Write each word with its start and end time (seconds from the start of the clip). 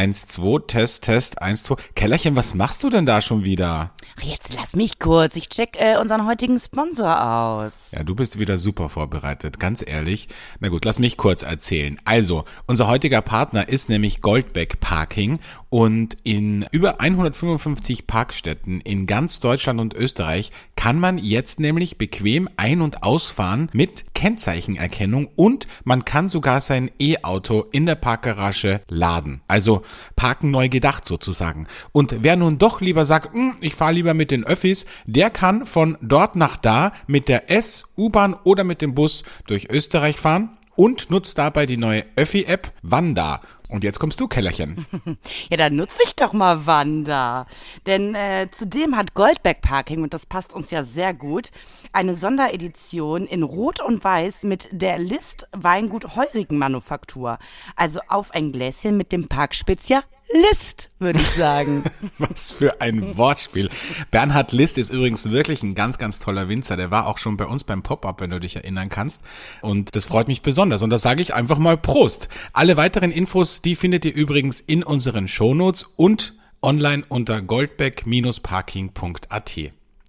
Eins, 0.00 0.26
zwei, 0.26 0.60
Test, 0.66 1.04
Test, 1.04 1.42
eins, 1.42 1.62
zwei. 1.62 1.74
Kellerchen, 1.94 2.34
was 2.34 2.54
machst 2.54 2.82
du 2.82 2.88
denn 2.88 3.04
da 3.04 3.20
schon 3.20 3.44
wieder? 3.44 3.92
Ach, 4.18 4.22
jetzt 4.22 4.54
lass 4.54 4.74
mich 4.74 4.98
kurz. 4.98 5.36
Ich 5.36 5.50
check 5.50 5.78
äh, 5.78 5.98
unseren 5.98 6.26
heutigen 6.26 6.58
Sponsor 6.58 7.22
aus. 7.22 7.90
Ja, 7.92 8.02
du 8.02 8.14
bist 8.14 8.38
wieder 8.38 8.56
super 8.56 8.88
vorbereitet, 8.88 9.60
ganz 9.60 9.84
ehrlich. 9.86 10.28
Na 10.58 10.70
gut, 10.70 10.86
lass 10.86 11.00
mich 11.00 11.18
kurz 11.18 11.42
erzählen. 11.42 11.98
Also, 12.06 12.46
unser 12.66 12.86
heutiger 12.86 13.20
Partner 13.20 13.68
ist 13.68 13.90
nämlich 13.90 14.22
Goldbeck 14.22 14.80
Parking 14.80 15.38
und 15.68 16.16
in 16.24 16.64
über 16.72 17.02
155 17.02 18.06
Parkstätten 18.06 18.80
in 18.80 19.06
ganz 19.06 19.38
Deutschland 19.38 19.80
und 19.80 19.92
Österreich 19.92 20.50
kann 20.76 20.98
man 20.98 21.18
jetzt 21.18 21.60
nämlich 21.60 21.98
bequem 21.98 22.48
ein- 22.56 22.80
und 22.80 23.02
ausfahren 23.02 23.68
mit 23.74 24.14
Kennzeichenerkennung 24.14 25.28
und 25.36 25.66
man 25.84 26.04
kann 26.04 26.28
sogar 26.30 26.60
sein 26.60 26.90
E-Auto 26.98 27.66
in 27.72 27.86
der 27.86 27.94
Parkgarage 27.94 28.80
laden. 28.88 29.42
Also 29.46 29.82
parken 30.16 30.50
neu 30.50 30.68
gedacht 30.68 31.06
sozusagen. 31.06 31.66
Und 31.92 32.16
wer 32.20 32.36
nun 32.36 32.58
doch 32.58 32.80
lieber 32.80 33.06
sagt, 33.06 33.32
hm, 33.32 33.56
ich 33.60 33.74
fahre 33.74 33.92
lieber 33.92 34.14
mit 34.14 34.30
den 34.30 34.44
Öffis, 34.44 34.86
der 35.06 35.30
kann 35.30 35.66
von 35.66 35.96
dort 36.00 36.36
nach 36.36 36.56
da 36.56 36.92
mit 37.06 37.28
der 37.28 37.50
S, 37.50 37.84
U-Bahn 37.96 38.34
oder 38.44 38.64
mit 38.64 38.82
dem 38.82 38.94
Bus 38.94 39.22
durch 39.46 39.70
Österreich 39.70 40.18
fahren 40.18 40.50
und 40.76 41.10
nutzt 41.10 41.38
dabei 41.38 41.66
die 41.66 41.76
neue 41.76 42.04
Öffi-App 42.16 42.72
Wanda. 42.82 43.40
Und 43.70 43.84
jetzt 43.84 44.00
kommst 44.00 44.20
du, 44.20 44.28
Kellerchen. 44.28 44.86
Ja, 45.50 45.56
dann 45.56 45.76
nutze 45.76 46.02
ich 46.04 46.16
doch 46.16 46.32
mal 46.32 46.66
Wanda. 46.66 47.46
Denn 47.86 48.14
äh, 48.14 48.48
zudem 48.50 48.96
hat 48.96 49.14
Goldback 49.14 49.62
Parking, 49.62 50.02
und 50.02 50.14
das 50.14 50.26
passt 50.26 50.52
uns 50.52 50.70
ja 50.70 50.84
sehr 50.84 51.14
gut, 51.14 51.50
eine 51.92 52.14
Sonderedition 52.14 53.26
in 53.26 53.42
Rot 53.42 53.80
und 53.80 54.02
Weiß 54.02 54.42
mit 54.42 54.68
der 54.72 54.98
List 54.98 55.48
Weingut 55.52 56.16
Heurigen 56.16 56.58
Manufaktur. 56.58 57.38
Also 57.76 58.00
auf 58.08 58.32
ein 58.32 58.52
Gläschen 58.52 58.96
mit 58.96 59.12
dem 59.12 59.28
Parkspezial 59.28 60.02
List, 60.32 60.90
würde 60.98 61.18
ich 61.18 61.28
sagen. 61.30 61.84
Was 62.18 62.52
für 62.52 62.80
ein 62.80 63.16
Wortspiel. 63.16 63.68
Bernhard 64.10 64.52
List 64.52 64.78
ist 64.78 64.90
übrigens 64.90 65.30
wirklich 65.30 65.62
ein 65.62 65.74
ganz, 65.74 65.98
ganz 65.98 66.20
toller 66.20 66.48
Winzer. 66.48 66.76
Der 66.76 66.90
war 66.90 67.06
auch 67.06 67.18
schon 67.18 67.36
bei 67.36 67.44
uns 67.46 67.64
beim 67.64 67.82
Pop-Up, 67.82 68.20
wenn 68.20 68.30
du 68.30 68.38
dich 68.38 68.56
erinnern 68.56 68.88
kannst. 68.88 69.22
Und 69.60 69.96
das 69.96 70.04
freut 70.04 70.28
mich 70.28 70.42
besonders. 70.42 70.82
Und 70.82 70.90
das 70.90 71.02
sage 71.02 71.22
ich 71.22 71.34
einfach 71.34 71.58
mal 71.58 71.76
Prost. 71.76 72.28
Alle 72.52 72.76
weiteren 72.76 73.10
Infos, 73.10 73.60
die 73.60 73.74
findet 73.74 74.04
ihr 74.04 74.14
übrigens 74.14 74.60
in 74.60 74.84
unseren 74.84 75.26
Shownotes 75.26 75.82
und 75.96 76.34
online 76.62 77.02
unter 77.08 77.42
goldbeck-parking.at. 77.42 79.52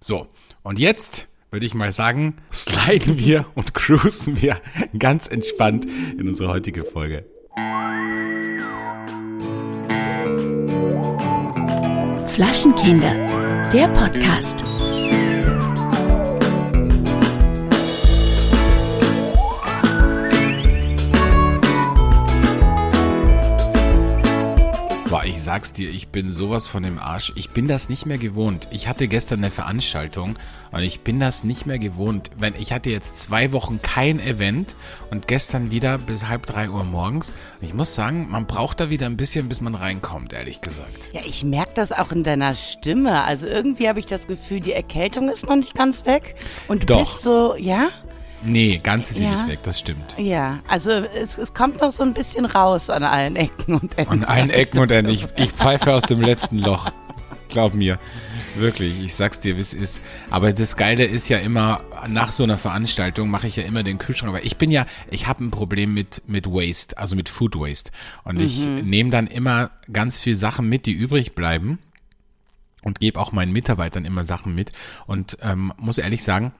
So, 0.00 0.28
und 0.62 0.78
jetzt 0.78 1.26
würde 1.50 1.66
ich 1.66 1.74
mal 1.74 1.90
sagen, 1.92 2.36
sliden 2.52 3.18
wir 3.18 3.46
und 3.54 3.74
cruisen 3.74 4.40
wir 4.40 4.60
ganz 4.98 5.26
entspannt 5.26 5.86
in 6.18 6.28
unsere 6.28 6.52
heutige 6.52 6.84
Folge. 6.84 7.24
Flaschenkinder, 12.34 13.14
der 13.74 13.88
Podcast. 13.88 14.64
Sag's 25.52 25.74
dir, 25.74 25.90
ich 25.90 26.08
bin 26.08 26.32
sowas 26.32 26.66
von 26.66 26.82
dem 26.82 26.98
Arsch. 26.98 27.30
Ich 27.36 27.50
bin 27.50 27.68
das 27.68 27.90
nicht 27.90 28.06
mehr 28.06 28.16
gewohnt. 28.16 28.68
Ich 28.70 28.88
hatte 28.88 29.06
gestern 29.06 29.40
eine 29.40 29.50
Veranstaltung 29.50 30.38
und 30.70 30.82
ich 30.82 31.02
bin 31.02 31.20
das 31.20 31.44
nicht 31.44 31.66
mehr 31.66 31.78
gewohnt. 31.78 32.30
Wenn 32.38 32.54
ich 32.54 32.72
hatte 32.72 32.88
jetzt 32.88 33.18
zwei 33.18 33.52
Wochen 33.52 33.82
kein 33.82 34.18
Event 34.18 34.74
und 35.10 35.28
gestern 35.28 35.70
wieder 35.70 35.98
bis 35.98 36.26
halb 36.26 36.46
drei 36.46 36.70
Uhr 36.70 36.84
morgens. 36.84 37.34
Und 37.60 37.66
ich 37.66 37.74
muss 37.74 37.94
sagen, 37.94 38.28
man 38.30 38.46
braucht 38.46 38.80
da 38.80 38.88
wieder 38.88 39.04
ein 39.04 39.18
bisschen, 39.18 39.50
bis 39.50 39.60
man 39.60 39.74
reinkommt, 39.74 40.32
ehrlich 40.32 40.62
gesagt. 40.62 41.10
Ja, 41.12 41.20
ich 41.22 41.44
merke 41.44 41.72
das 41.74 41.92
auch 41.92 42.12
in 42.12 42.24
deiner 42.24 42.54
Stimme. 42.54 43.22
Also 43.22 43.46
irgendwie 43.46 43.90
habe 43.90 43.98
ich 43.98 44.06
das 44.06 44.26
Gefühl, 44.26 44.60
die 44.60 44.72
Erkältung 44.72 45.28
ist 45.28 45.44
noch 45.46 45.56
nicht 45.56 45.74
ganz 45.74 46.06
weg. 46.06 46.34
Und 46.66 46.84
du 46.84 46.86
Doch. 46.86 47.00
bist 47.00 47.20
so, 47.20 47.56
ja? 47.56 47.90
Nee, 48.44 48.80
ganz 48.82 49.10
ist 49.10 49.18
sie 49.18 49.24
Ja. 49.24 49.30
nicht 49.36 49.48
weg, 49.48 49.60
das 49.62 49.78
stimmt. 49.78 50.16
Ja, 50.18 50.60
also 50.66 50.90
es, 50.90 51.38
es 51.38 51.54
kommt 51.54 51.80
noch 51.80 51.90
so 51.90 52.02
ein 52.02 52.12
bisschen 52.14 52.44
raus 52.44 52.90
an 52.90 53.02
allen 53.04 53.36
Ecken 53.36 53.74
und 53.74 53.96
Enden. 53.96 54.10
An 54.12 54.24
allen 54.24 54.50
Ecken 54.50 54.78
und 54.80 54.90
Enden. 54.90 55.12
Ich, 55.12 55.26
ich 55.36 55.50
pfeife 55.52 55.92
aus 55.94 56.02
dem 56.04 56.20
letzten 56.20 56.58
Loch. 56.58 56.90
Glaub 57.48 57.74
mir. 57.74 57.98
Wirklich, 58.56 58.98
ich 59.00 59.14
sag's 59.14 59.40
dir, 59.40 59.56
wie 59.56 59.60
es 59.60 59.72
ist. 59.74 60.00
Aber 60.30 60.52
das 60.52 60.76
Geile 60.76 61.04
ist 61.04 61.28
ja 61.28 61.38
immer, 61.38 61.82
nach 62.08 62.32
so 62.32 62.42
einer 62.42 62.58
Veranstaltung 62.58 63.30
mache 63.30 63.46
ich 63.46 63.56
ja 63.56 63.62
immer 63.62 63.82
den 63.82 63.98
Kühlschrank. 63.98 64.28
Aber 64.34 64.44
ich 64.44 64.56
bin 64.56 64.70
ja, 64.70 64.86
ich 65.10 65.26
habe 65.26 65.44
ein 65.44 65.50
Problem 65.50 65.94
mit, 65.94 66.22
mit 66.26 66.46
Waste, 66.46 66.98
also 66.98 67.14
mit 67.16 67.28
Food 67.28 67.56
Waste. 67.58 67.90
Und 68.24 68.40
ich 68.40 68.66
nehme 68.66 69.10
dann 69.10 69.26
immer 69.26 69.70
ganz 69.92 70.18
viel 70.18 70.34
Sachen 70.36 70.68
mit, 70.68 70.86
die 70.86 70.92
übrig 70.92 71.34
bleiben. 71.34 71.78
Und 72.82 72.98
gebe 72.98 73.20
auch 73.20 73.30
meinen 73.32 73.52
Mitarbeitern 73.52 74.04
immer 74.04 74.24
Sachen 74.24 74.54
mit. 74.54 74.72
Und 75.06 75.38
ähm, 75.42 75.72
muss 75.78 75.98
ehrlich 75.98 76.24
sagen, 76.24 76.52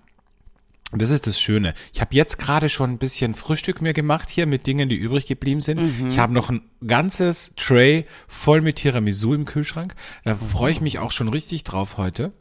das 1.01 1.11
ist 1.11 1.27
das 1.27 1.41
Schöne. 1.41 1.73
Ich 1.95 2.01
habe 2.01 2.15
jetzt 2.15 2.39
gerade 2.39 2.69
schon 2.69 2.91
ein 2.91 2.99
bisschen 2.99 3.35
Frühstück 3.35 3.81
mir 3.81 3.95
gemacht 3.95 4.29
hier 4.29 4.47
mit 4.47 4.67
Dingen, 4.67 4.89
die 4.89 4.97
übrig 4.97 5.27
geblieben 5.27 5.61
sind. 5.63 6.09
Ich 6.09 6.19
habe 6.19 6.35
noch 6.35 6.51
ein 6.51 6.63
ganzes 6.87 7.55
Tray 7.57 8.05
voll 8.29 8.61
mit 8.61 8.77
Tiramisu 8.77 9.33
im 9.33 9.47
Kühlschrank. 9.47 9.95
Da 10.25 10.35
freue 10.35 10.73
ich 10.73 10.81
mich 10.81 10.99
auch 10.99 11.13
schon 11.13 11.29
richtig 11.29 11.65
drauf 11.65 11.97
heute. 11.97 12.33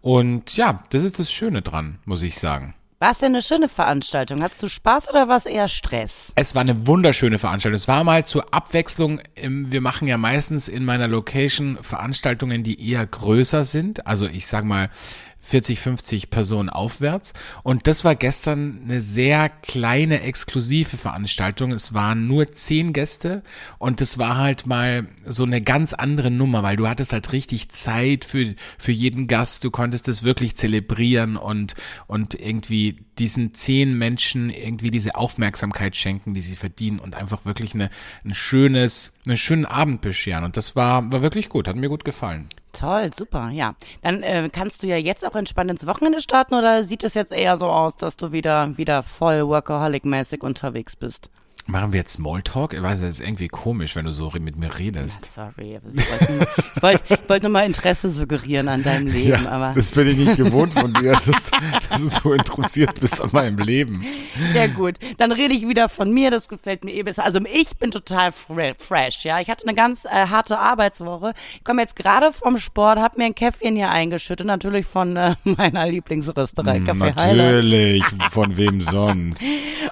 Und 0.00 0.56
ja, 0.56 0.84
das 0.90 1.02
ist 1.02 1.18
das 1.18 1.32
Schöne 1.32 1.62
dran, 1.62 1.98
muss 2.04 2.22
ich 2.22 2.36
sagen. 2.38 2.74
War 2.98 3.10
es 3.10 3.18
denn 3.18 3.34
eine 3.34 3.42
schöne 3.42 3.68
Veranstaltung? 3.68 4.42
Hattest 4.42 4.62
du 4.62 4.68
Spaß 4.70 5.10
oder 5.10 5.28
war 5.28 5.36
es 5.36 5.44
eher 5.44 5.68
Stress? 5.68 6.32
Es 6.34 6.54
war 6.54 6.62
eine 6.62 6.86
wunderschöne 6.86 7.38
Veranstaltung. 7.38 7.76
Es 7.76 7.88
war 7.88 8.02
mal 8.04 8.24
zur 8.24 8.54
Abwechslung. 8.54 9.20
ähm, 9.36 9.70
Wir 9.70 9.82
machen 9.82 10.08
ja 10.08 10.16
meistens 10.16 10.66
in 10.66 10.82
meiner 10.82 11.06
Location 11.06 11.76
Veranstaltungen, 11.82 12.62
die 12.62 12.90
eher 12.90 13.04
größer 13.06 13.66
sind. 13.66 14.06
Also 14.06 14.26
ich 14.26 14.46
sag 14.46 14.64
mal 14.64 14.88
40, 15.46 15.78
50 15.78 16.30
Personen 16.30 16.68
aufwärts. 16.68 17.32
Und 17.62 17.86
das 17.86 18.04
war 18.04 18.16
gestern 18.16 18.80
eine 18.84 19.00
sehr 19.00 19.48
kleine, 19.48 20.22
exklusive 20.22 20.96
Veranstaltung. 20.96 21.70
Es 21.70 21.94
waren 21.94 22.26
nur 22.26 22.52
zehn 22.52 22.92
Gäste 22.92 23.42
und 23.78 24.00
das 24.00 24.18
war 24.18 24.38
halt 24.38 24.66
mal 24.66 25.06
so 25.24 25.44
eine 25.44 25.62
ganz 25.62 25.94
andere 25.94 26.32
Nummer, 26.32 26.64
weil 26.64 26.76
du 26.76 26.88
hattest 26.88 27.12
halt 27.12 27.32
richtig 27.32 27.68
Zeit 27.68 28.24
für, 28.24 28.54
für 28.76 28.92
jeden 28.92 29.28
Gast. 29.28 29.62
Du 29.62 29.70
konntest 29.70 30.08
es 30.08 30.24
wirklich 30.24 30.56
zelebrieren 30.56 31.36
und, 31.36 31.76
und 32.08 32.34
irgendwie 32.34 33.04
diesen 33.18 33.54
zehn 33.54 33.96
Menschen 33.96 34.50
irgendwie 34.50 34.90
diese 34.90 35.14
Aufmerksamkeit 35.14 35.94
schenken, 35.94 36.34
die 36.34 36.40
sie 36.40 36.56
verdienen 36.56 36.98
und 36.98 37.14
einfach 37.14 37.44
wirklich 37.44 37.72
eine, 37.74 37.90
ein 38.24 38.34
schönes, 38.34 39.12
einen 39.26 39.36
schönen 39.36 39.64
Abend 39.64 40.00
bescheren. 40.00 40.42
Und 40.42 40.56
das 40.56 40.74
war, 40.74 41.10
war 41.12 41.22
wirklich 41.22 41.48
gut, 41.48 41.68
hat 41.68 41.76
mir 41.76 41.88
gut 41.88 42.04
gefallen. 42.04 42.48
Toll, 42.76 43.10
super, 43.16 43.48
ja. 43.50 43.74
Dann 44.02 44.22
äh, 44.22 44.50
kannst 44.52 44.82
du 44.82 44.86
ja 44.86 44.98
jetzt 44.98 45.26
auch 45.26 45.34
entspannt 45.34 45.70
ins 45.70 45.86
Wochenende 45.86 46.20
starten 46.20 46.54
oder 46.54 46.84
sieht 46.84 47.04
es 47.04 47.14
jetzt 47.14 47.32
eher 47.32 47.56
so 47.56 47.66
aus, 47.68 47.96
dass 47.96 48.18
du 48.18 48.32
wieder, 48.32 48.76
wieder 48.76 49.02
voll 49.02 49.40
Workaholic-mäßig 49.44 50.42
unterwegs 50.42 50.94
bist? 50.94 51.30
Machen 51.68 51.92
wir 51.92 51.98
jetzt 51.98 52.12
Smalltalk? 52.12 52.74
Ich 52.74 52.82
weiß, 52.82 53.00
das 53.00 53.08
ist 53.08 53.20
irgendwie 53.20 53.48
komisch, 53.48 53.96
wenn 53.96 54.04
du 54.04 54.12
so 54.12 54.30
mit 54.38 54.56
mir 54.56 54.78
redest. 54.78 55.34
Sorry, 55.34 55.80
ich 55.94 56.08
wollte 56.08 56.32
nur, 56.32 56.42
ich 56.76 56.82
wollte, 56.82 57.02
ich 57.08 57.28
wollte 57.28 57.46
nur 57.46 57.52
mal 57.52 57.66
Interesse 57.66 58.10
suggerieren 58.10 58.68
an 58.68 58.84
deinem 58.84 59.08
Leben, 59.08 59.48
aber 59.48 59.72
das 59.74 59.90
bin 59.90 60.06
ich 60.06 60.16
nicht 60.16 60.36
gewohnt 60.36 60.74
von 60.74 60.94
dir, 60.94 61.12
dass, 61.12 61.24
dass 61.24 62.00
du 62.00 62.08
so 62.08 62.32
interessiert 62.34 63.00
bist 63.00 63.20
an 63.20 63.30
meinem 63.32 63.58
Leben. 63.58 64.04
ja 64.54 64.68
gut. 64.68 64.94
Dann 65.18 65.32
rede 65.32 65.54
ich 65.54 65.66
wieder 65.66 65.88
von 65.88 66.12
mir, 66.12 66.30
das 66.30 66.48
gefällt 66.48 66.84
mir 66.84 66.92
eh 66.92 67.02
besser. 67.02 67.24
Also 67.24 67.40
ich 67.52 67.76
bin 67.78 67.90
total 67.90 68.30
fre 68.30 68.74
fresh, 68.78 69.24
ja. 69.24 69.40
Ich 69.40 69.50
hatte 69.50 69.66
eine 69.66 69.74
ganz 69.74 70.04
äh, 70.04 70.08
harte 70.08 70.60
Arbeitswoche. 70.60 71.32
Ich 71.56 71.64
komme 71.64 71.82
jetzt 71.82 71.96
gerade 71.96 72.32
vom 72.32 72.58
Sport, 72.58 73.00
habe 73.00 73.18
mir 73.18 73.24
ein 73.24 73.34
Käffchen 73.34 73.74
hier 73.74 73.90
eingeschüttet, 73.90 74.46
natürlich 74.46 74.86
von 74.86 75.16
äh, 75.16 75.34
meiner 75.44 75.88
Lieblingsrösterei, 75.88 76.78
Café 76.78 77.16
Heiler. 77.16 77.44
Natürlich, 77.54 78.04
von 78.30 78.56
wem 78.56 78.80
sonst? 78.82 79.42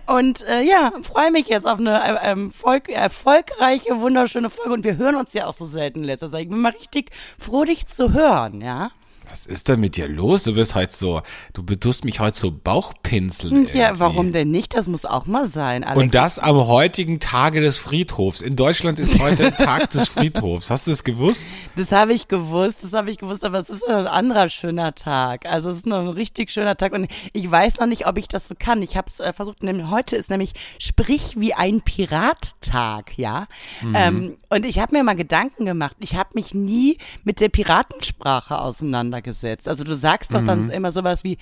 Und 0.07 0.47
äh, 0.47 0.63
ja, 0.63 0.93
freue 1.03 1.33
mich 1.33 1.49
jetzt 1.49 1.64
auf 1.67 1.79
eine 1.79 2.21
äh, 2.21 2.33
ähm, 2.33 2.51
Volk, 2.51 2.89
erfolgreiche, 2.89 4.01
wunderschöne 4.01 4.51
Folge. 4.51 4.73
Und 4.73 4.85
wir 4.85 4.97
hören 4.97 5.17
uns 5.17 5.33
ja 5.33 5.47
auch 5.47 5.55
so 5.55 5.65
selten 5.65 6.05
letzter 6.05 6.31
Zeit. 6.31 6.43
Ich 6.43 6.49
bin 6.49 6.61
mal 6.61 6.73
richtig 6.73 7.11
froh, 7.39 7.65
dich 7.65 7.87
zu 7.87 8.13
hören, 8.13 8.61
ja. 8.61 8.91
Was 9.35 9.47
ist 9.47 9.67
denn 9.67 9.81
mit 9.81 9.97
dir 9.97 10.07
los? 10.07 10.45
Du 10.45 10.55
bist 10.55 10.77
heute 10.77 10.95
so, 10.95 11.21
du 11.55 11.65
bedurst 11.65 12.05
mich 12.05 12.21
heute 12.21 12.39
so 12.39 12.53
Bauchpinseln. 12.53 13.67
Ja, 13.67 13.89
irgendwie. 13.89 14.01
warum 14.01 14.33
denn 14.33 14.53
nicht? 14.53 14.75
Das 14.75 14.87
muss 14.87 15.05
auch 15.05 15.27
mal 15.27 15.49
sein, 15.49 15.83
Alex. 15.83 16.01
Und 16.01 16.15
das 16.15 16.39
am 16.39 16.69
heutigen 16.69 17.19
Tage 17.19 17.61
des 17.61 17.77
Friedhofs. 17.77 18.41
In 18.41 18.55
Deutschland 18.55 19.01
ist 19.01 19.19
heute 19.19 19.53
Tag 19.57 19.91
des 19.91 20.07
Friedhofs. 20.07 20.71
Hast 20.71 20.87
du 20.87 20.93
es 20.93 21.03
gewusst? 21.03 21.57
Das 21.75 21.91
habe 21.91 22.13
ich 22.13 22.29
gewusst, 22.29 22.85
das 22.85 22.93
habe 22.93 23.11
ich 23.11 23.19
gewusst, 23.19 23.43
aber 23.43 23.59
es 23.59 23.71
ist 23.71 23.83
ein 23.89 24.07
anderer 24.07 24.49
schöner 24.51 24.95
Tag. 24.95 25.47
Also 25.47 25.71
es 25.71 25.79
ist 25.79 25.87
noch 25.89 25.99
ein 25.99 26.11
richtig 26.11 26.53
schöner 26.53 26.77
Tag 26.77 26.93
und 26.93 27.09
ich 27.33 27.51
weiß 27.51 27.79
noch 27.79 27.87
nicht, 27.87 28.07
ob 28.07 28.19
ich 28.19 28.29
das 28.29 28.47
so 28.47 28.55
kann. 28.57 28.83
Ich 28.83 28.97
habe 28.97 29.09
es 29.11 29.19
äh, 29.19 29.33
versucht, 29.33 29.65
nämlich 29.65 29.91
heute 29.91 30.15
ist 30.15 30.31
nämlich 30.31 30.53
Sprich 30.79 31.41
wie 31.41 31.55
ein 31.55 31.81
Pirattag, 31.81 33.19
ja. 33.19 33.49
Ähm, 33.97 34.37
und 34.51 34.65
ich 34.65 34.79
habe 34.79 34.95
mir 34.97 35.03
mal 35.03 35.17
Gedanken 35.17 35.67
gemacht. 35.67 35.97
Ich 35.99 36.15
habe 36.15 36.31
mich 36.35 36.55
nie 36.55 36.99
mit 37.25 37.41
der 37.41 37.49
Piratensprache 37.49 38.61
auseinandergesetzt. 38.61 39.24
Also 39.69 39.85
du 39.85 39.95
sagst 39.97 40.33
doch 40.35 40.45
dann 40.47 40.71
immer 40.71 40.93
sowas 40.93 41.25
wie 41.25 41.39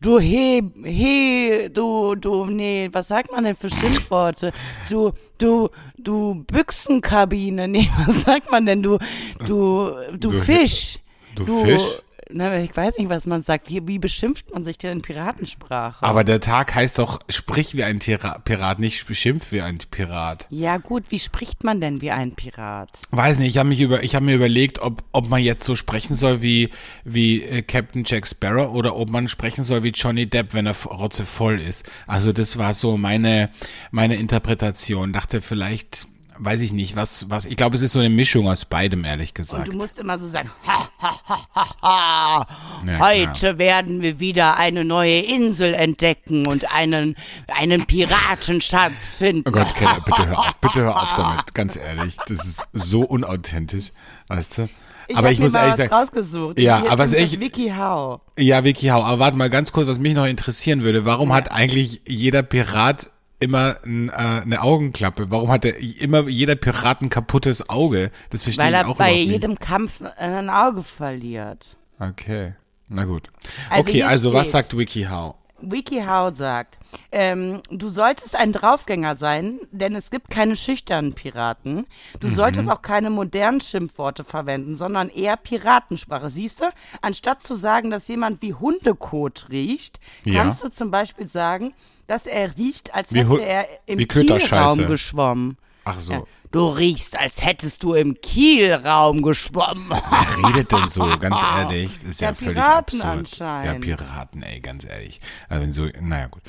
du 0.00 0.18
he, 0.18 0.62
he, 0.84 1.68
du, 1.72 2.14
du, 2.14 2.46
nee, 2.46 2.88
was 2.92 3.08
sagt 3.08 3.30
man 3.32 3.44
denn 3.44 3.54
für 3.54 3.70
Schimpfworte? 3.70 4.52
Du, 4.90 5.12
du, 5.38 5.70
du 5.96 6.44
Büchsenkabine, 6.46 7.68
nee, 7.68 7.88
was 8.06 8.22
sagt 8.22 8.50
man 8.50 8.66
denn? 8.66 8.82
Du, 8.82 8.98
du, 9.46 9.90
du, 10.12 10.28
Du- 10.28 10.30
Fisch. 10.30 10.98
du 11.36 11.44
Fisch? 11.64 12.00
Na, 12.30 12.58
ich 12.58 12.74
weiß 12.74 12.98
nicht, 12.98 13.08
was 13.08 13.26
man 13.26 13.42
sagt. 13.42 13.68
Wie, 13.68 13.86
wie 13.86 13.98
beschimpft 13.98 14.52
man 14.52 14.64
sich 14.64 14.78
denn 14.78 14.92
in 14.92 15.02
Piratensprache? 15.02 16.04
Aber 16.04 16.24
der 16.24 16.40
Tag 16.40 16.74
heißt 16.74 16.98
doch, 16.98 17.20
sprich 17.28 17.74
wie 17.74 17.84
ein 17.84 18.00
Tira 18.00 18.38
Pirat, 18.38 18.78
nicht 18.78 19.06
beschimpf 19.06 19.52
wie 19.52 19.60
ein 19.60 19.78
Pirat. 19.90 20.46
ja 20.50 20.78
gut, 20.78 21.04
wie 21.10 21.18
spricht 21.18 21.64
man 21.64 21.80
denn 21.80 22.00
wie 22.00 22.10
ein 22.10 22.34
Pirat? 22.34 22.90
Weiß 23.10 23.38
nicht, 23.38 23.50
ich 23.50 23.58
habe 23.58 23.68
mich 23.68 23.80
über, 23.80 24.02
ich 24.02 24.14
habe 24.14 24.24
mir 24.24 24.34
überlegt, 24.34 24.80
ob, 24.80 25.02
ob 25.12 25.28
man 25.28 25.42
jetzt 25.42 25.64
so 25.64 25.76
sprechen 25.76 26.16
soll 26.16 26.42
wie, 26.42 26.70
wie 27.04 27.42
äh, 27.42 27.62
Captain 27.62 28.04
Jack 28.06 28.26
Sparrow 28.26 28.72
oder 28.74 28.96
ob 28.96 29.10
man 29.10 29.28
sprechen 29.28 29.64
soll 29.64 29.82
wie 29.82 29.90
Johnny 29.90 30.26
Depp, 30.26 30.54
wenn 30.54 30.66
er 30.66 30.76
rotzevoll 30.84 31.60
ist. 31.60 31.84
Also 32.06 32.32
das 32.32 32.58
war 32.58 32.74
so 32.74 32.96
meine, 32.96 33.50
meine 33.90 34.16
Interpretation. 34.16 35.12
Dachte 35.12 35.40
vielleicht, 35.40 36.06
weiß 36.38 36.60
ich 36.60 36.72
nicht, 36.72 36.96
was, 36.96 37.30
was, 37.30 37.44
ich 37.44 37.56
glaube, 37.56 37.76
es 37.76 37.82
ist 37.82 37.92
so 37.92 37.98
eine 37.98 38.10
Mischung 38.10 38.48
aus 38.48 38.64
beidem, 38.64 39.04
ehrlich 39.04 39.30
Und 39.30 39.34
gesagt. 39.34 39.68
du 39.68 39.76
musst 39.76 39.98
immer 39.98 40.18
so 40.18 40.28
sagen, 40.28 40.50
ha, 40.66 40.88
ha, 41.00 41.20
ha, 41.26 41.46
ha, 41.54 41.74
ha. 41.82 42.46
Ja, 42.86 42.98
Heute 42.98 43.58
werden 43.58 44.02
wir 44.02 44.20
wieder 44.20 44.56
eine 44.56 44.84
neue 44.84 45.20
Insel 45.20 45.74
entdecken 45.74 46.46
und 46.46 46.74
einen, 46.74 47.16
einen 47.48 47.86
Piratenschatz 47.86 48.92
finden. 49.18 49.48
Oh 49.48 49.52
Gott, 49.52 49.74
Keller, 49.74 50.00
bitte 50.04 50.26
hör 50.26 50.38
auf, 50.38 50.60
bitte 50.60 50.80
hör 50.80 51.02
auf 51.02 51.14
damit, 51.14 51.54
ganz 51.54 51.76
ehrlich. 51.76 52.16
Das 52.28 52.46
ist 52.46 52.66
so 52.72 53.02
unauthentisch, 53.02 53.92
weißt 54.28 54.58
du? 54.58 54.68
Ich 55.06 55.16
aber 55.16 55.30
ich 55.30 55.38
muss 55.38 55.54
ehrlich 55.54 55.74
sagen, 55.74 55.92
rausgesucht. 55.92 56.58
Ja, 56.58 56.80
Hier 56.80 56.90
aber 56.90 57.04
es 57.04 57.12
ist 57.12 57.34
das 57.34 57.40
Wiki 57.40 57.68
How. 57.76 58.20
Ja, 58.38 58.64
Vicky 58.64 58.86
Hau, 58.86 59.02
aber 59.02 59.18
warte 59.18 59.36
mal 59.36 59.50
ganz 59.50 59.70
kurz, 59.72 59.86
was 59.86 59.98
mich 59.98 60.14
noch 60.14 60.24
interessieren 60.26 60.82
würde. 60.82 61.04
Warum 61.04 61.32
hat 61.32 61.52
eigentlich 61.52 62.00
jeder 62.06 62.42
Pirat 62.42 63.10
immer 63.40 63.76
ein, 63.84 64.08
äh, 64.08 64.12
eine 64.12 64.62
Augenklappe? 64.62 65.30
Warum 65.30 65.50
hat 65.50 65.64
er 65.64 65.76
immer 66.00 66.28
jeder 66.28 66.54
Pirat 66.56 67.02
ein 67.02 67.10
kaputtes 67.10 67.68
Auge? 67.68 68.10
Das 68.30 68.44
verstehe 68.44 68.64
Weil 68.64 68.72
ich 68.72 68.78
er 68.80 68.88
auch 68.88 68.96
bei 68.96 69.12
überhaupt 69.12 69.30
jedem 69.32 69.58
Kampf 69.58 70.00
ein 70.18 70.50
Auge 70.50 70.82
verliert. 70.82 71.76
nicht. 71.98 72.10
Okay, 72.10 72.54
na 72.88 73.04
gut. 73.04 73.28
Also 73.70 73.88
okay, 73.88 74.02
also 74.02 74.32
was 74.32 74.48
steht- 74.48 74.52
sagt 74.52 74.78
Wiki 74.78 75.04
How? 75.04 75.34
WikiHow 75.66 76.36
sagt, 76.36 76.76
ähm, 77.10 77.62
du 77.70 77.88
solltest 77.88 78.36
ein 78.36 78.52
Draufgänger 78.52 79.16
sein, 79.16 79.60
denn 79.70 79.94
es 79.94 80.10
gibt 80.10 80.28
keine 80.28 80.56
schüchternen 80.56 81.14
Piraten. 81.14 81.86
Du 82.20 82.28
Mhm. 82.28 82.34
solltest 82.34 82.68
auch 82.68 82.82
keine 82.82 83.08
modernen 83.08 83.62
Schimpfworte 83.62 84.24
verwenden, 84.24 84.76
sondern 84.76 85.08
eher 85.08 85.38
Piratensprache. 85.38 86.28
Siehst 86.28 86.60
du, 86.60 86.64
anstatt 87.00 87.42
zu 87.44 87.54
sagen, 87.56 87.90
dass 87.90 88.08
jemand 88.08 88.42
wie 88.42 88.52
Hundekot 88.52 89.46
riecht, 89.50 90.00
Ja. 90.24 90.42
kannst 90.42 90.62
du 90.62 90.68
zum 90.68 90.90
Beispiel 90.90 91.26
sagen, 91.28 91.72
dass 92.06 92.26
er 92.26 92.56
riecht, 92.56 92.94
als 92.94 93.12
Wie 93.12 93.20
hätte 93.24 93.42
er 93.44 93.66
im. 93.86 93.98
Kielraum 94.06 94.86
geschwommen. 94.86 95.56
Ach 95.84 95.98
so. 95.98 96.12
Ja. 96.12 96.22
Du 96.50 96.68
riechst, 96.68 97.18
als 97.18 97.42
hättest 97.42 97.82
du 97.82 97.94
im 97.94 98.20
Kielraum 98.20 99.22
geschwommen. 99.22 99.90
Wer 99.90 100.48
redet 100.50 100.70
denn 100.70 100.88
so, 100.88 101.00
ganz 101.18 101.40
ehrlich? 101.58 101.98
Das 101.98 102.10
ist 102.10 102.20
ja, 102.20 102.28
Ja, 102.28 102.34
völlig 102.34 102.54
Piraten 102.54 103.02
absurd. 103.02 103.18
anscheinend. 103.18 103.84
Ja, 103.86 103.96
Piraten, 103.96 104.42
ey, 104.44 104.60
ganz 104.60 104.84
ehrlich. 104.84 105.20
Also 105.48 105.62
wenn 105.64 105.72
so, 105.72 105.88
naja 106.00 106.28
gut. 106.28 106.42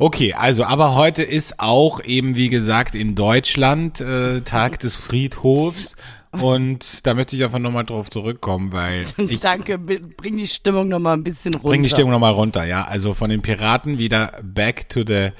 Okay, 0.00 0.34
also, 0.34 0.64
aber 0.64 0.96
heute 0.96 1.22
ist 1.22 1.60
auch 1.60 2.02
eben, 2.02 2.34
wie 2.34 2.48
gesagt, 2.48 2.96
in 2.96 3.14
Deutschland 3.14 4.00
äh, 4.00 4.40
Tag 4.40 4.80
des 4.80 4.96
Friedhofs. 4.96 5.94
Und 6.32 7.06
da 7.06 7.12
möchte 7.14 7.36
ich 7.36 7.44
einfach 7.44 7.58
nochmal 7.58 7.84
drauf 7.84 8.08
zurückkommen, 8.10 8.72
weil 8.72 9.04
ich 9.18 9.40
Danke, 9.40 9.78
bring 9.78 10.36
die 10.38 10.46
Stimmung 10.46 10.88
noch 10.88 10.98
mal 10.98 11.12
ein 11.12 11.22
bisschen 11.24 11.52
runter. 11.54 11.68
bring 11.68 11.82
die 11.82 11.90
Stimmung 11.90 12.10
nochmal 12.12 12.32
runter, 12.32 12.64
ja. 12.64 12.84
Also 12.84 13.12
von 13.14 13.28
den 13.30 13.42
Piraten 13.42 13.98
wieder 13.98 14.32
back 14.42 14.88
to 14.88 15.00
the, 15.06 15.30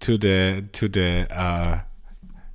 to 0.00 0.18
the, 0.20 0.64
to 0.72 0.86
the, 0.92 1.00
äh, 1.00 1.76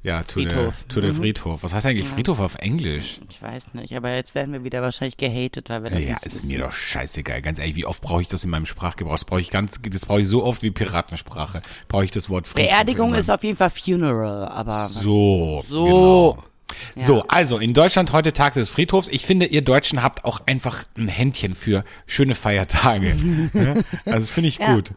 ja, 0.03 0.23
to 0.23 0.33
Friedhof. 0.33 0.73
the, 0.89 0.95
to 0.95 1.01
the 1.07 1.13
Friedhof. 1.13 1.63
Was 1.63 1.73
heißt 1.73 1.85
eigentlich 1.85 2.07
Friedhof 2.07 2.39
auf 2.39 2.55
Englisch? 2.55 3.19
Ich 3.29 3.41
weiß 3.41 3.73
nicht, 3.73 3.95
aber 3.95 4.13
jetzt 4.15 4.33
werden 4.35 4.51
wir 4.53 4.63
wieder 4.63 4.81
wahrscheinlich 4.81 5.17
gehatet, 5.17 5.69
weil 5.69 5.83
wir 5.83 5.89
das 5.91 6.03
Ja, 6.03 6.17
ist 6.17 6.25
wissen. 6.37 6.47
mir 6.49 6.59
doch 6.59 6.71
scheißegal. 6.73 7.41
Ganz 7.41 7.59
ehrlich, 7.59 7.75
wie 7.75 7.85
oft 7.85 8.01
brauche 8.01 8.21
ich 8.21 8.27
das 8.27 8.43
in 8.43 8.49
meinem 8.51 8.65
Sprachgebrauch? 8.67 9.13
Das 9.13 9.25
brauche 9.25 9.41
ich 9.41 9.49
ganz, 9.51 9.79
das 9.91 10.05
brauche 10.07 10.21
ich 10.21 10.27
so 10.27 10.43
oft 10.43 10.61
wie 10.63 10.71
Piratensprache. 10.71 11.61
Brauche 11.87 12.05
ich 12.05 12.11
das 12.11 12.29
Wort 12.29 12.47
Friedhof 12.47 12.67
Beerdigung 12.69 13.13
ist 13.15 13.29
auf 13.29 13.43
jeden 13.43 13.57
Fall 13.57 13.69
Funeral, 13.71 14.47
aber 14.47 14.85
so. 14.87 15.63
So. 15.67 15.85
Genau. 15.85 16.43
So, 16.95 17.23
also 17.27 17.57
in 17.57 17.73
Deutschland 17.73 18.11
heute 18.11 18.33
Tag 18.33 18.53
des 18.53 18.69
Friedhofs. 18.69 19.07
Ich 19.09 19.25
finde, 19.25 19.45
ihr 19.45 19.61
Deutschen 19.61 20.01
habt 20.03 20.25
auch 20.25 20.41
einfach 20.45 20.83
ein 20.97 21.07
Händchen 21.07 21.55
für 21.55 21.83
schöne 22.07 22.35
Feiertage. 22.35 23.15
Also 24.05 24.19
das 24.19 24.31
finde 24.31 24.49
ich 24.49 24.57
Ja. 24.59 24.73
gut. 24.75 24.91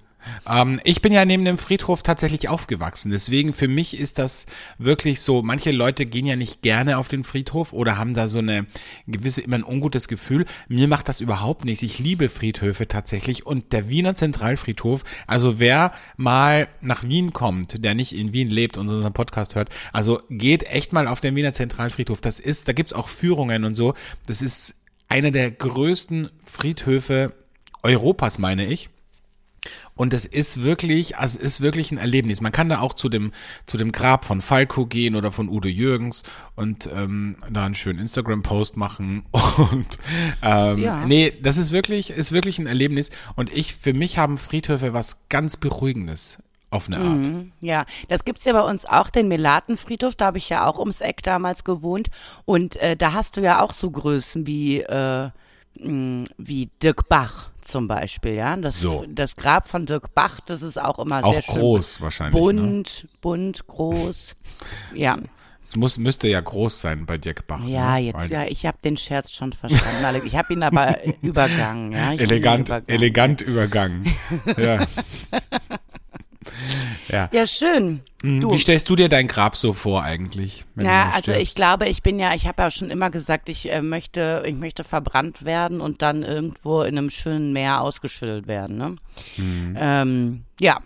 Ähm, 0.48 0.80
ich 0.84 1.02
bin 1.02 1.12
ja 1.12 1.24
neben 1.24 1.44
dem 1.44 1.58
Friedhof 1.58 2.02
tatsächlich 2.02 2.48
aufgewachsen. 2.48 3.10
Deswegen 3.10 3.52
für 3.52 3.68
mich 3.68 3.98
ist 3.98 4.18
das 4.18 4.46
wirklich 4.78 5.20
so, 5.20 5.42
manche 5.42 5.72
Leute 5.72 6.06
gehen 6.06 6.26
ja 6.26 6.36
nicht 6.36 6.62
gerne 6.62 6.98
auf 6.98 7.08
den 7.08 7.24
Friedhof 7.24 7.72
oder 7.72 7.98
haben 7.98 8.14
da 8.14 8.28
so 8.28 8.38
eine 8.38 8.66
gewisse, 9.06 9.42
immer 9.42 9.56
ein 9.56 9.64
ungutes 9.64 10.08
Gefühl. 10.08 10.46
Mir 10.68 10.88
macht 10.88 11.08
das 11.08 11.20
überhaupt 11.20 11.64
nichts. 11.64 11.82
Ich 11.82 11.98
liebe 11.98 12.28
Friedhöfe 12.28 12.88
tatsächlich 12.88 13.46
und 13.46 13.72
der 13.72 13.88
Wiener 13.88 14.14
Zentralfriedhof, 14.14 15.04
also 15.26 15.60
wer 15.60 15.92
mal 16.16 16.68
nach 16.80 17.04
Wien 17.04 17.32
kommt, 17.32 17.84
der 17.84 17.94
nicht 17.94 18.14
in 18.14 18.32
Wien 18.32 18.50
lebt 18.50 18.76
und 18.76 18.88
unseren 18.88 19.12
Podcast 19.12 19.54
hört, 19.54 19.70
also 19.92 20.20
geht 20.30 20.64
echt 20.64 20.92
mal 20.92 21.08
auf 21.08 21.20
den 21.20 21.36
Wiener 21.36 21.52
Zentralfriedhof. 21.52 22.20
Das 22.20 22.40
ist, 22.40 22.68
da 22.68 22.72
gibt's 22.72 22.92
auch 22.92 23.08
Führungen 23.08 23.64
und 23.64 23.74
so. 23.74 23.94
Das 24.26 24.42
ist 24.42 24.74
einer 25.08 25.30
der 25.30 25.50
größten 25.50 26.30
Friedhöfe 26.44 27.32
Europas, 27.82 28.38
meine 28.38 28.66
ich. 28.66 28.88
Und 29.94 30.12
es 30.12 30.25
ist 30.25 30.62
wirklich, 30.62 31.19
also 31.19 31.38
es 31.38 31.44
ist 31.44 31.61
wirklich 31.61 31.93
ein 31.93 31.99
Erlebnis. 31.99 32.40
Man 32.40 32.52
kann 32.52 32.69
da 32.69 32.81
auch 32.81 32.94
zu 32.94 33.08
dem, 33.08 33.32
zu 33.66 33.76
dem 33.76 33.93
Grab 33.93 34.25
von 34.25 34.43
Falco 34.43 34.87
gehen 34.87 35.14
oder 35.16 35.31
von 35.31 35.49
Udo 35.49 35.69
Jürgens 35.69 36.22
und 36.56 36.88
ähm, 36.93 37.37
da 37.50 37.64
einen 37.64 37.75
schönen 37.75 38.00
Instagram-Post 38.00 38.76
machen. 38.76 39.25
Und 39.56 39.99
ähm, 40.43 40.78
Ja. 40.78 41.06
nee, 41.06 41.32
das 41.43 41.56
ist 41.56 41.70
wirklich, 41.72 42.11
ist 42.11 42.32
wirklich 42.32 42.58
ein 42.58 42.66
Erlebnis. 42.66 43.11
Und 43.37 43.52
ich, 43.52 43.75
für 43.75 43.93
mich 43.93 44.19
haben 44.19 44.37
Friedhöfe 44.38 44.93
was 44.93 45.28
ganz 45.28 45.56
Beruhigendes 45.56 46.38
auf 46.70 46.88
eine 46.88 46.99
Art. 46.99 47.26
ja, 47.60 47.87
das 48.08 48.25
gibt's 48.25 48.44
ja 48.44 48.52
bei 48.52 48.62
uns 48.62 48.84
auch, 48.84 49.08
den 49.10 49.28
Melatenfriedhof, 49.28 50.17
da 50.17 50.26
habe 50.26 50.38
ich 50.38 50.49
ja 50.49 50.67
auch 50.67 50.81
ums 50.81 51.00
Eck 51.00 51.22
damals 51.22 51.62
gewohnt 51.62 52.08
und 52.44 52.75
äh, 52.76 52.96
da 52.96 53.12
hast 53.12 53.37
du 53.37 53.43
ja 53.43 53.62
auch 53.62 53.72
so 53.72 53.90
Größen 53.93 54.46
wie, 54.49 54.81
äh, 54.81 55.31
wie 55.76 56.70
Dirk 56.82 57.08
Bach 57.08 57.50
zum 57.60 57.88
Beispiel, 57.88 58.34
ja. 58.34 58.56
Das, 58.56 58.78
So. 58.80 59.04
das 59.08 59.34
Grab 59.36 59.68
von 59.68 59.86
Dirk 59.86 60.14
Bach, 60.14 60.40
das 60.40 60.62
ist 60.62 60.80
auch 60.80 60.98
immer 60.98 61.24
Auch 61.24 61.32
sehr 61.32 61.42
schön. 61.42 61.54
groß 61.56 62.00
wahrscheinlich. 62.00 62.34
Ne? 62.34 62.40
Bunt, 62.40 63.08
bunt, 63.20 63.66
groß. 63.66 64.34
Ja. 64.94 65.16
Es 65.66 65.76
muss, 65.76 65.96
müsste 65.96 66.28
ja 66.28 66.40
groß 66.42 66.80
sein 66.82 67.06
bei 67.06 67.16
Dirk 67.16 67.46
Bach. 67.46 67.64
Ja, 67.64 67.94
ne? 67.94 68.00
jetzt, 68.06 68.16
Weil- 68.16 68.30
ja, 68.30 68.44
ich 68.44 68.66
habe 68.66 68.76
den 68.84 68.96
Scherz 68.98 69.30
schon 69.32 69.52
verstanden. 69.54 70.04
Alex. 70.04 70.26
Ich 70.26 70.36
habe 70.36 70.52
ihn 70.52 70.62
aber 70.62 70.98
übergangen, 71.22 71.93
ja. 71.93 72.12
Ich 72.12 72.20
ihn 72.20 72.26
Elegant, 72.31 72.69
übergangen. 72.69 72.88
elegant 72.88 73.40
übergangen. 73.40 74.14
Ja. 74.58 74.84
Ja. 77.08 77.29
Ja, 77.32 77.46
schön. 77.46 78.01
Du. 78.22 78.51
Wie 78.51 78.58
stellst 78.58 78.89
du 78.89 78.96
dir 78.96 79.08
dein 79.08 79.29
Grab 79.29 79.56
so 79.56 79.74
vor 79.74 80.03
eigentlich? 80.03 80.65
Ja, 80.77 81.10
also 81.10 81.32
ich 81.32 81.55
glaube, 81.55 81.89
ich 81.89 82.03
bin 82.03 82.19
ja, 82.19 82.34
ich 82.34 82.46
habe 82.46 82.63
ja 82.63 82.70
schon 82.70 82.91
immer 82.91 83.10
gesagt, 83.10 83.48
ich 83.48 83.70
äh, 83.70 83.82
möchte, 83.82 84.43
ich 84.46 84.55
möchte 84.55 84.82
verbrannt 84.82 85.44
werden 85.44 85.81
und 85.81 86.01
dann 86.01 86.22
irgendwo 86.22 86.82
in 86.82 86.96
einem 86.96 87.10
schönen 87.10 87.53
Meer 87.53 87.82
ausgeschüttelt 87.82 88.46
werden. 88.46 88.79
Ne? 88.79 88.96
Mhm. 89.36 89.77
Ähm, 89.79 90.44
ja, 90.58 90.81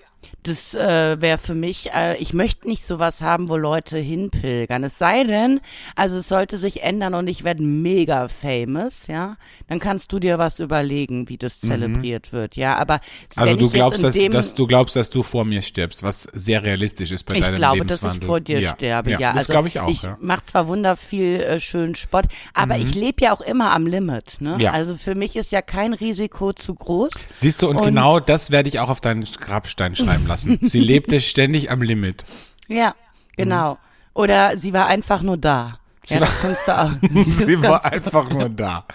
das 0.48 0.74
äh, 0.74 1.20
wäre 1.20 1.38
für 1.38 1.54
mich, 1.54 1.90
äh, 1.92 2.16
ich 2.18 2.32
möchte 2.32 2.66
nicht 2.68 2.84
sowas 2.84 3.20
haben, 3.22 3.48
wo 3.48 3.56
Leute 3.56 3.98
hinpilgern. 3.98 4.82
Es 4.84 4.98
sei 4.98 5.24
denn, 5.24 5.60
also 5.94 6.18
es 6.18 6.28
sollte 6.28 6.58
sich 6.58 6.82
ändern 6.82 7.14
und 7.14 7.28
ich 7.28 7.44
werde 7.44 7.62
mega 7.62 8.28
famous, 8.28 9.06
ja, 9.06 9.36
dann 9.68 9.78
kannst 9.80 10.12
du 10.12 10.18
dir 10.18 10.38
was 10.38 10.58
überlegen, 10.58 11.28
wie 11.28 11.36
das 11.38 11.60
zelebriert 11.60 12.32
wird, 12.32 12.56
ja. 12.56 12.76
Aber 12.76 12.98
Mhm. 12.98 13.42
Also 13.42 13.56
du 13.56 13.66
ich 13.66 13.72
glaubst, 13.72 14.02
dass, 14.02 14.28
dass 14.28 14.54
du 14.54 14.66
glaubst, 14.66 14.96
dass 14.96 15.10
du 15.10 15.22
vor 15.22 15.44
mir 15.44 15.62
stirbst, 15.62 16.02
was 16.02 16.22
sehr 16.32 16.62
realistisch 16.64 17.10
ist 17.10 17.24
bei 17.24 17.36
ich 17.36 17.42
deinem 17.44 17.56
glaube, 17.56 17.78
dass 17.84 18.02
Lebenswandel. 18.02 18.20
ich 18.22 18.26
vor 18.26 18.40
dir 18.40 18.60
ja. 18.60 18.74
sterbe, 18.74 19.10
ja. 19.12 19.18
Ja, 19.20 19.28
das 19.32 19.40
also 19.40 19.52
glaube 19.52 19.68
ich 19.68 19.80
auch. 19.80 19.88
Ich 19.88 20.02
ja. 20.02 20.16
Mhm. 20.18 20.26
mache 20.26 20.44
zwar 20.44 20.68
wunder 20.68 20.96
viel 20.96 21.40
äh, 21.40 21.60
schönen 21.60 21.94
Sport, 21.94 22.26
aber 22.54 22.76
ich 22.78 22.94
lebe 22.94 23.22
ja 23.24 23.32
auch 23.32 23.40
immer 23.40 23.72
am 23.72 23.86
Limit. 23.86 24.40
Ne? 24.40 24.56
Ja. 24.58 24.72
Also 24.72 24.96
für 24.96 25.14
mich 25.14 25.36
ist 25.36 25.52
ja 25.52 25.62
kein 25.62 25.92
Risiko 25.92 26.52
zu 26.52 26.74
groß. 26.74 27.10
Siehst 27.32 27.62
du, 27.62 27.68
und, 27.68 27.76
Und- 27.76 27.84
genau 27.84 28.20
das 28.20 28.50
werde 28.50 28.68
ich 28.68 28.80
auch 28.80 28.88
auf 28.88 29.00
deinen 29.00 29.24
Grabstein 29.24 29.94
schreiben 29.96 30.26
lassen. 30.26 30.37
Sie 30.60 30.80
lebte 30.80 31.20
ständig 31.20 31.70
am 31.70 31.82
Limit. 31.82 32.24
Ja, 32.68 32.92
genau. 33.36 33.78
Oder 34.14 34.58
sie 34.58 34.72
war 34.72 34.86
einfach 34.86 35.22
nur 35.22 35.36
da. 35.36 35.78
Ja, 36.06 36.24
Sie 36.26 36.66
war- 36.66 36.98
du 37.02 37.12
auch. 37.18 37.20
Sie 37.22 37.62
war 37.62 37.84
einfach 37.84 38.30
nur 38.30 38.48
da. 38.48 38.86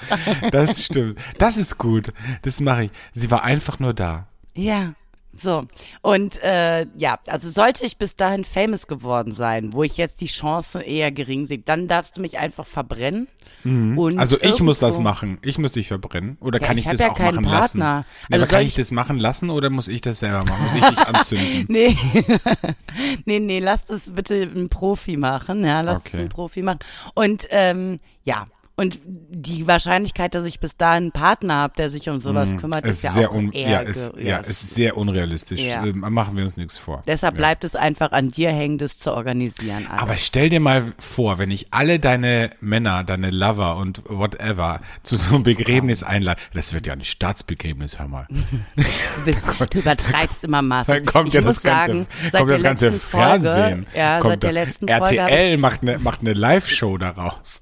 Das 0.52 0.84
stimmt. 0.84 1.20
Das 1.38 1.58
ist 1.58 1.78
gut. 1.78 2.12
Das 2.42 2.60
mache 2.60 2.86
ich. 2.86 2.92
Sie 3.12 3.30
war 3.30 3.44
einfach 3.44 3.80
nur 3.80 3.94
da. 3.94 4.28
Ja, 4.56 4.94
So, 5.36 5.66
und 6.04 6.40
äh, 6.44 6.86
ja, 6.96 7.18
also 7.26 7.50
sollte 7.50 7.86
ich 7.86 7.98
bis 7.98 8.16
dahin 8.16 8.44
famous 8.46 8.86
geworden 8.86 9.34
sein, 9.34 9.74
wo 9.74 9.82
ich 9.82 9.98
jetzt 9.98 10.22
die 10.22 10.28
Chance 10.28 10.82
eher 10.84 11.12
gering 11.12 11.48
sehe, 11.48 11.58
dann 11.58 11.88
darfst 11.88 12.16
du 12.18 12.22
mich 12.22 12.38
einfach 12.38 12.68
verbrennen. 12.68 13.28
Und 13.64 14.20
Also 14.20 14.40
ich 14.40 14.60
muss 14.62 14.78
das 14.78 15.00
machen. 15.00 15.40
Ich 15.42 15.58
muss 15.58 15.72
dich 15.72 15.88
verbrennen. 15.88 16.38
Oder 16.40 16.62
Ja, 16.62 16.68
kann 16.68 16.78
ich 16.78 16.86
ich, 16.86 16.92
das 16.92 17.00
ja 17.00 17.12
auch 17.12 17.18
machen 17.20 17.44
lassen? 17.46 17.80
Partner. 17.80 18.06
Nee, 18.30 18.36
Also 18.36 18.44
aber 18.44 18.50
kann 18.50 18.58
soll 18.58 18.62
ich 18.62 18.68
ich- 18.70 18.74
das 18.76 18.92
machen 18.92 19.18
lassen 19.18 19.50
oder 19.50 19.70
muss 19.72 19.88
ich 19.88 20.02
das 20.02 20.20
selber 20.20 20.44
machen? 20.46 20.64
Muss 20.66 20.76
ich 20.76 20.84
dich 20.86 21.00
anzünden? 21.08 21.66
Nee, 21.68 21.98
nee, 23.26 23.40
nee, 23.40 23.60
lass 23.60 23.86
das 23.86 24.12
bitte 24.14 24.36
ein 24.44 24.70
Profi 24.70 25.18
machen, 25.18 25.64
ja, 25.66 25.82
lass 25.82 25.98
Okay. 26.00 26.10
es 26.14 26.20
ein 26.22 26.30
Profi 26.30 26.62
machen. 26.62 26.80
Und 27.16 27.48
ähm, 27.50 28.00
ja, 28.24 28.48
und 28.76 29.00
die 29.06 29.68
Wahrscheinlichkeit, 29.68 30.34
dass 30.34 30.46
ich 30.46 30.60
bis 30.60 30.76
dahin 30.76 31.04
einen 31.04 31.12
Partner 31.12 31.56
habe, 31.56 31.76
der 31.78 31.92
sich 31.92 32.10
um 32.10 32.22
sowas 32.22 32.50
kümmert, 32.60 32.86
ist, 32.86 32.98
ist 32.98 33.04
ja 33.04 33.12
sehr 33.12 33.32
auch 33.32 33.42
eher 33.52 33.70
ja, 33.70 33.80
ist, 33.82 34.14
ja, 34.18 34.38
ist 34.40 34.74
sehr 34.74 34.98
unrealistisch. 34.98 35.62
Ja. 35.62 35.86
Ähm, 35.86 36.00
machen 36.00 36.36
wir 36.36 36.44
uns 36.44 36.58
nichts 36.58 36.78
vor. 36.80 37.04
Deshalb 37.06 37.36
ja. 37.36 37.38
bleibt 37.38 37.64
es 37.64 37.76
einfach 37.76 38.12
an 38.12 38.32
dir 38.32 38.52
hängen, 38.52 38.80
das 38.80 38.98
zu 38.98 39.14
organisieren. 39.14 39.86
alles. 39.88 40.02
Aber 40.02 40.18
stell 40.18 40.50
dir 40.50 40.60
mal 40.60 40.92
vor, 40.98 41.38
wenn 41.38 41.52
ich 41.52 41.68
alle 41.70 42.00
deine 42.00 42.50
Männer, 42.62 43.04
deine 43.04 43.30
Lover 43.30 43.78
und 43.78 44.02
whatever 44.08 44.82
zu 45.04 45.18
so 45.18 45.36
einem 45.36 45.44
Begräbnis 45.44 46.02
einlade, 46.02 46.42
das 46.56 46.74
wird 46.74 46.88
ja 46.88 46.94
ein 46.94 47.04
Staatsbegräbnis, 47.04 48.00
hör 48.00 48.08
mal. 48.08 48.28
Du, 48.30 48.46
bist, 49.26 49.44
du 49.70 49.80
übertreibst 49.80 50.44
immer 50.46 50.64
maßlos. 50.64 50.98
Dann 50.98 51.06
kommt 51.06 51.28
ich 51.28 51.36
ja 51.36 51.42
das 51.42 51.62
ganze, 51.62 51.92
sagen, 51.92 52.08
kommt 52.32 52.52
das 52.52 52.64
ganze 52.64 52.86
letzten 52.88 53.08
Folge, 53.08 53.50
Fernsehen. 53.50 53.86
Ja, 53.96 54.20
kommt 54.20 54.32
seit 54.32 54.44
der 54.44 54.52
letzten 54.54 54.88
Folge. 54.88 55.18
RTL 55.18 55.58
macht 55.58 55.84
eine 55.84 56.00
macht 56.00 56.22
eine 56.22 56.34
Live-Show 56.34 56.98
daraus. 56.98 57.62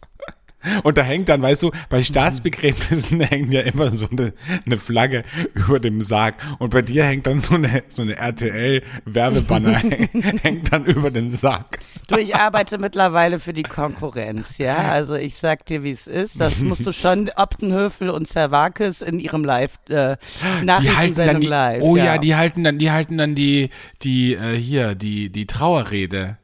Und 0.84 0.98
da 0.98 1.01
hängt 1.01 1.30
dann, 1.30 1.41
weißt 1.41 1.63
du, 1.63 1.72
bei 1.89 2.03
Staatsbegräbnissen 2.03 3.20
hängt 3.22 3.53
ja 3.53 3.62
immer 3.62 3.91
so 3.91 4.08
eine, 4.10 4.34
eine 4.65 4.77
Flagge 4.77 5.24
über 5.53 5.80
dem 5.80 6.01
Sarg. 6.03 6.36
Und 6.60 6.72
bei 6.72 6.82
dir 6.82 7.03
hängt 7.06 7.27
dann 7.27 7.39
so 7.39 7.56
eine, 7.56 7.84
so 7.88 8.01
eine 8.01 8.18
RTL-Werbebanner 8.18 9.80
hängt 10.41 10.72
dann 10.72 10.86
über 10.86 11.12
den 11.12 11.32
Sarg. 11.32 11.80
Du, 12.08 12.18
ich 12.18 12.36
arbeite 12.36 12.77
mittlerweile 12.77 13.39
für 13.39 13.53
die 13.53 13.63
Konkurrenz, 13.63 14.58
ja. 14.58 14.77
Also 14.77 15.15
ich 15.15 15.36
sag 15.36 15.65
dir, 15.65 15.84
wie 15.84 15.91
es 15.91 16.08
ist. 16.08 16.39
Das 16.39 16.60
musst 16.62 16.86
du 16.86 16.91
schon 16.91 17.30
Optenhöfel 17.36 18.10
und 18.10 18.27
Zerwakis 18.27 19.01
in 19.01 19.20
ihrem 19.20 19.44
Live 19.44 19.80
äh, 19.89 20.18
Die 20.18 20.46
halten 20.46 20.65
dann 20.65 20.65
Nachrichtensendung 20.65 21.41
die, 21.41 21.48
live. 21.48 21.82
oh 21.82 21.96
ja. 21.96 22.18
die 22.18 22.36
halten 22.36 22.63
dann, 22.63 22.77
die 22.77 22.91
halten 22.91 23.18
dann 23.18 23.36
die, 23.36 23.70
die, 24.01 24.34
äh, 24.34 24.56
hier, 24.56 24.96
die, 24.96 25.30
die 25.30 25.46
Trauerrede. 25.46 26.38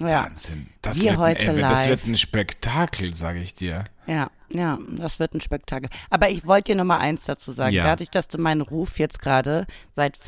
Ja. 0.00 0.24
Wahnsinn. 0.24 0.68
Das, 0.82 1.00
Wir 1.00 1.12
wird, 1.12 1.18
heute 1.18 1.50
ein, 1.50 1.56
ey, 1.56 1.60
das 1.62 1.88
wird 1.88 2.06
ein 2.06 2.16
Spektakel, 2.16 3.16
sage 3.16 3.40
ich 3.40 3.54
dir. 3.54 3.84
Ja, 4.10 4.28
ja, 4.52 4.76
das 4.88 5.20
wird 5.20 5.34
ein 5.34 5.40
Spektakel. 5.40 5.88
Aber 6.10 6.30
ich 6.30 6.44
wollte 6.44 6.72
dir 6.72 6.78
noch 6.78 6.84
mal 6.84 6.98
eins 6.98 7.26
dazu 7.26 7.52
sagen. 7.52 7.72
Ja. 7.76 7.84
Dadurch, 7.84 8.10
dass 8.10 8.26
du 8.26 8.38
meinen 8.38 8.60
Ruf 8.60 8.98
jetzt 8.98 9.20
gerade 9.20 9.68
seit, 9.94 10.18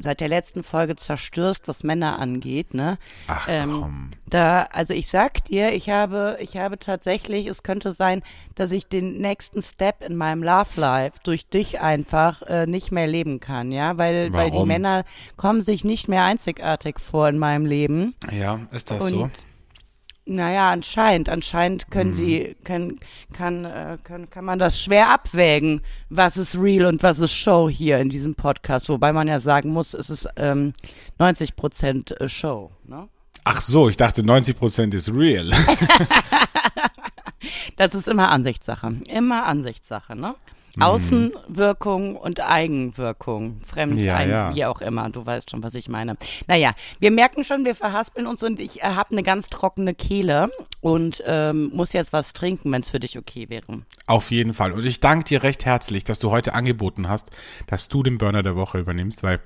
seit 0.00 0.20
der 0.20 0.28
letzten 0.28 0.62
Folge 0.62 0.96
zerstörst, 0.96 1.68
was 1.68 1.84
Männer 1.84 2.18
angeht, 2.18 2.72
ne? 2.72 2.96
Ach 3.26 3.46
Ähm, 3.50 3.80
komm. 3.82 4.10
Da, 4.30 4.68
also 4.72 4.94
ich 4.94 5.08
sag 5.08 5.44
dir, 5.44 5.74
ich 5.74 5.90
habe, 5.90 6.38
ich 6.40 6.56
habe 6.56 6.78
tatsächlich, 6.78 7.46
es 7.48 7.62
könnte 7.62 7.92
sein, 7.92 8.22
dass 8.54 8.72
ich 8.72 8.88
den 8.88 9.18
nächsten 9.18 9.60
Step 9.60 10.02
in 10.02 10.16
meinem 10.16 10.42
Love 10.42 10.80
Life 10.80 11.18
durch 11.22 11.46
dich 11.46 11.80
einfach 11.82 12.40
äh, 12.42 12.66
nicht 12.66 12.92
mehr 12.92 13.06
leben 13.06 13.40
kann, 13.40 13.72
ja, 13.72 13.98
weil, 13.98 14.32
weil 14.32 14.50
die 14.50 14.56
Warum? 14.56 14.68
Männer 14.68 15.04
kommen 15.36 15.60
sich 15.60 15.84
nicht 15.84 16.08
mehr 16.08 16.24
einzigartig 16.24 16.98
vor 16.98 17.28
in 17.28 17.36
meinem 17.36 17.66
Leben. 17.66 18.14
Ja, 18.32 18.60
ist 18.72 18.90
das 18.90 19.02
Und 19.02 19.10
so? 19.10 19.30
Naja, 20.28 20.70
anscheinend, 20.70 21.28
anscheinend 21.28 21.90
können 21.90 22.12
sie, 22.12 22.56
können, 22.64 22.98
kann, 23.32 23.64
äh, 23.64 23.96
kann, 24.02 24.28
kann 24.28 24.44
man 24.44 24.58
das 24.58 24.82
schwer 24.82 25.10
abwägen, 25.10 25.82
was 26.10 26.36
ist 26.36 26.56
real 26.56 26.86
und 26.86 27.02
was 27.04 27.20
ist 27.20 27.32
Show 27.32 27.68
hier 27.68 27.98
in 27.98 28.08
diesem 28.08 28.34
Podcast, 28.34 28.88
wobei 28.88 29.12
man 29.12 29.28
ja 29.28 29.38
sagen 29.38 29.70
muss, 29.70 29.94
es 29.94 30.10
ist 30.10 30.28
ähm, 30.36 30.72
90 31.20 31.54
Prozent 31.54 32.20
äh, 32.20 32.28
Show, 32.28 32.72
ne? 32.84 33.08
Ach 33.44 33.60
so, 33.60 33.88
ich 33.88 33.96
dachte 33.96 34.22
90% 34.22 34.92
ist 34.94 35.14
real. 35.14 35.52
Das 37.76 37.94
ist 37.94 38.08
immer 38.08 38.30
Ansichtssache. 38.30 38.96
Immer 39.08 39.44
Ansichtssache, 39.46 40.16
ne? 40.16 40.34
Außenwirkung 40.78 42.16
und 42.16 42.40
Eigenwirkung. 42.40 43.60
Fremd, 43.64 43.98
Ja, 43.98 44.16
ein, 44.16 44.30
ja. 44.30 44.54
wie 44.54 44.64
auch 44.64 44.80
immer. 44.80 45.10
Du 45.10 45.24
weißt 45.24 45.50
schon, 45.50 45.62
was 45.62 45.74
ich 45.74 45.88
meine. 45.88 46.16
Naja, 46.46 46.74
wir 47.00 47.10
merken 47.10 47.44
schon, 47.44 47.64
wir 47.64 47.74
verhaspeln 47.74 48.26
uns 48.26 48.42
und 48.42 48.60
ich 48.60 48.82
äh, 48.82 48.84
habe 48.84 49.12
eine 49.12 49.22
ganz 49.22 49.48
trockene 49.48 49.94
Kehle 49.94 50.50
und 50.80 51.22
ähm, 51.26 51.70
muss 51.72 51.92
jetzt 51.92 52.12
was 52.12 52.32
trinken, 52.32 52.72
wenn 52.72 52.82
es 52.82 52.90
für 52.90 53.00
dich 53.00 53.18
okay 53.18 53.48
wäre. 53.48 53.82
Auf 54.06 54.30
jeden 54.30 54.54
Fall. 54.54 54.72
Und 54.72 54.84
ich 54.84 55.00
danke 55.00 55.24
dir 55.24 55.42
recht 55.42 55.64
herzlich, 55.64 56.04
dass 56.04 56.18
du 56.18 56.30
heute 56.30 56.54
angeboten 56.54 57.08
hast, 57.08 57.30
dass 57.66 57.88
du 57.88 58.02
den 58.02 58.18
Burner 58.18 58.42
der 58.42 58.56
Woche 58.56 58.78
übernimmst, 58.78 59.22
weil 59.22 59.40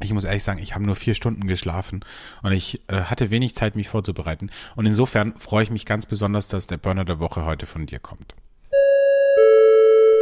ich 0.00 0.12
muss 0.12 0.24
ehrlich 0.24 0.44
sagen, 0.44 0.60
ich 0.62 0.74
habe 0.74 0.84
nur 0.84 0.96
vier 0.96 1.14
Stunden 1.14 1.46
geschlafen 1.46 2.04
und 2.42 2.52
ich 2.52 2.80
äh, 2.88 3.02
hatte 3.02 3.30
wenig 3.30 3.54
Zeit, 3.54 3.76
mich 3.76 3.88
vorzubereiten. 3.88 4.50
Und 4.76 4.86
insofern 4.86 5.34
freue 5.38 5.64
ich 5.64 5.70
mich 5.70 5.86
ganz 5.86 6.06
besonders, 6.06 6.48
dass 6.48 6.66
der 6.66 6.76
Burner 6.76 7.04
der 7.04 7.18
Woche 7.18 7.44
heute 7.44 7.66
von 7.66 7.86
dir 7.86 7.98
kommt. 7.98 8.34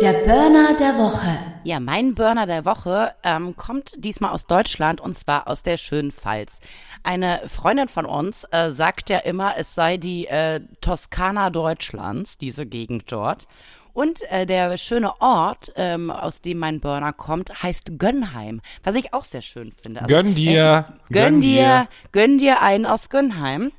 Der 0.03 0.13
Burner 0.13 0.75
der 0.79 0.99
Woche. 0.99 1.39
Ja, 1.65 1.81
mein 1.81 2.15
Burner 2.15 2.45
der 2.45 2.67
Woche 2.67 3.15
ähm, 3.23 3.57
kommt 3.57 4.05
diesmal 4.05 4.33
aus 4.33 4.47
Deutschland 4.47 5.01
und 5.01 5.17
zwar 5.17 5.49
aus 5.49 5.63
der 5.63 5.79
schönen 5.79 6.13
Pfalz. 6.13 6.61
Eine 7.03 7.41
Freundin 7.49 7.89
von 7.89 8.05
uns 8.05 8.45
äh, 8.51 8.73
sagt 8.73 9.09
ja 9.09 9.19
immer, 9.19 9.55
es 9.57 9.75
sei 9.75 9.97
die 9.97 10.27
äh, 10.27 10.61
Toskana 10.83 11.49
Deutschlands, 11.49 12.37
diese 12.37 12.67
Gegend 12.67 13.11
dort. 13.11 13.49
Und 13.95 14.21
äh, 14.31 14.45
der 14.45 14.77
schöne 14.77 15.19
Ort, 15.23 15.73
ähm, 15.77 16.11
aus 16.11 16.43
dem 16.43 16.59
mein 16.59 16.81
Burner 16.81 17.15
kommt, 17.15 17.63
heißt 17.63 17.99
Gönnheim, 17.99 18.61
was 18.85 18.97
ich 18.97 19.15
auch 19.15 19.25
sehr 19.25 19.41
schön 19.41 19.73
finde. 19.73 20.03
Also, 20.03 20.15
Gönn 20.15 20.35
dir, 20.35 20.87
äh, 21.09 21.13
gönn 21.13 21.41
dir, 21.41 21.89
gönn 22.13 22.37
dir 22.37 22.61
einen 22.61 22.85
aus 22.85 23.09
Gönnheim. 23.09 23.73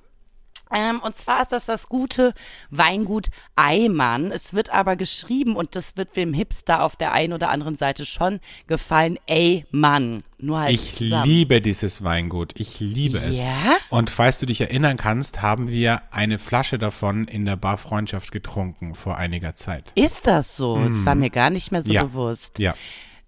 Ähm, 0.73 0.99
und 1.01 1.15
zwar 1.15 1.41
ist 1.41 1.51
das 1.51 1.65
das 1.65 1.87
gute 1.89 2.33
Weingut 2.69 3.27
Eimann. 3.55 4.31
Es 4.31 4.53
wird 4.53 4.69
aber 4.69 4.95
geschrieben, 4.95 5.55
und 5.55 5.75
das 5.75 5.97
wird 5.97 6.15
dem 6.15 6.33
Hipster 6.33 6.83
auf 6.83 6.95
der 6.95 7.11
einen 7.13 7.33
oder 7.33 7.49
anderen 7.49 7.75
Seite 7.75 8.05
schon 8.05 8.39
gefallen, 8.67 9.17
Eimann. 9.29 10.23
Nur 10.39 10.59
halt 10.59 10.71
Ich 10.73 10.95
zusammen. 10.97 11.23
liebe 11.27 11.61
dieses 11.61 12.03
Weingut. 12.03 12.51
Ich 12.59 12.79
liebe 12.79 13.17
es. 13.17 13.41
Ja? 13.41 13.75
Und 13.89 14.09
falls 14.11 14.37
du 14.39 14.45
dich 14.45 14.61
erinnern 14.61 14.95
kannst, 14.97 15.41
haben 15.41 15.67
wir 15.67 16.01
eine 16.11 16.37
Flasche 16.37 16.77
davon 16.77 17.27
in 17.27 17.45
der 17.45 17.55
Bar 17.55 17.77
Freundschaft 17.77 18.31
getrunken 18.31 18.93
vor 18.93 19.17
einiger 19.17 19.55
Zeit. 19.55 19.91
Ist 19.95 20.27
das 20.27 20.55
so? 20.55 20.77
Das 20.77 21.05
war 21.05 21.15
mir 21.15 21.31
gar 21.31 21.49
nicht 21.49 21.71
mehr 21.71 21.81
so 21.81 21.89
Mhm. 21.89 21.95
Ja. 21.95 22.03
bewusst. 22.03 22.59
Ja. 22.59 22.75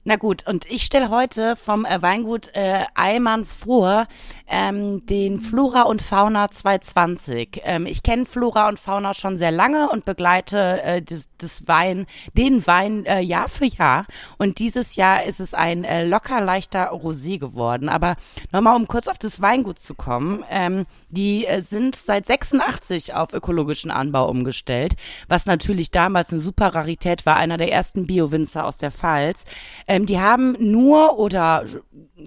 Na 0.09 0.15
gut, 0.15 0.47
und 0.47 0.65
ich 0.65 0.85
stelle 0.85 1.11
heute 1.11 1.55
vom 1.55 1.85
äh, 1.85 2.01
Weingut 2.01 2.49
äh, 2.55 2.85
Eimann 2.95 3.45
vor 3.45 4.07
ähm, 4.47 5.05
den 5.05 5.37
Flora 5.37 5.83
und 5.83 6.01
Fauna 6.01 6.49
220. 6.49 7.61
Ähm, 7.63 7.85
ich 7.85 8.01
kenne 8.01 8.25
Flora 8.25 8.69
und 8.69 8.79
Fauna 8.79 9.13
schon 9.13 9.37
sehr 9.37 9.51
lange 9.51 9.87
und 9.91 10.05
begleite 10.05 10.81
äh, 10.81 11.03
das, 11.03 11.29
das 11.37 11.67
Wein, 11.67 12.07
den 12.33 12.65
Wein 12.65 13.05
äh, 13.05 13.19
Jahr 13.19 13.49
für 13.49 13.65
Jahr. 13.65 14.07
Und 14.39 14.57
dieses 14.57 14.95
Jahr 14.95 15.25
ist 15.25 15.39
es 15.39 15.53
ein 15.53 15.83
äh, 15.83 16.05
locker 16.05 16.41
leichter 16.41 16.91
Rosé 16.91 17.37
geworden. 17.37 17.87
Aber 17.87 18.15
nochmal, 18.51 18.77
um 18.77 18.87
kurz 18.87 19.07
auf 19.07 19.19
das 19.19 19.43
Weingut 19.43 19.77
zu 19.77 19.93
kommen. 19.93 20.43
Ähm, 20.49 20.87
die 21.09 21.45
äh, 21.45 21.61
sind 21.61 21.95
seit 21.95 22.27
86 22.27 23.13
auf 23.13 23.33
ökologischen 23.33 23.91
Anbau 23.91 24.29
umgestellt, 24.29 24.95
was 25.27 25.45
natürlich 25.45 25.91
damals 25.91 26.31
eine 26.31 26.41
super 26.41 26.73
Rarität 26.75 27.25
war, 27.25 27.35
einer 27.35 27.57
der 27.57 27.71
ersten 27.71 28.05
Bio-Winzer 28.05 28.65
aus 28.65 28.77
der 28.77 28.91
Pfalz. 28.91 29.43
Ähm, 29.99 30.05
die 30.05 30.19
haben 30.19 30.55
nur 30.59 31.17
oder 31.19 31.65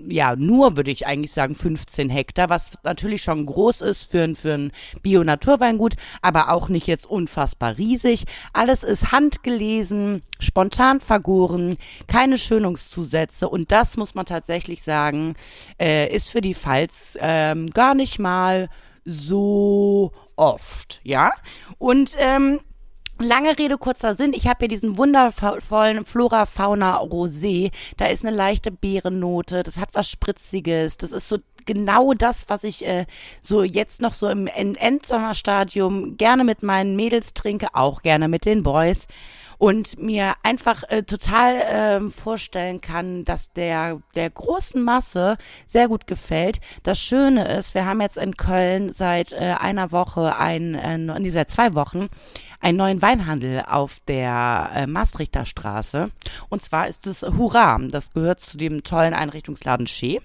ja, 0.09 0.35
nur 0.37 0.77
würde 0.77 0.91
ich 0.91 1.07
eigentlich 1.07 1.33
sagen 1.33 1.55
15 1.55 2.09
Hektar, 2.09 2.49
was 2.49 2.73
natürlich 2.83 3.23
schon 3.23 3.45
groß 3.45 3.83
ist 3.83 4.11
für, 4.11 4.23
ein- 4.23 4.35
für 4.37 4.55
ein 4.55 4.73
Bio-Naturweingut, 5.03 5.95
aber 6.23 6.51
auch 6.51 6.69
nicht 6.71 6.87
jetzt 6.87 7.05
unfassbar 7.07 7.77
riesig. 7.77 8.25
Alles 8.55 8.83
ist 8.85 9.13
handgelesen, 9.13 10.23
spontan 10.39 11.01
vergoren, 11.01 11.77
keine 12.07 12.39
Schönungszusätze 12.39 13.49
und 13.49 13.71
das 13.71 13.97
muss 13.99 14.15
man 14.15 14.25
tatsächlich 14.27 14.83
sagen, 14.83 15.35
äh, 15.79 16.15
ist 16.15 16.31
für 16.31 16.41
die 16.41 16.55
Pfalz 16.55 17.19
ähm, 17.21 17.69
gar 17.71 17.95
nicht 17.95 18.19
mal 18.19 18.69
so 19.05 20.13
oft, 20.37 21.01
ja. 21.05 21.33
Und 21.79 22.15
ähm, 22.19 22.61
Lange 23.23 23.57
Rede, 23.59 23.79
kurzer 23.79 24.15
Sinn. 24.15 24.33
Ich 24.35 24.47
habe 24.49 24.59
hier 24.61 24.69
diesen 24.69 24.97
wundervollen 24.97 26.05
Flora 26.05 26.45
Fauna 26.45 26.99
Rosé. 27.01 27.71
Da 27.97 28.07
ist 28.07 28.25
eine 28.25 28.35
leichte 28.35 28.73
Beerennote. 28.73 29.63
Das 29.63 29.79
hat 29.79 29.91
was 29.93 30.09
Spritziges. 30.09 30.97
Das 30.97 31.13
ist 31.13 31.29
so 31.29 31.39
genau 31.65 32.15
das, 32.15 32.47
was 32.49 32.65
ich 32.65 32.85
äh, 32.85 33.07
so 33.41 33.63
jetzt 33.63 34.01
noch 34.01 34.13
so 34.15 34.29
im 34.29 34.49
En- 34.49 34.75
Endsommerstadium 34.75 36.17
gerne 36.17 36.43
mit 36.43 36.65
meinen 36.65 36.97
Mädels 36.97 37.33
trinke, 37.35 37.69
auch 37.75 38.03
gerne 38.03 38.27
mit 38.27 38.45
den 38.45 38.65
Boys. 38.65 39.07
und 39.63 39.97
mir 39.97 40.35
einfach 40.43 40.83
äh, 40.89 41.05
total 41.05 41.55
ähm, 41.71 42.11
vorstellen 42.11 42.81
kann, 42.81 43.25
dass 43.25 43.53
der 43.53 44.01
der 44.17 44.29
großen 44.29 44.83
Masse 44.83 45.37
sehr 45.67 45.87
gut 45.87 46.09
gefällt. 46.09 46.59
Das 46.83 46.99
Schöne 47.01 47.47
ist, 47.47 47.77
wir 47.77 47.87
haben 47.87 48.01
jetzt 48.01 48.17
in 48.17 48.37
Köln 48.37 48.91
seit 48.93 49.33
äh, 49.33 49.55
einer 49.61 49.93
Woche 49.93 50.35
ein, 50.37 50.75
äh, 50.75 50.99
nee, 50.99 51.31
seit 51.31 51.53
zwei 51.53 51.75
Wochen 51.77 52.09
einen 52.63 52.79
neuen 52.79 53.03
Weinhandel 53.03 53.65
auf 53.67 53.99
der 54.07 54.71
äh, 54.75 54.87
Maastrichter 54.87 55.45
Straße. 55.45 56.11
Und 56.49 56.63
zwar 56.63 56.89
ist 56.89 57.07
es 57.07 57.23
Hurra. 57.23 57.79
Das 57.91 58.13
gehört 58.13 58.41
zu 58.41 58.57
dem 58.57 58.85
tollen 58.85 59.15
Einrichtungsladen 59.15 59.87
Schee. 59.87 60.21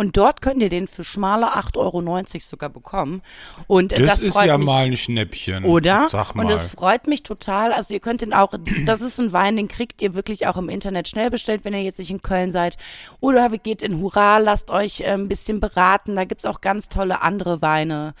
Und 0.00 0.16
dort 0.16 0.40
könnt 0.40 0.62
ihr 0.62 0.70
den 0.70 0.86
für 0.86 1.04
schmale 1.04 1.54
8,90 1.58 1.76
Euro 1.76 2.22
sogar 2.38 2.70
bekommen. 2.70 3.20
Und 3.66 3.92
Das, 3.92 4.00
das, 4.00 4.22
ist 4.22 4.42
ja 4.42 4.56
mich, 4.56 4.66
mal 4.66 4.86
ein 4.86 4.96
Schnäppchen. 4.96 5.66
oder? 5.66 6.06
Sag 6.08 6.34
mal. 6.34 6.46
Und 6.46 6.52
es 6.52 6.70
freut 6.70 7.06
mich 7.06 7.22
total. 7.22 7.74
Also 7.74 7.92
ihr 7.92 8.00
könnt 8.00 8.22
den 8.22 8.32
auch, 8.32 8.54
das 8.86 9.02
ist 9.02 9.20
ein 9.20 9.34
Wein, 9.34 9.58
den 9.58 9.68
kriegt 9.68 10.00
ihr 10.00 10.14
wirklich 10.14 10.46
auch 10.46 10.56
im 10.56 10.70
Internet 10.70 11.06
schnell 11.06 11.28
bestellt, 11.28 11.66
wenn 11.66 11.74
ihr 11.74 11.82
jetzt 11.82 11.98
nicht 11.98 12.10
in 12.10 12.22
Köln 12.22 12.50
seid. 12.50 12.78
Oder 13.20 13.50
geht 13.50 13.82
in 13.82 14.00
Hurra, 14.00 14.38
lasst 14.38 14.70
euch 14.70 15.02
äh, 15.02 15.08
ein 15.08 15.28
bisschen 15.28 15.60
beraten. 15.60 16.16
Da 16.16 16.24
gibt's 16.24 16.46
auch 16.46 16.62
ganz 16.62 16.88
tolle 16.88 17.20
andere 17.20 17.60
Weine. 17.60 18.14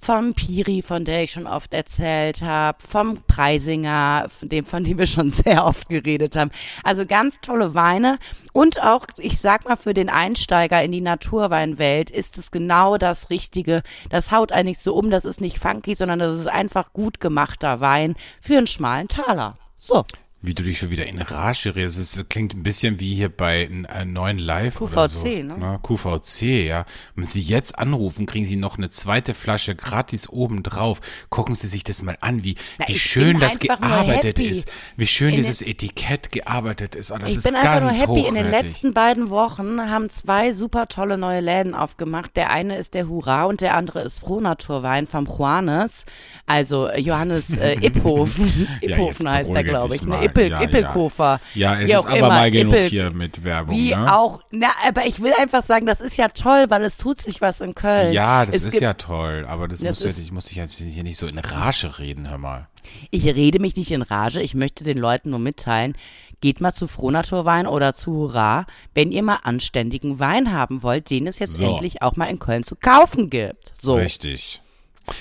Vom 0.00 0.32
Piri, 0.32 0.80
von 0.80 1.04
der 1.04 1.24
ich 1.24 1.32
schon 1.32 1.46
oft 1.46 1.74
erzählt 1.74 2.40
habe. 2.40 2.78
Vom 2.80 3.18
Preisinger, 3.26 4.28
von 4.30 4.48
dem, 4.48 4.64
von 4.64 4.84
dem 4.84 4.96
wir 4.96 5.06
schon 5.06 5.28
sehr 5.44 5.66
oft 5.66 5.90
geredet 5.90 6.34
haben. 6.34 6.50
Also 6.82 7.04
ganz 7.04 7.42
tolle 7.42 7.74
Weine. 7.74 8.18
Und 8.54 8.82
auch, 8.82 9.04
ich 9.18 9.38
sag 9.38 9.68
mal, 9.68 9.76
für 9.76 9.92
den 9.92 10.08
Einsteiger 10.08 10.82
in 10.82 10.92
die 10.92 11.02
Naturweinwelt 11.26 12.10
ist 12.10 12.38
es 12.38 12.50
genau 12.52 12.98
das 12.98 13.30
Richtige. 13.30 13.82
Das 14.10 14.30
haut 14.30 14.52
eigentlich 14.52 14.78
so 14.78 14.94
um, 14.94 15.10
das 15.10 15.24
ist 15.24 15.40
nicht 15.40 15.58
funky, 15.58 15.94
sondern 15.94 16.20
das 16.20 16.38
ist 16.38 16.46
einfach 16.46 16.92
gut 16.92 17.18
gemachter 17.18 17.80
Wein 17.80 18.14
für 18.40 18.58
einen 18.58 18.68
schmalen 18.68 19.08
Taler. 19.08 19.56
So. 19.78 20.04
Wie 20.42 20.52
du 20.54 20.62
dich 20.62 20.78
schon 20.78 20.90
wieder 20.90 21.06
in 21.06 21.18
Rage 21.18 21.74
redest. 21.74 21.98
Es 21.98 22.28
klingt 22.28 22.54
ein 22.54 22.62
bisschen 22.62 23.00
wie 23.00 23.14
hier 23.14 23.30
bei 23.30 23.62
äh, 23.64 24.04
neuen 24.04 24.38
Live 24.38 24.82
oder 24.82 25.08
so. 25.08 25.20
QVC, 25.20 25.44
ne? 25.44 25.56
Na, 25.58 25.78
QVC, 25.78 26.42
ja. 26.66 26.84
Wenn 27.14 27.24
Sie 27.24 27.40
jetzt 27.40 27.78
anrufen, 27.78 28.26
kriegen 28.26 28.44
Sie 28.44 28.56
noch 28.56 28.76
eine 28.76 28.90
zweite 28.90 29.32
Flasche 29.32 29.74
gratis 29.74 30.28
oben 30.28 30.62
drauf. 30.62 31.00
Gucken 31.30 31.54
Sie 31.54 31.68
sich 31.68 31.84
das 31.84 32.02
mal 32.02 32.18
an, 32.20 32.44
wie, 32.44 32.56
Na, 32.78 32.86
wie 32.86 32.98
schön 32.98 33.40
das 33.40 33.58
gearbeitet 33.58 34.38
ist. 34.38 34.70
Wie 34.96 35.06
schön 35.06 35.30
In 35.30 35.36
dieses 35.36 35.62
Etikett 35.62 36.30
gearbeitet 36.30 36.94
ist. 36.96 37.12
Oh, 37.12 37.16
das 37.18 37.30
ich 37.30 37.36
ist 37.36 37.44
bin 37.44 37.56
einfach 37.56 37.80
nur 37.80 37.92
happy. 37.92 38.28
In 38.28 38.34
den 38.34 38.46
hochwertig. 38.46 38.68
letzten 38.70 38.92
beiden 38.92 39.30
Wochen 39.30 39.80
haben 39.90 40.10
zwei 40.10 40.52
super 40.52 40.86
tolle 40.86 41.16
neue 41.16 41.40
Läden 41.40 41.74
aufgemacht. 41.74 42.36
Der 42.36 42.50
eine 42.50 42.76
ist 42.76 42.92
der 42.92 43.08
Hurra 43.08 43.44
und 43.44 43.62
der 43.62 43.74
andere 43.74 44.02
ist 44.02 44.20
Frohnaturwein 44.20 45.06
vom 45.06 45.24
Juanes. 45.24 46.04
Also 46.44 46.86
äh, 46.88 47.00
Johannes 47.00 47.50
äh, 47.56 47.74
Iphofen. 47.80 48.68
Ja, 48.82 48.90
Iphofen 48.90 49.26
jetzt 49.26 49.26
heißt 49.26 49.48
er, 49.48 49.54
beruhige 49.54 49.70
glaube 49.70 49.96
ich. 49.96 50.02
Ne? 50.02 50.25
Ippel, 50.26 50.48
Ja, 50.50 50.60
ja. 50.60 50.68
Ippelkofer. 50.68 51.40
Ja, 51.54 51.74
es 51.80 51.86
Wie 51.88 51.92
ist 51.92 52.06
aber 52.06 52.16
immer. 52.16 52.28
mal 52.28 52.50
genug 52.50 52.72
Ippel- 52.74 52.88
hier 52.88 53.10
mit 53.10 53.42
Werbung, 53.44 53.76
Wie 53.76 53.90
ne? 53.94 54.14
auch, 54.14 54.40
na, 54.50 54.68
aber 54.86 55.06
ich 55.06 55.20
will 55.22 55.32
einfach 55.38 55.64
sagen, 55.64 55.86
das 55.86 56.00
ist 56.00 56.16
ja 56.16 56.28
toll, 56.28 56.66
weil 56.68 56.82
es 56.84 56.96
tut 56.96 57.20
sich 57.20 57.40
was 57.40 57.60
in 57.60 57.74
Köln. 57.74 58.12
Ja, 58.12 58.44
das 58.46 58.56
es 58.56 58.64
ist 58.64 58.80
ja 58.80 58.94
toll, 58.94 59.44
aber 59.48 59.68
das, 59.68 59.80
Das 59.80 59.88
muss 59.88 60.04
ja, 60.04 60.10
ist- 60.10 60.18
ich 60.24 60.32
muss 60.32 60.44
dich 60.46 60.56
jetzt 60.56 60.78
hier 60.78 61.02
nicht 61.02 61.16
so 61.16 61.26
in 61.26 61.38
Rage 61.38 61.98
reden, 61.98 62.28
hör 62.30 62.38
mal. 62.38 62.68
Ich 63.10 63.24
rede 63.26 63.58
mich 63.58 63.74
nicht 63.76 63.90
in 63.90 64.02
Rage, 64.02 64.40
ich 64.40 64.54
möchte 64.54 64.84
den 64.84 64.98
Leuten 64.98 65.30
nur 65.30 65.40
mitteilen, 65.40 65.96
geht 66.40 66.60
mal 66.60 66.72
zu 66.72 66.86
Frohnaturwein 66.86 67.66
oder 67.66 67.94
zu 67.94 68.12
Hurra, 68.12 68.66
wenn 68.94 69.10
ihr 69.10 69.22
mal 69.22 69.38
anständigen 69.42 70.18
Wein 70.20 70.52
haben 70.52 70.82
wollt, 70.82 71.10
den 71.10 71.26
es 71.26 71.38
jetzt 71.38 71.56
So. 71.56 71.64
endlich 71.72 72.02
auch 72.02 72.14
mal 72.16 72.26
in 72.26 72.38
Köln 72.38 72.62
zu 72.62 72.76
kaufen 72.76 73.30
gibt. 73.30 73.72
So. 73.80 73.94
Richtig. 73.94 74.60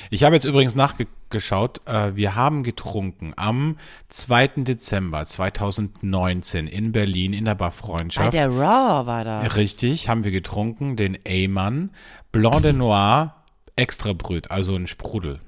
Ich 0.10 0.24
habe 0.24 0.36
jetzt 0.36 0.46
übrigens 0.46 0.75
nachgeschaut, 0.75 1.82
äh, 1.88 2.15
wir 2.15 2.36
haben 2.36 2.63
getrunken 2.63 3.34
am 3.36 3.77
2. 4.10 4.48
Dezember 4.63 5.25
2019 5.25 6.68
in 6.68 6.92
Berlin 6.92 7.34
in 7.34 7.46
der 7.46 7.56
Bei 7.56 7.65
Barfreundschaft. 7.65 8.34
der 8.34 8.50
Raw 8.50 9.06
war 9.06 9.24
das. 9.24 9.56
Richtig, 9.56 10.10
haben 10.10 10.24
wir 10.24 10.32
getrunken, 10.32 10.96
den 10.96 11.18
Eymann 11.25 11.92
Blanc 12.32 12.63
de 12.63 12.74
Noir 12.74 13.36
Extra 13.75 14.13
Brüt, 14.13 14.51
also 14.51 14.75
ein 14.75 14.88
Sprudel. 14.88 15.39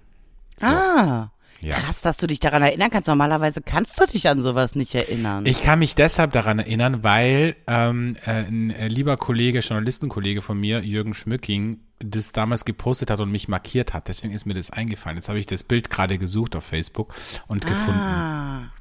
So. 0.58 0.67
Ah. 0.67 1.32
Ja. 1.60 1.75
Krass, 1.75 2.01
dass 2.01 2.17
du 2.17 2.27
dich 2.27 2.39
daran 2.39 2.62
erinnern 2.62 2.91
kannst. 2.91 3.08
Normalerweise 3.08 3.62
kannst 3.62 4.00
du 4.00 4.06
dich 4.06 4.27
an 4.29 4.41
sowas 4.41 4.75
nicht 4.75 4.94
erinnern. 4.94 5.46
Ich 5.46 5.63
kann 5.63 5.79
mich 5.79 5.96
deshalb 5.96 6.32
daran 6.32 6.60
erinnern, 6.60 7.03
weil 7.03 7.56
ähm, 7.67 8.15
äh, 8.25 8.44
ein 8.44 8.70
äh, 8.72 8.88
lieber 8.88 9.17
Kollege, 9.17 9.60
Journalistenkollege 9.60 10.41
von 10.41 10.60
mir, 10.60 10.82
Jürgen 10.82 11.15
Schmücking, 11.15 11.79
das 11.99 12.31
damals 12.31 12.63
gepostet 12.65 13.09
hat 13.09 13.19
und 13.19 13.31
mich 13.31 13.47
markiert 13.47 13.93
hat. 13.93 14.07
Deswegen 14.07 14.33
ist 14.33 14.45
mir 14.45 14.53
das 14.53 14.69
eingefallen. 14.71 15.17
Jetzt 15.17 15.29
habe 15.29 15.39
ich 15.39 15.45
das 15.47 15.63
Bild 15.63 15.89
gerade 15.89 16.17
gesucht 16.17 16.55
auf 16.55 16.63
Facebook 16.63 17.13
und 17.47 17.65
gefunden. 17.65 17.99
ah, 17.99 18.71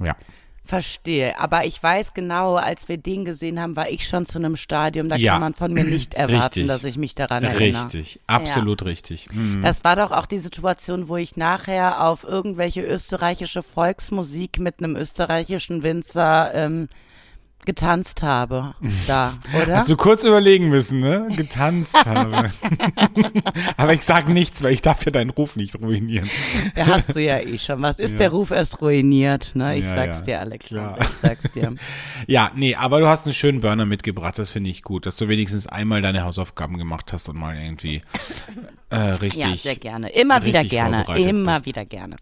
Ja. 0.00 0.16
verstehe. 0.64 1.38
Aber 1.38 1.66
ich 1.66 1.82
weiß 1.82 2.14
genau, 2.14 2.54
als 2.54 2.88
wir 2.88 2.96
den 2.96 3.24
gesehen 3.24 3.60
haben, 3.60 3.74
war 3.76 3.90
ich 3.90 4.06
schon 4.08 4.24
zu 4.26 4.38
einem 4.38 4.56
Stadium. 4.56 5.08
Da 5.08 5.16
Ja. 5.16 5.32
kann 5.32 5.40
man 5.42 5.54
von 5.54 5.72
mir 5.72 5.84
nicht 5.84 6.14
erwarten, 6.14 6.40
Richtig. 6.60 6.66
dass 6.68 6.84
ich 6.84 6.96
mich 6.96 7.14
daran 7.14 7.42
erinnere. 7.44 7.84
Richtig, 7.84 8.20
absolut 8.26 8.84
richtig. 8.84 9.30
Mhm. 9.32 9.62
Das 9.62 9.84
war 9.84 9.96
doch 9.96 10.10
auch 10.12 10.26
die 10.26 10.38
Situation, 10.38 11.08
wo 11.08 11.16
ich 11.16 11.36
nachher 11.36 12.02
auf 12.02 12.24
irgendwelche 12.24 12.80
österreichische 12.82 13.62
Volksmusik 13.62 14.60
mit 14.60 14.78
einem 14.78 14.96
österreichischen 14.96 15.82
Winzer 15.82 16.54
ähm, 16.54 16.88
getanzt 17.66 18.22
habe. 18.22 18.74
Da, 19.06 19.34
oder? 19.62 19.76
Hast 19.78 19.90
du 19.90 19.96
kurz 19.96 20.24
überlegen 20.24 20.68
müssen, 20.68 21.00
ne? 21.00 21.28
Getanzt 21.36 21.94
habe. 22.06 22.50
Aber 23.76 23.92
ich 23.92 24.02
sag 24.02 24.28
nichts, 24.28 24.62
weil 24.62 24.72
ich 24.72 24.82
darf 24.82 25.04
ja 25.04 25.10
deinen 25.12 25.30
Ruf 25.30 25.56
nicht 25.56 25.80
ruinieren. 25.80 26.28
Ja, 26.76 26.86
hast 26.86 27.14
du 27.14 27.20
ja 27.20 27.38
eh 27.38 27.58
schon. 27.58 27.80
Was 27.82 27.98
ist 27.98 28.18
der 28.18 28.30
Ruf 28.30 28.50
erst 28.50 28.80
ruiniert, 28.80 29.52
ne? 29.54 29.76
Ich 29.78 29.84
Ja, 29.84 29.94
sag's 29.94 30.18
ja, 30.18 30.24
dir, 30.24 30.40
Alexander. 30.40 30.92
klar. 30.94 30.98
Ich 31.00 31.28
sag's 31.28 31.52
dir. 31.52 31.74
Ja, 32.28 32.52
nee, 32.54 32.76
aber 32.76 33.00
du 33.00 33.06
hast 33.08 33.26
einen 33.26 33.34
schönen 33.34 33.60
Burner 33.60 33.84
mitgebracht, 33.84 34.38
das 34.38 34.50
finde 34.50 34.70
ich 34.70 34.82
gut, 34.82 35.06
dass 35.06 35.16
du 35.16 35.28
wenigstens 35.28 35.66
einmal 35.66 36.02
deine 36.02 36.22
Hausaufgaben 36.22 36.78
gemacht 36.78 37.12
hast 37.12 37.28
und 37.28 37.36
mal 37.36 37.56
irgendwie 37.56 38.02
äh, 38.90 38.96
richtig. 38.96 39.42
Ja, 39.42 39.56
sehr 39.56 39.76
gerne. 39.76 40.08
Immer 40.10 40.44
wieder 40.44 40.62
gerne. 40.62 41.04
Immer 41.16 41.54
bist. 41.54 41.66
wieder 41.66 41.84
gerne. 41.84 42.16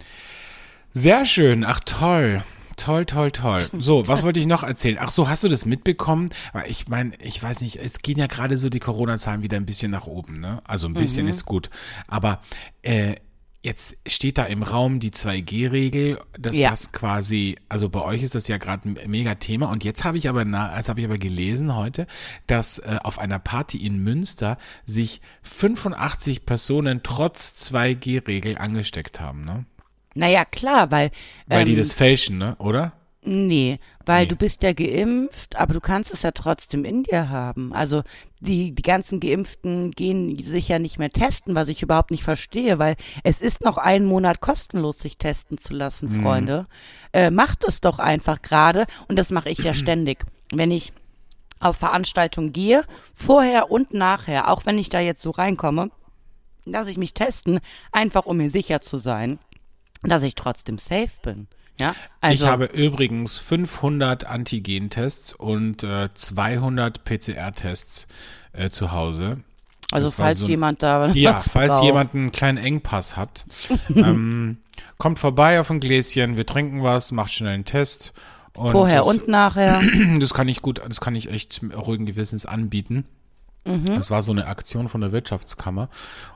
Sehr 0.93 1.25
schön, 1.27 1.65
ach 1.65 1.81
toll. 1.85 2.43
Toll, 2.85 3.05
toll, 3.07 3.31
toll. 3.31 3.69
So, 3.79 4.07
was 4.09 4.23
wollte 4.23 4.41
ich 4.41 4.47
noch 4.47 4.63
erzählen? 4.63 4.97
Ach 5.01 5.11
so, 5.11 5.29
hast 5.29 5.45
du 5.45 5.49
das 5.49 5.67
mitbekommen? 5.67 6.31
Weil 6.53 6.71
ich 6.71 6.89
meine, 6.89 7.13
ich 7.23 7.43
weiß 7.43 7.61
nicht, 7.61 7.77
es 7.77 8.01
gehen 8.01 8.19
ja 8.19 8.27
gerade 8.27 8.57
so 8.59 8.69
die 8.71 8.81
Corona-Zahlen 8.81 9.43
wieder 9.43 9.57
ein 9.57 9.67
bisschen 9.67 9.91
nach 9.91 10.07
oben, 10.07 10.41
ne? 10.41 10.63
Also 10.65 10.87
ein 10.87 10.95
bisschen 10.95 11.29
ist 11.29 11.45
gut. 11.45 11.69
Aber 12.09 12.41
äh, 12.83 13.17
jetzt 13.63 13.97
steht 14.07 14.39
da 14.39 14.45
im 14.45 14.63
Raum 14.63 15.01
die 15.01 15.11
2G-Regel, 15.11 16.19
dass 16.39 16.57
Ja. 16.57 16.71
das 16.71 16.93
quasi, 16.93 17.57
also 17.69 17.91
bei 17.91 18.01
euch 18.01 18.23
ist 18.23 18.35
das 18.35 18.49
ja 18.49 18.57
gerade 18.57 18.89
ein 18.89 19.11
mega 19.11 19.35
Thema. 19.35 19.71
Und 19.71 19.85
jetzt 19.85 20.05
habe 20.05 20.17
ich 20.17 20.31
aber, 20.31 20.47
als 20.47 20.89
habe 20.89 21.01
ich 21.01 21.07
aber 21.07 21.19
gelesen 21.19 21.77
heute, 21.77 22.07
dass 22.47 22.79
äh, 22.79 22.97
auf 23.05 23.19
einer 23.19 23.39
Party 23.39 23.77
in 23.85 23.99
Münster 24.03 24.57
sich 24.87 25.21
85 25.43 26.47
Personen 26.47 27.03
trotz 27.03 27.71
2G-Regel 27.71 28.57
angesteckt 28.57 29.21
haben, 29.21 29.43
ne? 29.43 29.67
Naja, 30.15 30.45
klar, 30.45 30.91
weil. 30.91 31.11
Weil 31.47 31.65
die 31.65 31.73
ähm, 31.73 31.79
das 31.79 31.95
fälschen, 31.95 32.39
ne? 32.39 32.57
Oder? 32.59 32.93
Nee, 33.23 33.79
weil 34.07 34.23
Nee. 34.25 34.29
du 34.31 34.37
bist 34.37 34.63
ja 34.63 34.73
geimpft, 34.73 35.57
aber 35.57 35.75
du 35.75 35.81
kannst 35.81 36.11
es 36.11 36.23
ja 36.23 36.31
trotzdem 36.31 36.87
in 36.87 37.03
dir 37.03 37.29
haben. 37.29 37.75
Also 37.75 38.03
die, 38.41 38.73
die 38.73 38.83
ganzen 38.83 39.21
Geimpften 39.21 39.91
gehen 39.91 40.43
sich 40.43 40.69
ja 40.69 40.79
nicht 40.79 40.99
mehr 40.99 41.11
testen, 41.11 41.55
was 41.55 41.69
ich 41.69 41.83
überhaupt 41.83 42.11
nicht 42.11 42.25
verstehe, 42.25 42.79
weil 42.79 42.97
es 43.23 43.43
ist 43.43 43.61
noch 43.63 43.77
einen 43.77 44.07
Monat 44.07 44.41
kostenlos, 44.41 45.01
sich 45.01 45.19
testen 45.19 45.59
zu 45.59 45.75
lassen, 45.75 46.09
Freunde. 46.09 46.67
Äh, 47.13 47.31
macht 47.31 47.63
es 47.65 47.83
doch 47.83 47.99
einfach 47.99 48.41
gerade 48.41 48.87
und 49.09 49.19
das 49.19 49.31
mache 49.31 49.51
ich 49.51 49.59
ja 49.59 49.75
ständig. 49.75 50.25
Wenn 50.55 50.71
ich 50.71 50.95
auf 51.61 51.77
Veranstaltungen 51.77 52.55
gehe, 52.55 52.85
vorher 53.15 53.71
und 53.71 53.93
nachher, 53.93 54.51
auch 54.51 54.65
wenn 54.65 54.79
ich 54.79 54.89
da 54.89 54.99
jetzt 54.99 55.21
so 55.21 55.31
reinkomme, 55.31 55.91
dass 56.65 56.89
ich 56.89 56.97
mich 56.97 57.13
testen, 57.13 57.61
einfach 57.93 58.25
um 58.25 58.39
mir 58.39 58.49
sicher 58.49 58.81
zu 58.81 58.97
sein, 58.97 59.39
dass 60.03 60.23
ich 60.23 60.35
trotzdem 60.35 60.79
safe 60.79 61.11
bin. 61.23 61.47
Ja, 61.81 61.95
also 62.21 62.45
ich 62.45 62.51
habe 62.51 62.67
übrigens 62.67 63.39
500 63.39 64.25
Antigen-Tests 64.27 65.33
und 65.33 65.83
äh, 65.83 66.09
200 66.13 67.05
PCR-Tests 67.05 68.07
äh, 68.53 68.69
zu 68.69 68.93
Hause. 68.93 69.39
Also 69.91 70.07
Das 70.07 70.15
falls 70.15 70.39
so 70.39 70.45
ein- 70.45 70.51
jemand 70.51 70.83
da 70.83 71.09
Ja, 71.13 71.39
falls 71.39 71.73
braucht. 71.75 71.85
jemand 71.85 72.15
einen 72.15 72.33
kleinen 72.33 72.59
Engpass 72.59 73.17
hat, 73.17 73.45
ähm, 73.95 74.59
kommt 74.99 75.19
vorbei 75.19 75.59
auf 75.59 75.71
ein 75.71 75.81
Gläschen, 75.81 76.37
wir 76.37 76.45
trinken 76.47 76.83
was, 76.83 77.13
macht 77.13 77.33
schnell 77.33 77.55
einen 77.55 77.65
Test. 77.65 78.13
Und 78.53 78.73
vorher 78.73 78.99
das, 78.99 79.09
und 79.09 79.29
nachher. 79.29 79.81
das 80.21 80.35
kann 80.35 80.49
ich 80.49 80.61
gut, 80.61 80.83
das 80.87 81.01
kann 81.01 81.15
ich 81.15 81.31
echt 81.31 81.61
ruhigen 81.75 82.05
Gewissens 82.05 82.45
anbieten. 82.47 83.05
Mhm. 83.65 83.87
Das 83.87 84.11
war 84.11 84.23
so 84.23 84.33
eine 84.33 84.47
Aktion 84.47 84.89
von 84.89 85.01
der 85.01 85.13
Wirtschaftskammer 85.13 85.91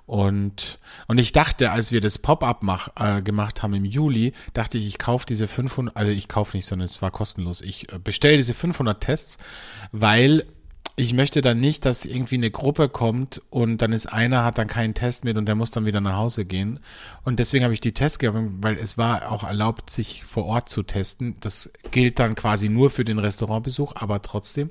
und 0.06 0.78
und 1.06 1.18
ich 1.18 1.32
dachte, 1.32 1.70
als 1.70 1.90
wir 1.90 2.00
das 2.00 2.18
Pop-up 2.18 2.62
äh, 2.98 3.22
gemacht 3.22 3.62
haben 3.62 3.74
im 3.74 3.84
Juli, 3.84 4.32
dachte 4.52 4.78
ich, 4.78 4.86
ich 4.86 4.98
kaufe 4.98 5.24
diese 5.26 5.48
500, 5.48 5.96
also 5.96 6.12
ich 6.12 6.28
kaufe 6.28 6.56
nicht, 6.56 6.66
sondern 6.66 6.86
es 6.86 7.00
war 7.00 7.10
kostenlos. 7.10 7.62
Ich 7.62 7.92
äh, 7.92 7.98
bestelle 7.98 8.36
diese 8.36 8.54
500 8.54 9.00
Tests, 9.00 9.38
weil 9.92 10.44
ich 10.96 11.12
möchte 11.12 11.42
dann 11.42 11.58
nicht, 11.58 11.84
dass 11.84 12.04
irgendwie 12.04 12.36
eine 12.36 12.50
Gruppe 12.50 12.88
kommt 12.88 13.42
und 13.50 13.78
dann 13.78 13.92
ist 13.92 14.06
einer, 14.06 14.44
hat 14.44 14.58
dann 14.58 14.68
keinen 14.68 14.94
Test 14.94 15.24
mit 15.24 15.36
und 15.36 15.46
der 15.46 15.56
muss 15.56 15.72
dann 15.72 15.86
wieder 15.86 16.00
nach 16.00 16.16
Hause 16.16 16.44
gehen. 16.44 16.78
Und 17.24 17.40
deswegen 17.40 17.64
habe 17.64 17.74
ich 17.74 17.80
die 17.80 17.92
Tests 17.92 18.20
gegeben, 18.20 18.58
weil 18.60 18.78
es 18.78 18.96
war 18.96 19.32
auch 19.32 19.42
erlaubt, 19.42 19.90
sich 19.90 20.24
vor 20.24 20.44
Ort 20.44 20.68
zu 20.68 20.84
testen. 20.84 21.36
Das 21.40 21.72
gilt 21.90 22.20
dann 22.20 22.36
quasi 22.36 22.68
nur 22.68 22.90
für 22.90 23.04
den 23.04 23.18
Restaurantbesuch, 23.18 23.94
aber 23.96 24.22
trotzdem. 24.22 24.70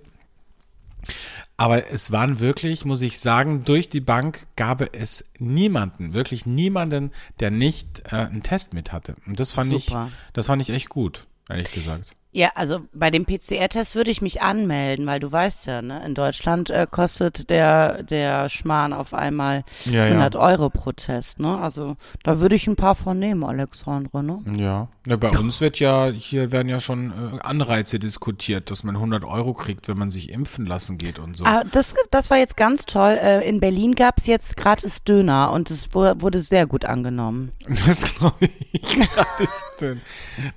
Aber 1.57 1.91
es 1.91 2.11
waren 2.11 2.39
wirklich, 2.39 2.85
muss 2.85 3.01
ich 3.01 3.19
sagen, 3.19 3.63
durch 3.63 3.89
die 3.89 4.01
Bank 4.01 4.47
gab 4.55 4.81
es 4.95 5.25
niemanden, 5.37 6.13
wirklich 6.13 6.45
niemanden, 6.45 7.11
der 7.39 7.51
nicht 7.51 8.03
äh, 8.11 8.15
einen 8.15 8.43
Test 8.43 8.73
mit 8.73 8.91
hatte. 8.91 9.15
Und 9.27 9.39
das 9.39 9.51
fand 9.51 9.71
Super. 9.71 10.09
ich, 10.09 10.33
das 10.33 10.47
fand 10.47 10.61
ich 10.61 10.69
echt 10.71 10.89
gut, 10.89 11.27
ehrlich 11.49 11.71
gesagt. 11.71 12.15
Ja, 12.35 12.49
also 12.55 12.79
bei 12.93 13.11
dem 13.11 13.25
PCR-Test 13.25 13.93
würde 13.93 14.09
ich 14.09 14.23
mich 14.23 14.41
anmelden, 14.41 15.05
weil 15.05 15.19
du 15.19 15.31
weißt 15.31 15.67
ja, 15.67 15.83
ne, 15.83 16.03
in 16.03 16.15
Deutschland 16.15 16.71
äh, 16.71 16.87
kostet 16.89 17.51
der 17.51 18.01
der 18.01 18.49
Schmarrn 18.49 18.91
auf 18.91 19.13
einmal 19.13 19.63
Ja, 19.85 20.07
ja. 20.07 20.15
100 20.15 20.35
Euro 20.35 20.71
pro 20.71 20.93
Test, 20.93 21.39
ne? 21.39 21.59
Also 21.59 21.95
da 22.23 22.39
würde 22.39 22.55
ich 22.55 22.65
ein 22.65 22.75
paar 22.75 22.95
von 22.95 23.19
nehmen, 23.19 23.43
Alexandre, 23.43 24.23
ne? 24.23 24.39
Ja. 24.57 24.87
Ja, 25.05 25.17
bei 25.17 25.29
uns 25.31 25.59
wird 25.61 25.79
ja, 25.79 26.09
hier 26.11 26.51
werden 26.51 26.69
ja 26.69 26.79
schon 26.79 27.11
äh, 27.11 27.39
Anreize 27.43 27.99
diskutiert, 27.99 28.71
dass 28.71 28.83
man 28.83 28.95
100 28.95 29.23
Euro 29.25 29.53
kriegt, 29.53 29.87
wenn 29.87 29.97
man 29.97 30.11
sich 30.11 30.29
impfen 30.29 30.65
lassen 30.65 30.97
geht 30.97 31.19
und 31.19 31.35
so. 31.35 31.45
Ah, 31.45 31.63
das, 31.71 31.93
das 32.11 32.29
war 32.29 32.37
jetzt 32.37 32.55
ganz 32.57 32.85
toll. 32.85 33.17
Äh, 33.21 33.47
in 33.47 33.59
Berlin 33.59 33.95
gab's 33.95 34.25
jetzt 34.27 34.55
gratis 34.57 35.03
Döner 35.03 35.51
und 35.51 35.69
es 35.71 35.93
wu- 35.93 36.13
wurde 36.21 36.41
sehr 36.41 36.65
gut 36.67 36.85
angenommen. 36.85 37.51
Das 37.85 38.15
glaube 38.15 38.47
ich 38.71 38.83
ist 39.39 39.65
denn. 39.81 40.01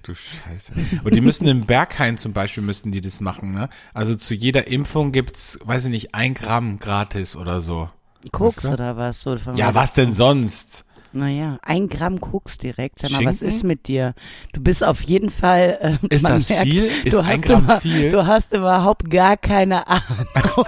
Du 0.03 0.15
Scheiße. 0.15 0.73
Und 1.03 1.15
die 1.15 1.21
müssen 1.21 1.47
im 1.47 1.67
Berghain 1.67 2.17
zum 2.17 2.33
Beispiel 2.33 2.63
müssten 2.63 2.93
die 2.93 3.01
das 3.01 3.21
machen, 3.21 3.53
ne? 3.53 3.69
Also 3.95 4.15
zu 4.17 4.35
jeder 4.35 4.69
Impfung 4.69 5.13
gibt's, 5.13 5.59
weiß 5.65 5.87
ich 5.87 5.91
nicht, 5.91 6.15
ein 6.15 6.35
Gramm 6.35 6.79
gratis 6.79 7.35
oder 7.37 7.61
so. 7.61 7.91
Koks 8.33 8.57
Weißt 8.57 8.65
du? 8.65 8.69
oder 8.71 8.97
was? 8.97 9.21
So 9.23 9.37
Ja, 9.55 9.75
was 9.75 9.93
denn 9.93 10.13
sonst? 10.13 10.85
Naja, 11.17 11.59
ein 11.63 11.89
Gramm 11.89 12.21
Koks 12.21 12.59
direkt. 12.59 12.99
Sag 12.99 13.11
mal, 13.11 13.17
Schinken? 13.19 13.35
was 13.35 13.43
ist 13.43 13.65
mit 13.65 13.89
dir? 13.89 14.15
Du 14.53 14.61
bist 14.61 14.85
auf 14.85 15.01
jeden 15.01 15.31
Fall. 15.31 15.99
Äh, 16.03 16.15
Ist 16.15 16.25
das 16.25 16.51
merkt, 16.51 16.65
viel? 16.69 16.91
Ist 17.05 17.19
ein 17.19 17.41
Gramm 17.41 17.65
über, 17.65 17.81
viel? 17.81 18.13
Du 18.13 18.27
hast 18.27 18.53
überhaupt 18.53 19.09
gar 19.11 19.37
keine 19.37 19.87
Ahnung. 19.89 20.27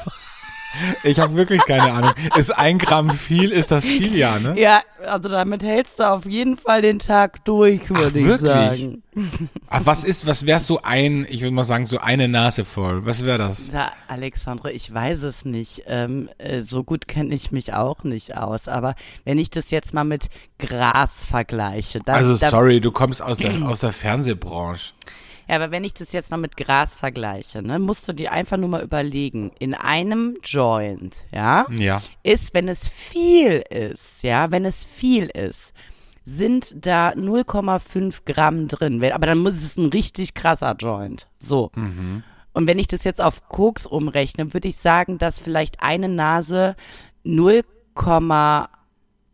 Ich 1.02 1.18
habe 1.18 1.34
wirklich 1.36 1.64
keine 1.64 1.92
Ahnung. 1.92 2.12
Ist 2.36 2.56
ein 2.56 2.78
Gramm 2.78 3.10
viel? 3.10 3.50
Ist 3.50 3.70
das 3.70 3.84
viel, 3.84 4.14
ja, 4.16 4.38
ne? 4.38 4.58
ja, 4.58 4.82
also 5.06 5.28
damit 5.28 5.62
hältst 5.62 5.98
du 5.98 6.08
auf 6.08 6.26
jeden 6.26 6.56
Fall 6.56 6.82
den 6.82 6.98
Tag 6.98 7.44
durch, 7.44 7.88
würde 7.90 8.18
ich 8.18 8.26
wirklich? 8.26 8.48
sagen. 8.48 9.02
Ach, 9.68 9.80
was 9.84 10.04
ist, 10.04 10.26
was 10.26 10.46
wäre 10.46 10.60
so 10.60 10.80
ein, 10.82 11.26
ich 11.28 11.42
würde 11.42 11.54
mal 11.54 11.64
sagen, 11.64 11.86
so 11.86 11.98
eine 11.98 12.28
Nase 12.28 12.64
voll? 12.64 13.04
Was 13.06 13.24
wäre 13.24 13.38
das? 13.38 13.70
Ja, 13.72 13.92
Alexandre, 14.06 14.72
ich 14.72 14.92
weiß 14.92 15.22
es 15.22 15.44
nicht. 15.44 15.82
Ähm, 15.86 16.28
äh, 16.38 16.60
so 16.62 16.84
gut 16.84 17.08
kenne 17.08 17.34
ich 17.34 17.50
mich 17.50 17.74
auch 17.74 18.04
nicht 18.04 18.36
aus. 18.36 18.68
Aber 18.68 18.94
wenn 19.24 19.38
ich 19.38 19.50
das 19.50 19.70
jetzt 19.70 19.94
mal 19.94 20.04
mit 20.04 20.28
Gras 20.58 21.10
vergleiche, 21.28 22.00
da, 22.04 22.14
Also 22.14 22.36
da, 22.36 22.50
sorry, 22.50 22.80
du 22.80 22.92
kommst 22.92 23.22
aus 23.22 23.38
der, 23.38 23.62
aus 23.66 23.80
der 23.80 23.92
Fernsehbranche. 23.92 24.92
Ja, 25.48 25.56
aber 25.56 25.70
wenn 25.70 25.84
ich 25.84 25.94
das 25.94 26.12
jetzt 26.12 26.30
mal 26.30 26.36
mit 26.36 26.56
Gras 26.56 26.98
vergleiche, 26.98 27.62
ne, 27.62 27.78
musst 27.78 28.06
du 28.06 28.12
dir 28.12 28.32
einfach 28.32 28.56
nur 28.58 28.68
mal 28.68 28.82
überlegen, 28.82 29.50
in 29.58 29.72
einem 29.74 30.36
Joint, 30.42 31.24
ja, 31.32 31.66
Ja. 31.70 32.02
ist, 32.22 32.54
wenn 32.54 32.68
es 32.68 32.86
viel 32.86 33.64
ist, 33.70 34.22
ja, 34.22 34.50
wenn 34.50 34.64
es 34.66 34.84
viel 34.84 35.26
ist, 35.26 35.72
sind 36.24 36.74
da 36.86 37.10
0,5 37.14 38.26
Gramm 38.26 38.68
drin. 38.68 39.02
Aber 39.12 39.26
dann 39.26 39.38
muss 39.38 39.54
es 39.54 39.78
ein 39.78 39.86
richtig 39.86 40.34
krasser 40.34 40.76
Joint. 40.78 41.26
So. 41.38 41.70
Und 42.52 42.66
wenn 42.66 42.78
ich 42.78 42.88
das 42.88 43.04
jetzt 43.04 43.22
auf 43.22 43.48
Koks 43.48 43.86
umrechne, 43.86 44.52
würde 44.52 44.68
ich 44.68 44.76
sagen, 44.76 45.16
dass 45.16 45.40
vielleicht 45.40 45.80
eine 45.80 46.10
Nase 46.10 46.76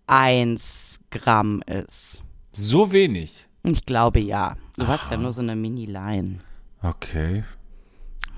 0,1 0.07 0.97
Gramm 1.11 1.63
ist. 1.67 2.23
So 2.53 2.93
wenig. 2.93 3.44
Ich 3.65 3.85
glaube 3.87 4.21
ja. 4.21 4.57
Du 4.77 4.87
hast 4.87 5.11
ja 5.11 5.17
nur 5.17 5.33
so 5.33 5.41
eine 5.41 5.57
Mini-Line. 5.57 6.39
Okay. 6.83 7.45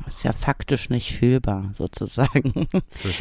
Ist 0.06 0.22
ja 0.24 0.32
faktisch 0.32 0.88
nicht 0.90 1.16
fühlbar, 1.18 1.70
sozusagen. 1.76 2.68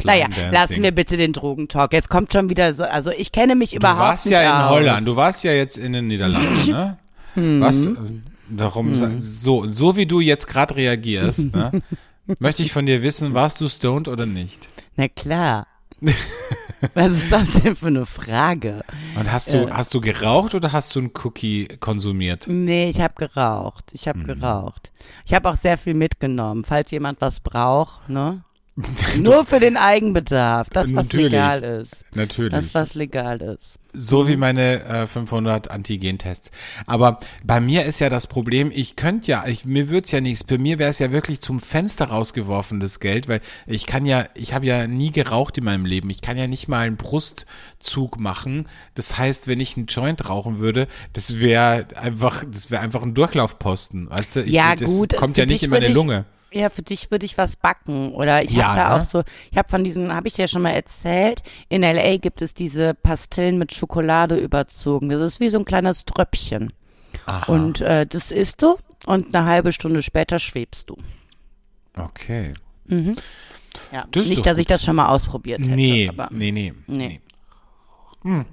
Naja, 0.04 0.26
Line-Dancing. 0.26 0.52
lassen 0.52 0.82
wir 0.82 0.92
bitte 0.92 1.16
den 1.16 1.32
Drogentalk. 1.32 1.92
Jetzt 1.92 2.08
kommt 2.10 2.32
schon 2.32 2.48
wieder 2.50 2.74
so, 2.74 2.84
also 2.84 3.10
ich 3.10 3.32
kenne 3.32 3.54
mich 3.56 3.70
Du 3.70 3.76
überhaupt 3.76 3.98
warst 4.00 4.26
nicht 4.26 4.34
ja 4.34 4.42
in 4.42 4.64
aus. 4.64 4.70
Holland, 4.70 5.08
du 5.08 5.16
warst 5.16 5.42
ja 5.42 5.52
jetzt 5.52 5.78
in 5.78 5.92
den 5.94 6.06
Niederlanden, 6.06 6.70
ne? 6.70 6.98
Mhm. 7.34 7.60
Was? 7.60 7.86
äh, 7.86 7.94
Darum, 8.48 8.94
sa- 8.94 9.10
so, 9.18 9.66
so 9.66 9.96
wie 9.96 10.06
du 10.06 10.20
jetzt 10.20 10.46
gerade 10.46 10.76
reagierst, 10.76 11.52
ne? 11.54 11.72
Möchte 12.38 12.62
ich 12.62 12.72
von 12.72 12.86
dir 12.86 13.02
wissen, 13.02 13.34
warst 13.34 13.60
du 13.60 13.68
stoned 13.68 14.06
oder 14.08 14.26
nicht? 14.26 14.68
Na 14.96 15.08
klar. 15.08 15.66
Was 16.94 17.12
ist 17.12 17.32
das 17.32 17.52
denn 17.54 17.76
für 17.76 17.86
eine 17.86 18.06
Frage? 18.06 18.84
Und 19.18 19.30
hast 19.32 19.52
du, 19.52 19.70
hast 19.70 19.94
du 19.94 20.00
geraucht 20.00 20.54
oder 20.54 20.72
hast 20.72 20.94
du 20.94 21.00
einen 21.00 21.10
Cookie 21.24 21.66
konsumiert? 21.80 22.46
Nee, 22.48 22.88
ich 22.90 23.00
habe 23.00 23.14
geraucht. 23.16 23.90
Ich 23.92 24.06
Mhm. 24.06 24.10
habe 24.10 24.22
geraucht. 24.24 24.92
Ich 25.24 25.34
habe 25.34 25.48
auch 25.50 25.56
sehr 25.56 25.78
viel 25.78 25.94
mitgenommen, 25.94 26.64
falls 26.64 26.90
jemand 26.90 27.20
was 27.20 27.40
braucht, 27.40 28.08
ne? 28.08 28.42
Nur 29.18 29.46
für 29.46 29.58
den 29.58 29.78
Eigenbedarf, 29.78 30.68
das 30.68 30.88
was 30.88 31.06
Natürlich. 31.06 31.32
legal 31.32 31.62
ist. 31.62 31.92
Natürlich. 32.14 32.52
Das 32.52 32.74
was 32.74 32.94
legal 32.94 33.40
ist. 33.40 33.78
So 33.94 34.28
wie 34.28 34.36
meine 34.36 34.84
äh, 34.84 35.06
500 35.06 35.70
Antigen-Tests. 35.70 36.50
Aber 36.84 37.18
bei 37.42 37.60
mir 37.60 37.86
ist 37.86 38.00
ja 38.00 38.10
das 38.10 38.26
Problem, 38.26 38.70
ich 38.74 38.94
könnte 38.94 39.30
ja, 39.30 39.44
ich, 39.46 39.64
mir 39.64 39.88
wird's 39.88 40.10
ja 40.12 40.20
nichts. 40.20 40.44
Bei 40.44 40.58
mir 40.58 40.78
wäre 40.78 40.90
es 40.90 40.98
ja 40.98 41.10
wirklich 41.10 41.40
zum 41.40 41.58
Fenster 41.58 42.06
rausgeworfen, 42.06 42.78
das 42.78 43.00
Geld, 43.00 43.28
weil 43.28 43.40
ich 43.66 43.86
kann 43.86 44.04
ja, 44.04 44.26
ich 44.34 44.52
habe 44.52 44.66
ja 44.66 44.86
nie 44.86 45.10
geraucht 45.10 45.56
in 45.56 45.64
meinem 45.64 45.86
Leben. 45.86 46.10
Ich 46.10 46.20
kann 46.20 46.36
ja 46.36 46.46
nicht 46.46 46.68
mal 46.68 46.86
einen 46.86 46.98
Brustzug 46.98 48.20
machen. 48.20 48.68
Das 48.94 49.16
heißt, 49.16 49.48
wenn 49.48 49.60
ich 49.60 49.78
einen 49.78 49.86
Joint 49.86 50.28
rauchen 50.28 50.58
würde, 50.58 50.86
das 51.14 51.40
wäre 51.40 51.86
einfach, 51.96 52.44
das 52.44 52.70
wäre 52.70 52.82
einfach 52.82 53.02
ein 53.02 53.14
Durchlaufposten. 53.14 54.10
Weißt 54.10 54.36
du? 54.36 54.42
Ich, 54.42 54.52
Ja, 54.52 54.76
das 54.76 54.90
gut, 54.90 55.16
kommt 55.16 55.38
ja 55.38 55.46
nicht 55.46 55.62
in 55.62 55.70
meine 55.70 55.86
würde 55.86 55.94
Lunge. 55.94 56.26
Ja, 56.52 56.70
für 56.70 56.82
dich 56.82 57.10
würde 57.10 57.26
ich 57.26 57.36
was 57.36 57.56
backen. 57.56 58.12
Oder 58.12 58.42
ich 58.44 58.52
Ja, 58.52 58.68
habe 58.68 58.76
da 58.80 58.88
ne? 58.96 59.02
auch 59.02 59.06
so, 59.06 59.22
ich 59.50 59.58
habe 59.58 59.68
von 59.68 59.84
diesen, 59.84 60.14
habe 60.14 60.28
ich 60.28 60.34
dir 60.34 60.46
schon 60.48 60.62
mal 60.62 60.70
erzählt, 60.70 61.42
in 61.68 61.82
LA 61.82 62.16
gibt 62.18 62.40
es 62.40 62.54
diese 62.54 62.94
Pastillen 62.94 63.58
mit 63.58 63.74
Schokolade 63.74 64.36
überzogen. 64.36 65.08
Das 65.08 65.20
ist 65.20 65.40
wie 65.40 65.48
so 65.48 65.58
ein 65.58 65.64
kleines 65.64 66.04
Tröpfchen. 66.04 66.72
Aha. 67.26 67.52
Und 67.52 67.80
äh, 67.80 68.06
das 68.06 68.30
isst 68.30 68.62
du 68.62 68.76
und 69.06 69.34
eine 69.34 69.46
halbe 69.46 69.72
Stunde 69.72 70.02
später 70.02 70.38
schwebst 70.38 70.88
du. 70.90 70.96
Okay. 71.96 72.54
Ja, 73.92 74.06
Das 74.10 74.26
nicht, 74.26 74.46
dass 74.46 74.54
gut. 74.54 74.60
ich 74.60 74.66
das 74.66 74.84
schon 74.84 74.96
mal 74.96 75.08
ausprobiert 75.08 75.60
hätte. 75.60 75.70
Nee, 75.70 76.08
aber 76.08 76.28
nee, 76.30 76.52
nee, 76.52 76.72
Nee. 76.86 77.20
Hm. 78.22 78.44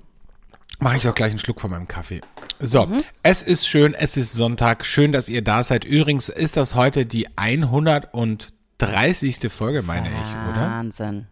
Mache 0.83 0.97
ich 0.97 1.03
doch 1.03 1.15
gleich 1.15 1.29
einen 1.29 1.39
Schluck 1.39 1.61
von 1.61 1.71
meinem 1.71 1.87
Kaffee. 1.87 2.19
So, 2.59 2.87
Mhm. 2.87 3.05
es 3.23 3.41
ist 3.41 3.65
schön, 3.65 3.93
es 3.93 4.17
ist 4.17 4.33
Sonntag. 4.33 4.85
Schön, 4.85 5.13
dass 5.13 5.29
ihr 5.29 5.41
da 5.41 5.63
seid. 5.63 5.85
Übrigens 5.85 6.27
ist 6.27 6.57
das 6.57 6.75
heute 6.75 7.05
die 7.05 7.25
130. 7.37 9.49
Folge, 9.49 9.81
meine 9.81 10.09
ich, 10.09 10.51
oder? 10.51 10.59
Wahnsinn. 10.61 11.27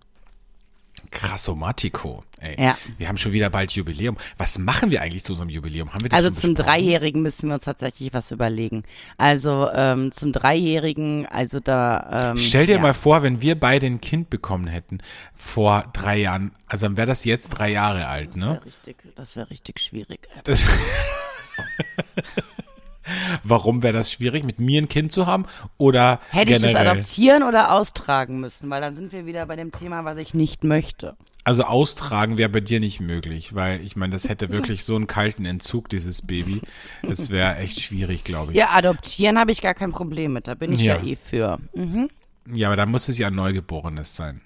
Krassomatico. 1.10 2.24
Ey. 2.40 2.56
Ja. 2.64 2.78
Wir 2.98 3.08
haben 3.08 3.18
schon 3.18 3.34
wieder 3.34 3.50
bald 3.50 3.72
Jubiläum. 3.74 4.18
Was 4.38 4.58
machen 4.58 4.92
wir 4.92 5.02
eigentlich 5.02 5.24
zu 5.24 5.34
einem 5.40 5.50
Jubiläum? 5.50 5.94
Haben 5.94 6.04
wir 6.04 6.10
das 6.10 6.18
Also 6.18 6.32
zum? 6.32 6.56
Dreijährigen 6.56 7.22
müssen 7.22 7.50
wir 7.50 7.56
uns 7.56 7.66
tatsächlich 7.66 8.14
was 8.14 8.32
überlegen. 8.32 8.84
Also 9.18 9.70
ähm, 9.74 10.12
zum 10.12 10.32
Dreijährigen, 10.34 11.26
also 11.28 11.60
da. 11.60 12.32
Ähm, 12.32 12.38
Stell 12.38 12.66
dir 12.66 12.76
ja. 12.76 12.82
mal 12.82 12.94
vor, 12.94 13.24
wenn 13.24 13.42
wir 13.42 13.60
beide 13.60 13.88
ein 13.88 14.02
Kind 14.02 14.30
bekommen 14.30 14.68
hätten 14.68 15.00
vor 15.36 15.90
drei 15.94 16.18
Jahren, 16.18 16.52
also 16.68 16.86
dann 16.86 16.98
wäre 16.98 17.08
das 17.08 17.26
jetzt 17.26 17.50
drei 17.50 17.70
Jahre 17.72 18.08
alt, 18.08 18.36
ne? 18.36 18.60
Das 18.64 18.64
wäre 18.64 18.66
richtig, 18.66 18.98
das 19.16 19.36
wär 19.36 19.50
richtig 19.50 19.80
schwierig. 19.80 20.28
Das 20.44 20.66
Warum 23.44 23.84
wäre 23.84 23.94
das 23.94 24.12
schwierig, 24.12 24.44
mit 24.44 24.60
mir 24.60 24.82
ein 24.82 24.88
Kind 24.90 25.12
zu 25.12 25.26
haben 25.28 25.46
oder 25.78 26.20
Hätte 26.30 26.52
ich 26.54 26.58
es 26.58 26.64
generell? 26.64 26.88
adoptieren 26.88 27.44
oder 27.44 27.72
austragen 27.74 28.40
müssen, 28.40 28.70
weil 28.70 28.82
dann 28.82 28.96
sind 28.96 29.12
wir 29.12 29.26
wieder 29.26 29.46
bei 29.46 29.56
dem 29.56 29.72
Thema, 29.72 30.06
was 30.06 30.18
ich 30.18 30.34
nicht 30.34 30.64
möchte. 30.64 31.16
Also 31.44 31.64
austragen 31.64 32.38
wäre 32.38 32.50
bei 32.50 32.60
dir 32.60 32.80
nicht 32.80 33.00
möglich, 33.00 33.56
weil 33.56 33.82
ich 33.84 33.96
meine, 33.96 34.12
das 34.14 34.30
hätte 34.30 34.52
wirklich 34.52 34.84
so 34.84 34.96
einen 34.96 35.08
kalten 35.08 35.46
Entzug, 35.46 35.90
dieses 35.90 36.22
Baby. 36.22 36.62
Das 37.02 37.32
wäre 37.32 37.56
echt 37.58 37.82
schwierig, 37.82 38.24
glaube 38.24 38.52
ich. 38.52 38.58
Ja, 38.60 38.70
adoptieren 38.74 39.40
habe 39.40 39.52
ich 39.52 39.62
gar 39.62 39.74
kein 39.74 39.92
Problem 39.92 40.34
mit, 40.34 40.48
da 40.48 40.54
bin 40.54 40.72
ich 40.74 40.82
ja, 40.82 40.98
Ja. 40.98 41.04
eh 41.04 41.16
für. 41.18 41.58
Mhm. 41.74 42.10
Ja, 42.54 42.68
aber 42.68 42.76
da 42.76 42.86
muss 42.86 43.08
es 43.10 43.18
ja 43.18 43.28
ein 43.28 43.36
Neugeborenes 43.36 44.16
sein. 44.16 44.42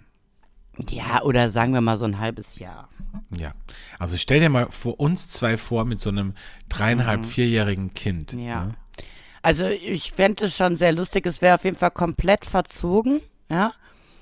Ja, 0.89 1.21
oder 1.23 1.49
sagen 1.49 1.73
wir 1.73 1.81
mal 1.81 1.97
so 1.97 2.05
ein 2.05 2.19
halbes 2.19 2.59
Jahr. 2.59 2.89
Ja. 3.35 3.53
Also 3.99 4.17
stell 4.17 4.39
dir 4.39 4.49
mal 4.49 4.67
vor 4.69 4.99
uns 4.99 5.27
zwei 5.29 5.57
vor 5.57 5.85
mit 5.85 5.99
so 6.01 6.09
einem 6.09 6.33
dreieinhalb, 6.69 7.25
vierjährigen 7.25 7.93
Kind. 7.93 8.33
Mhm. 8.33 8.39
Ja. 8.39 8.65
Ne? 8.65 8.75
Also 9.41 9.67
ich 9.67 10.11
fände 10.11 10.45
es 10.45 10.57
schon 10.57 10.75
sehr 10.75 10.91
lustig, 10.91 11.25
es 11.27 11.41
wäre 11.41 11.55
auf 11.55 11.63
jeden 11.63 11.77
Fall 11.77 11.91
komplett 11.91 12.45
verzogen, 12.45 13.21
ja. 13.49 13.73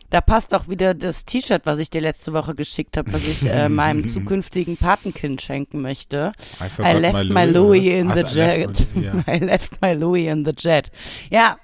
Da 0.10 0.22
passt 0.22 0.54
auch 0.54 0.68
wieder 0.68 0.94
das 0.94 1.26
T-Shirt, 1.26 1.64
was 1.66 1.80
ich 1.80 1.90
dir 1.90 2.02
letzte 2.02 2.34
Woche 2.34 2.54
geschickt 2.54 2.98
habe, 2.98 3.12
was 3.14 3.24
ich 3.26 3.50
äh, 3.50 3.68
meinem 3.70 4.06
zukünftigen 4.08 4.78
Patenkind 4.78 5.42
schenken 5.42 5.82
möchte. 5.82 6.34
I 6.62 6.66
I 6.84 7.00
left 7.00 7.14
my 7.16 7.34
my 7.34 7.46
Louis, 7.46 7.54
Louis 7.82 7.86
in 8.00 8.12
oder 8.12 8.28
the? 8.28 8.42
Ach, 8.42 8.48
I 8.54 8.62
left 8.66 8.80
jet. 8.80 8.96
my- 8.96 9.02
ja. 9.06 9.14
I 9.28 9.40
left 9.40 9.82
my 9.82 9.94
Louis 9.94 10.28
in 10.28 10.46
the 10.46 10.52
jet. 10.56 10.92
Ja, 11.32 11.58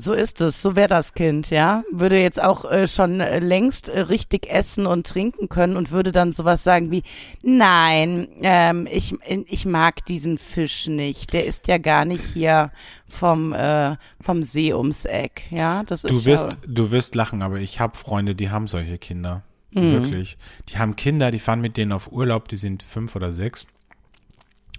So 0.00 0.12
ist 0.12 0.40
es, 0.40 0.62
so 0.62 0.76
wäre 0.76 0.86
das 0.86 1.12
Kind, 1.12 1.50
ja. 1.50 1.82
Würde 1.90 2.20
jetzt 2.20 2.40
auch 2.40 2.64
äh, 2.70 2.86
schon 2.86 3.20
äh, 3.20 3.40
längst 3.40 3.88
äh, 3.88 3.98
richtig 3.98 4.48
essen 4.48 4.86
und 4.86 5.08
trinken 5.08 5.48
können 5.48 5.76
und 5.76 5.90
würde 5.90 6.12
dann 6.12 6.30
sowas 6.30 6.62
sagen 6.62 6.92
wie, 6.92 7.02
nein, 7.42 8.28
ähm, 8.42 8.86
ich, 8.88 9.16
ich 9.26 9.66
mag 9.66 10.06
diesen 10.06 10.38
Fisch 10.38 10.86
nicht. 10.86 11.32
Der 11.32 11.46
ist 11.46 11.66
ja 11.66 11.78
gar 11.78 12.04
nicht 12.04 12.22
hier 12.22 12.70
vom, 13.08 13.52
äh, 13.52 13.96
vom 14.20 14.44
See 14.44 14.72
ums 14.72 15.04
Eck, 15.04 15.42
ja. 15.50 15.82
Das 15.82 16.04
ist 16.04 16.12
Du 16.12 16.24
wirst, 16.24 16.58
ja, 16.64 16.72
du 16.72 16.92
wirst 16.92 17.16
lachen, 17.16 17.42
aber 17.42 17.58
ich 17.58 17.80
habe 17.80 17.98
Freunde, 17.98 18.36
die 18.36 18.50
haben 18.50 18.68
solche 18.68 18.98
Kinder. 18.98 19.42
Mhm. 19.72 19.92
Wirklich. 19.94 20.38
Die 20.68 20.78
haben 20.78 20.94
Kinder, 20.94 21.32
die 21.32 21.40
fahren 21.40 21.60
mit 21.60 21.76
denen 21.76 21.90
auf 21.90 22.12
Urlaub, 22.12 22.46
die 22.46 22.56
sind 22.56 22.84
fünf 22.84 23.16
oder 23.16 23.32
sechs. 23.32 23.66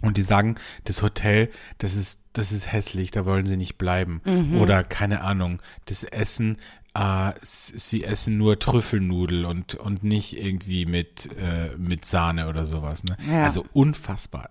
Und 0.01 0.17
die 0.17 0.21
sagen, 0.21 0.55
das 0.85 1.01
Hotel, 1.01 1.49
das 1.77 1.95
ist, 1.95 2.21
das 2.33 2.51
ist 2.51 2.71
hässlich, 2.71 3.11
da 3.11 3.25
wollen 3.25 3.45
sie 3.45 3.57
nicht 3.57 3.77
bleiben. 3.77 4.21
Mhm. 4.23 4.59
Oder 4.61 4.83
keine 4.83 5.21
Ahnung, 5.21 5.61
das 5.85 6.03
Essen, 6.03 6.57
äh, 6.99 7.33
sie 7.41 8.03
essen 8.03 8.37
nur 8.37 8.59
Trüffelnudel 8.59 9.45
und 9.45 9.75
und 9.75 10.03
nicht 10.03 10.37
irgendwie 10.37 10.85
mit 10.85 11.29
äh, 11.37 11.75
mit 11.77 12.03
Sahne 12.03 12.49
oder 12.49 12.65
sowas. 12.65 13.03
Ne? 13.05 13.15
Ja. 13.31 13.43
Also 13.43 13.65
unfassbar. 13.71 14.49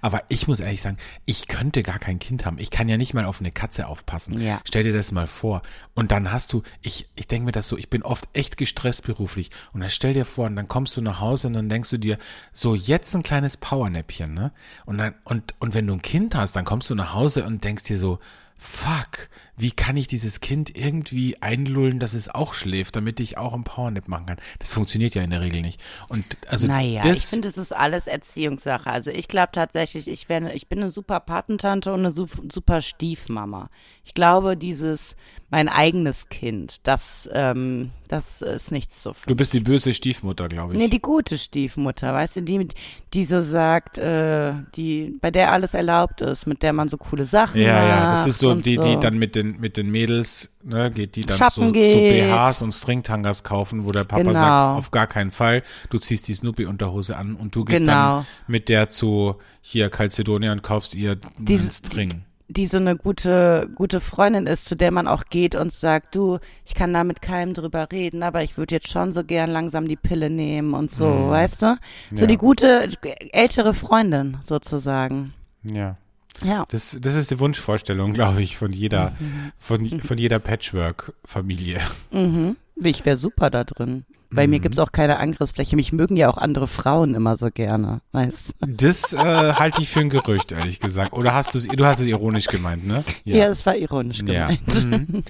Aber 0.00 0.20
ich 0.28 0.46
muss 0.46 0.60
ehrlich 0.60 0.80
sagen, 0.80 0.98
ich 1.24 1.48
könnte 1.48 1.82
gar 1.82 1.98
kein 1.98 2.20
Kind 2.20 2.46
haben. 2.46 2.58
Ich 2.58 2.70
kann 2.70 2.88
ja 2.88 2.96
nicht 2.96 3.14
mal 3.14 3.24
auf 3.24 3.40
eine 3.40 3.50
Katze 3.50 3.88
aufpassen. 3.88 4.40
Ja. 4.40 4.60
Stell 4.64 4.84
dir 4.84 4.92
das 4.92 5.10
mal 5.10 5.26
vor. 5.26 5.62
Und 5.94 6.12
dann 6.12 6.30
hast 6.30 6.52
du, 6.52 6.62
ich 6.82 7.08
ich 7.16 7.26
denke 7.26 7.46
mir 7.46 7.52
das 7.52 7.66
so, 7.66 7.76
ich 7.76 7.90
bin 7.90 8.02
oft 8.02 8.28
echt 8.32 8.56
gestresst 8.56 9.02
beruflich. 9.02 9.50
Und 9.72 9.80
dann 9.80 9.90
stell 9.90 10.12
dir 10.12 10.24
vor, 10.24 10.46
und 10.46 10.56
dann 10.56 10.68
kommst 10.68 10.96
du 10.96 11.00
nach 11.00 11.20
Hause 11.20 11.48
und 11.48 11.54
dann 11.54 11.68
denkst 11.68 11.90
du 11.90 11.98
dir, 11.98 12.18
so 12.52 12.76
jetzt 12.76 13.14
ein 13.16 13.24
kleines 13.24 13.56
Powernäppchen, 13.56 14.32
ne? 14.32 14.52
Und 14.86 14.98
dann 14.98 15.14
und 15.24 15.56
und 15.58 15.74
wenn 15.74 15.88
du 15.88 15.94
ein 15.94 16.02
Kind 16.02 16.36
hast, 16.36 16.54
dann 16.54 16.64
kommst 16.64 16.90
du 16.90 16.94
nach 16.94 17.12
Hause 17.12 17.44
und 17.44 17.64
denkst 17.64 17.84
dir 17.84 17.98
so, 17.98 18.20
fuck, 18.62 19.28
wie 19.56 19.72
kann 19.72 19.96
ich 19.96 20.06
dieses 20.06 20.40
Kind 20.40 20.76
irgendwie 20.76 21.40
einlullen, 21.42 21.98
dass 21.98 22.14
es 22.14 22.28
auch 22.28 22.54
schläft, 22.54 22.94
damit 22.94 23.18
ich 23.18 23.36
auch 23.36 23.54
ein 23.54 23.64
Powernap 23.64 24.06
machen 24.06 24.26
kann? 24.26 24.36
Das 24.60 24.72
funktioniert 24.72 25.14
ja 25.14 25.22
in 25.22 25.30
der 25.30 25.40
Regel 25.40 25.62
nicht. 25.62 25.80
Und 26.08 26.24
also 26.48 26.68
naja, 26.68 27.04
ich 27.04 27.22
finde, 27.22 27.48
es 27.48 27.58
ist 27.58 27.74
alles 27.74 28.06
Erziehungssache. 28.06 28.88
Also 28.88 29.10
ich 29.10 29.26
glaube 29.26 29.50
tatsächlich, 29.52 30.06
ich 30.06 30.28
werde, 30.28 30.52
ich 30.52 30.68
bin 30.68 30.78
eine 30.78 30.90
super 30.90 31.20
Patentante 31.20 31.92
und 31.92 32.00
eine 32.00 32.12
super 32.12 32.80
Stiefmama. 32.80 33.68
Ich 34.04 34.14
glaube, 34.14 34.56
dieses 34.56 35.16
mein 35.52 35.68
eigenes 35.68 36.30
Kind. 36.30 36.76
Das, 36.82 37.28
ähm, 37.30 37.90
das 38.08 38.40
ist 38.40 38.72
nichts 38.72 39.02
so. 39.02 39.14
Du 39.26 39.36
bist 39.36 39.52
die 39.52 39.60
böse 39.60 39.92
Stiefmutter, 39.92 40.48
glaube 40.48 40.72
ich. 40.72 40.78
Nee, 40.78 40.88
die 40.88 41.02
gute 41.02 41.36
Stiefmutter, 41.36 42.14
weißt 42.14 42.36
du, 42.36 42.40
die, 42.40 42.68
die 43.12 43.24
so 43.26 43.42
sagt, 43.42 43.98
äh, 43.98 44.54
die, 44.74 45.14
bei 45.20 45.30
der 45.30 45.52
alles 45.52 45.74
erlaubt 45.74 46.22
ist, 46.22 46.46
mit 46.46 46.62
der 46.62 46.72
man 46.72 46.88
so 46.88 46.96
coole 46.96 47.26
Sachen 47.26 47.60
ja, 47.60 47.74
macht. 47.74 47.82
Ja, 47.82 47.88
ja, 47.88 48.10
das 48.12 48.26
ist 48.26 48.38
so, 48.38 48.54
die, 48.54 48.76
so. 48.76 48.82
die 48.82 48.96
dann 48.98 49.18
mit 49.18 49.34
den, 49.34 49.60
mit 49.60 49.76
den 49.76 49.90
Mädels, 49.90 50.48
ne, 50.62 50.90
geht 50.90 51.16
die 51.16 51.26
dann 51.26 51.36
so, 51.36 51.66
so, 51.66 51.70
BHs 51.70 52.62
und 52.62 52.72
Stringtangas 52.72 53.44
kaufen, 53.44 53.84
wo 53.84 53.92
der 53.92 54.04
Papa 54.04 54.22
genau. 54.22 54.32
sagt, 54.32 54.78
auf 54.78 54.90
gar 54.90 55.06
keinen 55.06 55.32
Fall, 55.32 55.62
du 55.90 55.98
ziehst 55.98 56.28
die 56.28 56.34
Snoopy-Unterhose 56.34 57.14
an 57.18 57.34
und 57.34 57.54
du 57.54 57.66
gehst 57.66 57.80
genau. 57.80 58.16
dann 58.16 58.26
mit 58.46 58.70
der 58.70 58.88
zu 58.88 59.36
hier 59.60 59.90
Calcedonia 59.90 60.50
und 60.52 60.62
kaufst 60.62 60.94
ihr 60.94 61.18
einen 61.38 61.70
String 61.70 62.24
die 62.52 62.66
so 62.66 62.76
eine 62.76 62.96
gute, 62.96 63.68
gute 63.74 64.00
Freundin 64.00 64.46
ist, 64.46 64.68
zu 64.68 64.76
der 64.76 64.90
man 64.90 65.06
auch 65.06 65.24
geht 65.30 65.54
und 65.54 65.72
sagt, 65.72 66.14
du, 66.14 66.38
ich 66.64 66.74
kann 66.74 66.92
da 66.92 67.04
mit 67.04 67.22
keinem 67.22 67.54
drüber 67.54 67.88
reden, 67.90 68.22
aber 68.22 68.42
ich 68.42 68.56
würde 68.56 68.74
jetzt 68.74 68.88
schon 68.88 69.12
so 69.12 69.24
gern 69.24 69.50
langsam 69.50 69.88
die 69.88 69.96
Pille 69.96 70.30
nehmen 70.30 70.74
und 70.74 70.90
so, 70.90 71.06
mhm. 71.06 71.30
weißt 71.30 71.62
du? 71.62 71.76
So 72.12 72.22
ja. 72.22 72.26
die 72.26 72.36
gute, 72.36 72.88
ältere 73.32 73.74
Freundin 73.74 74.38
sozusagen. 74.42 75.34
Ja. 75.62 75.96
Ja. 76.42 76.64
Das, 76.70 76.96
das 77.00 77.14
ist 77.14 77.30
die 77.30 77.38
Wunschvorstellung, 77.38 78.14
glaube 78.14 78.42
ich, 78.42 78.56
von 78.56 78.72
jeder, 78.72 79.12
mhm. 79.18 79.52
von, 79.58 80.00
von 80.00 80.18
jeder 80.18 80.38
Patchwork-Familie. 80.38 81.80
Mhm. 82.10 82.56
Ich 82.76 83.04
wäre 83.04 83.16
super 83.16 83.50
da 83.50 83.64
drin. 83.64 84.04
Bei 84.32 84.46
mhm. 84.46 84.50
mir 84.50 84.60
gibt's 84.60 84.78
auch 84.78 84.92
keine 84.92 85.18
Angriffsfläche. 85.18 85.76
Mich 85.76 85.92
mögen 85.92 86.16
ja 86.16 86.30
auch 86.30 86.38
andere 86.38 86.66
Frauen 86.66 87.14
immer 87.14 87.36
so 87.36 87.50
gerne. 87.50 88.00
Weißt? 88.12 88.54
Das 88.60 89.12
äh, 89.12 89.18
halte 89.18 89.82
ich 89.82 89.90
für 89.90 90.00
ein 90.00 90.10
Gerücht, 90.10 90.52
ehrlich 90.52 90.80
gesagt. 90.80 91.12
Oder 91.12 91.34
hast 91.34 91.54
du 91.54 91.58
es, 91.58 91.68
du 91.68 91.84
hast 91.84 92.00
es 92.00 92.06
ironisch 92.06 92.46
gemeint, 92.46 92.86
ne? 92.86 93.04
Ja, 93.24 93.36
ja 93.36 93.48
das 93.48 93.64
war 93.66 93.76
ironisch 93.76 94.18
gemeint. 94.24 94.60
Ja, 94.66 94.80
mhm. 94.84 95.22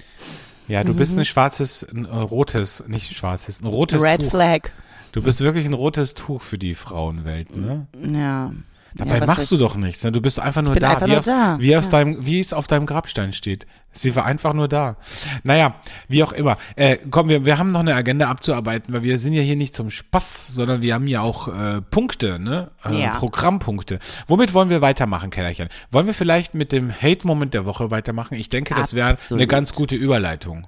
ja 0.67 0.83
du 0.83 0.93
bist 0.93 1.17
ein 1.17 1.25
schwarzes, 1.25 1.83
ein 1.83 2.05
rotes, 2.05 2.83
nicht 2.87 3.13
schwarzes, 3.13 3.61
ein 3.61 3.67
rotes 3.67 4.03
Red 4.03 4.21
Tuch. 4.21 4.29
Flag. 4.29 4.69
Du 5.11 5.21
bist 5.21 5.41
wirklich 5.41 5.65
ein 5.65 5.73
rotes 5.73 6.15
Tuch 6.15 6.41
für 6.41 6.57
die 6.57 6.73
Frauenwelt, 6.73 7.55
ne? 7.55 7.87
Ja. 8.01 8.51
Dabei 8.95 9.19
ja, 9.19 9.25
machst 9.25 9.51
du 9.51 9.57
doch 9.57 9.75
nichts, 9.75 10.03
ne? 10.03 10.11
Du 10.11 10.21
bist 10.21 10.39
einfach 10.39 10.61
nur 10.61 10.75
da, 10.75 10.91
einfach 10.91 11.07
wie, 11.07 11.11
nur 11.11 11.19
auf, 11.19 11.25
da. 11.25 11.57
Wie, 11.59 11.75
auf 11.75 11.85
ja. 11.85 11.89
deinem, 11.89 12.25
wie 12.25 12.39
es 12.39 12.53
auf 12.53 12.67
deinem 12.67 12.85
Grabstein 12.85 13.33
steht. 13.33 13.65
Sie 13.91 14.15
war 14.15 14.25
einfach 14.25 14.53
nur 14.53 14.67
da. 14.67 14.97
Naja, 15.43 15.75
wie 16.07 16.23
auch 16.23 16.31
immer. 16.31 16.57
Äh, 16.75 16.97
komm, 17.09 17.29
wir, 17.29 17.45
wir 17.45 17.57
haben 17.57 17.67
noch 17.67 17.79
eine 17.79 17.95
Agenda 17.95 18.27
abzuarbeiten, 18.27 18.93
weil 18.93 19.03
wir 19.03 19.17
sind 19.17 19.33
ja 19.33 19.41
hier 19.41 19.55
nicht 19.55 19.75
zum 19.75 19.89
Spaß, 19.89 20.47
sondern 20.47 20.81
wir 20.81 20.93
haben 20.93 21.07
ja 21.07 21.21
auch 21.21 21.47
äh, 21.47 21.81
Punkte, 21.81 22.39
ne? 22.39 22.71
Äh, 22.85 23.01
ja. 23.01 23.15
Programmpunkte. 23.15 23.99
Womit 24.27 24.53
wollen 24.53 24.69
wir 24.69 24.81
weitermachen, 24.81 25.29
Kellerchen? 25.29 25.69
Wollen 25.91 26.07
wir 26.07 26.13
vielleicht 26.13 26.53
mit 26.53 26.71
dem 26.71 26.91
Hate-Moment 26.91 27.53
der 27.53 27.65
Woche 27.65 27.91
weitermachen? 27.91 28.35
Ich 28.35 28.49
denke, 28.49 28.75
das 28.75 28.93
wäre 28.93 29.17
eine 29.29 29.47
ganz 29.47 29.73
gute 29.73 29.95
Überleitung. 29.95 30.67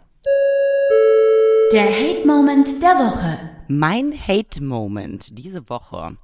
Der 1.74 1.86
Hate-Moment 1.86 2.82
der 2.82 2.96
Woche. 2.96 3.40
Mein 3.68 4.14
Hate-Moment 4.14 5.38
diese 5.38 5.68
Woche. 5.68 6.18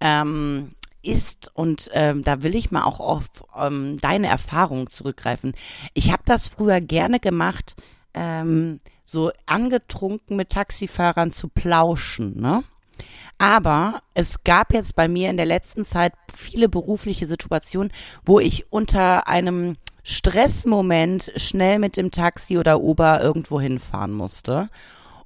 Ähm, 0.00 0.75
ist 1.06 1.50
und 1.54 1.90
ähm, 1.92 2.22
da 2.24 2.42
will 2.42 2.54
ich 2.56 2.70
mal 2.70 2.84
auch 2.84 3.00
auf 3.00 3.26
ähm, 3.56 3.98
deine 4.00 4.26
Erfahrung 4.26 4.90
zurückgreifen. 4.90 5.54
Ich 5.94 6.10
habe 6.10 6.22
das 6.24 6.48
früher 6.48 6.80
gerne 6.80 7.20
gemacht, 7.20 7.76
ähm, 8.14 8.80
so 9.04 9.30
angetrunken 9.46 10.36
mit 10.36 10.50
Taxifahrern 10.50 11.30
zu 11.30 11.48
plauschen, 11.48 12.40
ne? 12.40 12.64
Aber 13.38 14.00
es 14.14 14.42
gab 14.44 14.72
jetzt 14.72 14.96
bei 14.96 15.08
mir 15.08 15.28
in 15.28 15.36
der 15.36 15.44
letzten 15.44 15.84
Zeit 15.84 16.14
viele 16.34 16.70
berufliche 16.70 17.26
Situationen, 17.26 17.92
wo 18.24 18.40
ich 18.40 18.72
unter 18.72 19.28
einem 19.28 19.76
Stressmoment 20.02 21.32
schnell 21.36 21.78
mit 21.78 21.96
dem 21.98 22.10
Taxi 22.10 22.56
oder 22.56 22.80
Uber 22.80 23.20
irgendwo 23.20 23.60
hinfahren 23.60 24.12
musste. 24.12 24.70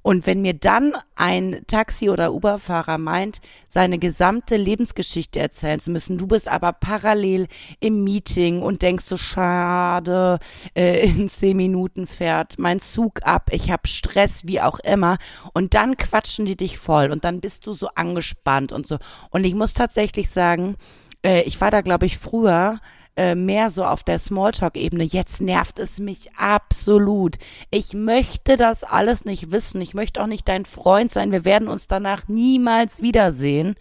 Und 0.03 0.25
wenn 0.25 0.41
mir 0.41 0.53
dann 0.53 0.93
ein 1.15 1.61
Taxi- 1.67 2.09
oder 2.09 2.33
Uberfahrer 2.33 2.97
meint, 2.97 3.39
seine 3.67 3.99
gesamte 3.99 4.57
Lebensgeschichte 4.57 5.39
erzählen 5.39 5.79
zu 5.79 5.91
müssen, 5.91 6.17
du 6.17 6.27
bist 6.27 6.47
aber 6.47 6.73
parallel 6.73 7.47
im 7.79 8.03
Meeting 8.03 8.61
und 8.61 8.81
denkst 8.81 9.05
so, 9.05 9.17
schade, 9.17 10.39
äh, 10.75 11.07
in 11.07 11.29
zehn 11.29 11.55
Minuten 11.55 12.07
fährt 12.07 12.57
mein 12.57 12.79
Zug 12.79 13.19
ab, 13.23 13.49
ich 13.51 13.71
habe 13.71 13.87
Stress, 13.87 14.47
wie 14.47 14.61
auch 14.61 14.79
immer. 14.79 15.17
Und 15.53 15.73
dann 15.75 15.97
quatschen 15.97 16.45
die 16.45 16.57
dich 16.57 16.79
voll 16.79 17.11
und 17.11 17.23
dann 17.23 17.39
bist 17.39 17.67
du 17.67 17.73
so 17.73 17.89
angespannt 17.95 18.71
und 18.71 18.87
so. 18.87 18.97
Und 19.29 19.43
ich 19.43 19.53
muss 19.53 19.73
tatsächlich 19.73 20.29
sagen, 20.29 20.77
äh, 21.23 21.41
ich 21.43 21.61
war 21.61 21.71
da, 21.71 21.81
glaube 21.81 22.05
ich, 22.05 22.17
früher 22.17 22.79
äh, 23.15 23.35
mehr 23.35 23.69
so 23.69 23.85
auf 23.85 24.03
der 24.03 24.19
Smalltalk-Ebene. 24.19 25.03
Jetzt 25.03 25.41
nervt 25.41 25.79
es 25.79 25.99
mich 25.99 26.33
absolut. 26.37 27.37
Ich 27.69 27.93
möchte 27.93 28.57
das 28.57 28.83
alles 28.83 29.25
nicht 29.25 29.51
wissen. 29.51 29.81
Ich 29.81 29.93
möchte 29.93 30.21
auch 30.21 30.27
nicht 30.27 30.47
dein 30.47 30.65
Freund 30.65 31.11
sein. 31.11 31.31
Wir 31.31 31.45
werden 31.45 31.67
uns 31.67 31.87
danach 31.87 32.27
niemals 32.27 33.01
wiedersehen. 33.01 33.75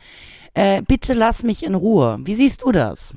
Äh, 0.54 0.82
bitte 0.82 1.14
lass 1.14 1.42
mich 1.42 1.64
in 1.64 1.74
Ruhe. 1.74 2.18
Wie 2.22 2.34
siehst 2.34 2.62
du 2.62 2.72
das? 2.72 3.14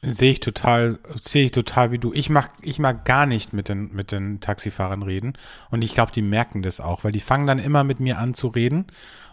Sehe 0.00 0.30
ich 0.30 0.40
total, 0.40 1.00
sehe 1.20 1.46
ich 1.46 1.50
total 1.50 1.90
wie 1.90 1.98
du. 1.98 2.12
Ich 2.12 2.30
mag, 2.30 2.52
ich 2.62 2.78
mag 2.78 3.04
gar 3.04 3.26
nicht 3.26 3.52
mit 3.52 3.68
den, 3.68 3.92
mit 3.92 4.12
den 4.12 4.38
Taxifahrern 4.38 5.02
reden. 5.02 5.32
Und 5.70 5.82
ich 5.82 5.92
glaube, 5.92 6.12
die 6.12 6.22
merken 6.22 6.62
das 6.62 6.78
auch, 6.78 7.02
weil 7.02 7.10
die 7.10 7.20
fangen 7.20 7.48
dann 7.48 7.58
immer 7.58 7.82
mit 7.82 7.98
mir 7.98 8.18
an 8.18 8.34
zu 8.34 8.46
reden. 8.46 8.86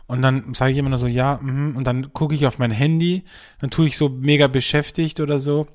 Und 0.08 0.24
dann 0.24 0.56
sage 0.56 0.72
ich 0.72 0.78
immer 0.80 0.90
nur 0.90 0.98
so, 0.98 1.08
ja, 1.08 1.40
mh, 1.42 1.78
und 1.78 1.86
dann 1.86 2.14
gucke 2.14 2.34
ich 2.34 2.48
auf 2.48 2.58
mein 2.58 2.72
Handy, 2.72 3.24
dann 3.60 3.70
tue 3.70 3.88
ich 3.88 3.98
so 3.98 4.10
mega 4.10 4.48
beschäftigt 4.48 5.20
oder 5.20 5.40
so. 5.40 5.68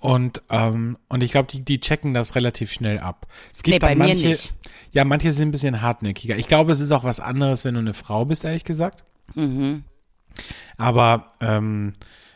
Und, 0.00 0.42
ähm, 0.50 0.98
und 1.08 1.22
ich 1.22 1.30
glaube, 1.30 1.48
die, 1.48 1.64
die 1.64 1.80
checken 1.80 2.12
das 2.12 2.34
relativ 2.34 2.70
schnell 2.70 2.98
ab. 2.98 3.26
Es 3.54 3.62
gibt 3.62 3.74
nee, 3.74 3.78
bei 3.78 3.94
manche, 3.94 4.16
mir 4.16 4.28
nicht. 4.30 4.52
Ja, 4.92 5.04
manche 5.04 5.32
sind 5.32 5.48
ein 5.48 5.52
bisschen 5.52 5.80
hartnäckiger. 5.80 6.36
Ich 6.36 6.46
glaube, 6.46 6.72
es 6.72 6.80
ist 6.80 6.92
auch 6.92 7.04
was 7.04 7.20
anderes, 7.20 7.64
wenn 7.64 7.74
du 7.74 7.80
eine 7.80 7.94
Frau 7.94 8.24
bist, 8.26 8.44
ehrlich 8.44 8.64
gesagt. 8.64 9.04
Mhm. 9.34 9.84
Aber, 10.76 11.28
ähm, 11.40 11.94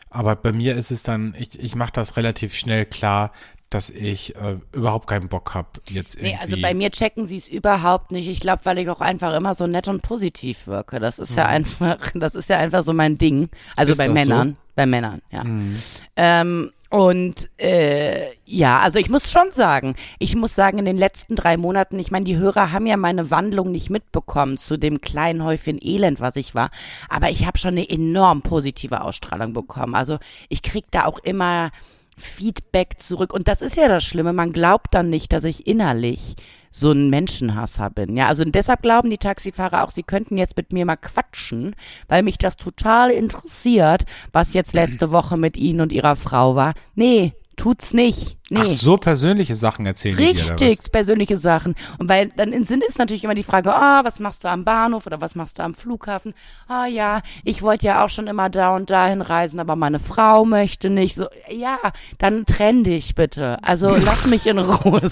aber 0.09 0.35
bei 0.35 0.51
mir 0.51 0.75
ist 0.75 0.91
es 0.91 1.03
dann, 1.03 1.35
ich, 1.37 1.59
ich 1.59 1.75
mache 1.75 1.91
das 1.93 2.17
relativ 2.17 2.55
schnell 2.55 2.85
klar, 2.85 3.31
dass 3.69 3.89
ich 3.89 4.35
äh, 4.35 4.57
überhaupt 4.71 5.07
keinen 5.07 5.29
Bock 5.29 5.55
habe 5.55 5.69
jetzt 5.89 6.15
irgendwie. 6.15 6.33
Nee, 6.33 6.39
also 6.41 6.61
bei 6.61 6.73
mir 6.73 6.91
checken 6.91 7.25
sie 7.25 7.37
es 7.37 7.47
überhaupt 7.47 8.11
nicht. 8.11 8.27
Ich 8.27 8.39
glaube, 8.39 8.65
weil 8.65 8.77
ich 8.77 8.89
auch 8.89 9.01
einfach 9.01 9.35
immer 9.35 9.55
so 9.55 9.65
nett 9.65 9.87
und 9.87 10.01
positiv 10.01 10.67
wirke. 10.67 10.99
Das 10.99 11.17
ist 11.17 11.31
mhm. 11.31 11.37
ja 11.37 11.45
einfach, 11.47 11.97
das 12.13 12.35
ist 12.35 12.49
ja 12.49 12.57
einfach 12.57 12.83
so 12.83 12.93
mein 12.93 13.17
Ding. 13.17 13.49
Also 13.75 13.93
ist 13.93 13.97
bei 13.97 14.09
Männern, 14.09 14.49
so? 14.49 14.55
bei 14.75 14.85
Männern, 14.85 15.21
ja. 15.31 15.43
Mhm. 15.43 15.77
Ähm, 16.15 16.71
und 16.93 17.49
äh, 17.57 18.35
ja, 18.45 18.79
also 18.81 18.99
ich 18.99 19.09
muss 19.09 19.31
schon 19.31 19.51
sagen, 19.51 19.95
ich 20.19 20.35
muss 20.35 20.53
sagen, 20.53 20.77
in 20.77 20.85
den 20.85 20.95
letzten 20.95 21.35
drei 21.35 21.57
Monaten, 21.57 21.97
ich 21.97 22.11
meine, 22.11 22.25
die 22.25 22.37
Hörer 22.37 22.71
haben 22.71 22.85
ja 22.85 22.97
meine 22.97 23.31
Wandlung 23.31 23.71
nicht 23.71 23.89
mitbekommen 23.89 24.59
zu 24.59 24.77
dem 24.77 25.01
kleinen 25.01 25.43
Häufchen 25.43 25.79
Elend, 25.81 26.19
was 26.19 26.35
ich 26.35 26.53
war, 26.53 26.69
aber 27.09 27.31
ich 27.31 27.47
habe 27.47 27.57
schon 27.57 27.71
eine 27.71 27.89
enorm 27.89 28.43
positive 28.43 29.01
Ausstrahlung 29.01 29.53
bekommen. 29.53 29.95
Also 29.95 30.19
ich 30.49 30.61
krieg 30.61 30.85
da 30.91 31.05
auch 31.05 31.17
immer 31.17 31.71
Feedback 32.15 32.99
zurück. 32.99 33.33
Und 33.33 33.47
das 33.47 33.63
ist 33.63 33.75
ja 33.75 33.87
das 33.87 34.03
Schlimme. 34.03 34.31
Man 34.31 34.53
glaubt 34.53 34.93
dann 34.93 35.09
nicht, 35.09 35.33
dass 35.33 35.45
ich 35.45 35.65
innerlich 35.65 36.35
so 36.75 36.91
ein 36.91 37.09
Menschenhasser 37.11 37.91
bin. 37.91 38.17
Ja, 38.17 38.27
also 38.27 38.43
deshalb 38.43 38.81
glauben 38.81 39.11
die 39.11 39.19
Taxifahrer 39.19 39.83
auch, 39.83 39.91
sie 39.91 40.01
könnten 40.01 40.39
jetzt 40.39 40.57
mit 40.57 40.73
mir 40.73 40.85
mal 40.85 40.95
quatschen, 40.95 41.75
weil 42.07 42.23
mich 42.23 42.39
das 42.39 42.57
total 42.57 43.11
interessiert, 43.11 44.05
was 44.31 44.53
jetzt 44.53 44.73
letzte 44.73 45.11
Woche 45.11 45.37
mit 45.37 45.55
ihnen 45.55 45.81
und 45.81 45.91
ihrer 45.91 46.15
Frau 46.15 46.55
war. 46.55 46.73
Nee, 46.95 47.33
tut's 47.57 47.93
nicht. 47.93 48.39
Nee. 48.49 48.61
Ach, 48.63 48.69
so 48.69 48.97
persönliche 48.97 49.53
Sachen 49.53 49.85
erzählen 49.85 50.17
die 50.17 50.33
dir, 50.33 50.59
Richtig, 50.59 50.91
persönliche 50.91 51.37
Sachen. 51.37 51.75
Und 51.99 52.09
weil 52.09 52.29
dann 52.29 52.51
in 52.51 52.63
Sinn 52.63 52.81
ist 52.87 52.97
natürlich 52.97 53.23
immer 53.23 53.35
die 53.35 53.43
Frage, 53.43 53.71
ah, 53.71 54.03
was 54.03 54.19
machst 54.19 54.43
du 54.43 54.47
am 54.47 54.65
Bahnhof 54.65 55.05
oder 55.05 55.21
was 55.21 55.35
machst 55.35 55.59
du 55.59 55.63
am 55.63 55.75
Flughafen? 55.75 56.33
Ah 56.67 56.87
ja, 56.87 57.21
ich 57.43 57.61
wollte 57.61 57.85
ja 57.85 58.03
auch 58.03 58.09
schon 58.09 58.25
immer 58.25 58.49
da 58.49 58.75
und 58.75 58.89
dahin 58.89 59.21
reisen, 59.21 59.59
aber 59.59 59.75
meine 59.75 59.99
Frau 59.99 60.43
möchte 60.43 60.89
nicht. 60.89 61.17
So, 61.17 61.27
ja, 61.49 61.77
dann 62.17 62.47
trenn 62.47 62.83
dich 62.83 63.13
bitte. 63.13 63.63
Also 63.63 63.89
lass 63.95 64.25
mich 64.25 64.47
in 64.47 64.57
Ruhe. 64.57 65.11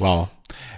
Wow. 0.00 0.28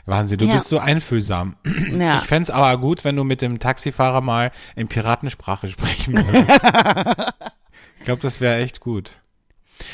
Wahnsinn, 0.08 0.38
du 0.38 0.46
Ja. 0.46 0.54
bist 0.54 0.68
so 0.68 0.78
einfühlsam. 0.78 1.56
Ja. 1.98 2.18
Ich 2.18 2.24
fänd's 2.24 2.50
aber 2.50 2.78
gut, 2.80 3.04
wenn 3.04 3.14
du 3.16 3.24
mit 3.24 3.42
dem 3.42 3.58
Taxifahrer 3.58 4.20
mal 4.20 4.52
in 4.76 4.88
Piratensprache 4.88 5.68
sprechen 5.68 6.14
würdest. 6.16 6.60
ich 7.98 8.04
glaube, 8.04 8.22
das 8.22 8.40
wäre 8.40 8.58
echt 8.62 8.80
gut. 8.80 9.10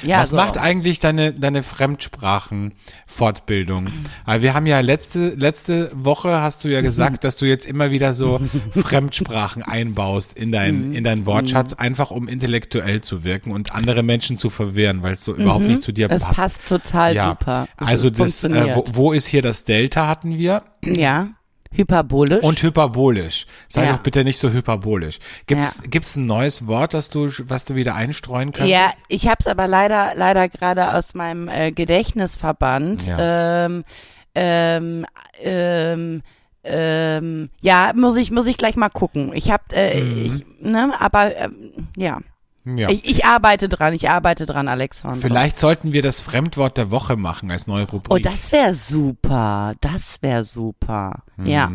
Ja, 0.03 0.21
Was 0.21 0.31
so. 0.31 0.37
macht 0.37 0.59
eigentlich 0.59 1.01
deine, 1.01 1.33
deine 1.33 1.63
Fremdsprachen-Fortbildung? 1.63 3.89
Weil 4.25 4.43
wir 4.43 4.55
haben 4.55 4.67
ja 4.67 4.81
letzte, 4.81 5.31
letzte 5.31 5.91
Woche 5.95 6.41
hast 6.41 6.65
du 6.65 6.69
ja 6.69 6.81
gesagt, 6.81 7.25
dass 7.25 7.37
du 7.37 7.47
jetzt 7.47 7.67
immer 7.67 7.91
wieder 7.91 8.15
so 8.15 8.41
Fremdsprachen 8.73 9.63
einbaust 9.63 10.35
in 10.35 10.53
dein, 10.53 10.93
in 10.93 11.05
deinen 11.05 11.27
Wortschatz, 11.27 11.73
einfach 11.75 12.11
um 12.11 12.29
intellektuell 12.29 13.01
zu 13.01 13.25
wirken 13.25 13.51
und 13.51 13.75
andere 13.75 14.03
Menschen 14.03 14.39
zu 14.39 14.51
verwirren, 14.51 15.03
weil 15.03 15.15
es 15.15 15.25
so 15.25 15.35
überhaupt 15.35 15.65
nicht 15.65 15.83
zu 15.83 15.93
dir 15.93 16.11
Es 16.11 16.23
passt. 16.23 16.37
passt 16.37 16.61
total 16.69 17.15
ja. 17.15 17.31
super. 17.31 17.69
Es 17.81 17.87
Also 17.87 18.11
das, 18.11 18.45
äh, 18.45 18.75
wo, 18.75 18.85
wo 18.91 19.13
ist 19.13 19.27
hier 19.27 19.43
das 19.43 19.65
Delta 19.65 20.07
hatten 20.07 20.39
wir? 20.39 20.63
ja, 20.85 21.29
hyperbolisch. 21.75 22.43
Und 22.43 22.63
hyperbolisch. 22.63 23.47
Sei 23.69 23.85
Ja. 23.85 23.93
doch 23.93 23.99
bitte 23.99 24.25
nicht 24.25 24.39
so 24.39 24.51
hyperbolisch. 24.51 25.19
Gibt's, 25.47 25.83
gibt's 25.91 26.17
ein 26.17 26.27
neues 26.27 26.67
Wort, 26.67 26.95
das 26.95 27.11
du, 27.11 27.31
was 27.45 27.65
du 27.65 27.75
wieder 27.75 27.95
einstreuen 27.95 28.53
könntest? 28.53 28.71
Ja, 28.71 28.91
ich 29.09 29.27
habe 29.27 29.37
es 29.41 29.47
aber 29.47 29.67
leider, 29.67 30.13
leider 30.15 30.49
gerade 30.49 30.95
aus 30.95 31.15
meinem 31.15 31.49
äh, 31.49 31.73
Gedächtnis 31.73 32.37
verbannt. 32.37 33.07
Ja. 33.07 33.67
Ähm, 33.67 33.85
ähm, 34.35 35.07
ähm, 35.43 36.23
ähm, 36.65 37.51
ja, 37.61 37.93
muss 37.95 38.17
ich, 38.17 38.31
muss 38.31 38.47
ich 38.47 38.57
gleich 38.57 38.77
mal 38.77 38.89
gucken. 38.89 39.33
Ich 39.35 39.51
habe, 39.51 39.65
äh, 39.75 40.01
ich, 40.01 40.45
ne, 40.61 40.93
aber 40.99 41.37
ähm, 41.37 41.55
ja. 41.97 42.21
Mhm. 42.65 42.79
ja. 42.79 42.89
Ich, 42.91 43.05
ich 43.05 43.25
arbeite 43.25 43.69
dran, 43.69 43.93
ich 43.95 44.09
arbeite 44.11 44.47
dran, 44.47 44.69
Alexander. 44.69 45.17
Vielleicht 45.17 45.59
sollten 45.59 45.93
wir 45.93 46.03
das 46.03 46.21
Fremdwort 46.21 46.77
der 46.77 46.91
Woche 46.91 47.17
machen 47.17 47.51
als 47.51 47.67
neue 47.67 47.83
Rubrik. 47.85 48.13
Oh, 48.13 48.19
das 48.19 48.51
wäre 48.53 48.75
super. 48.75 49.75
Das 49.81 50.17
wäre 50.23 50.45
super. 50.45 51.23
Ja. 51.43 51.71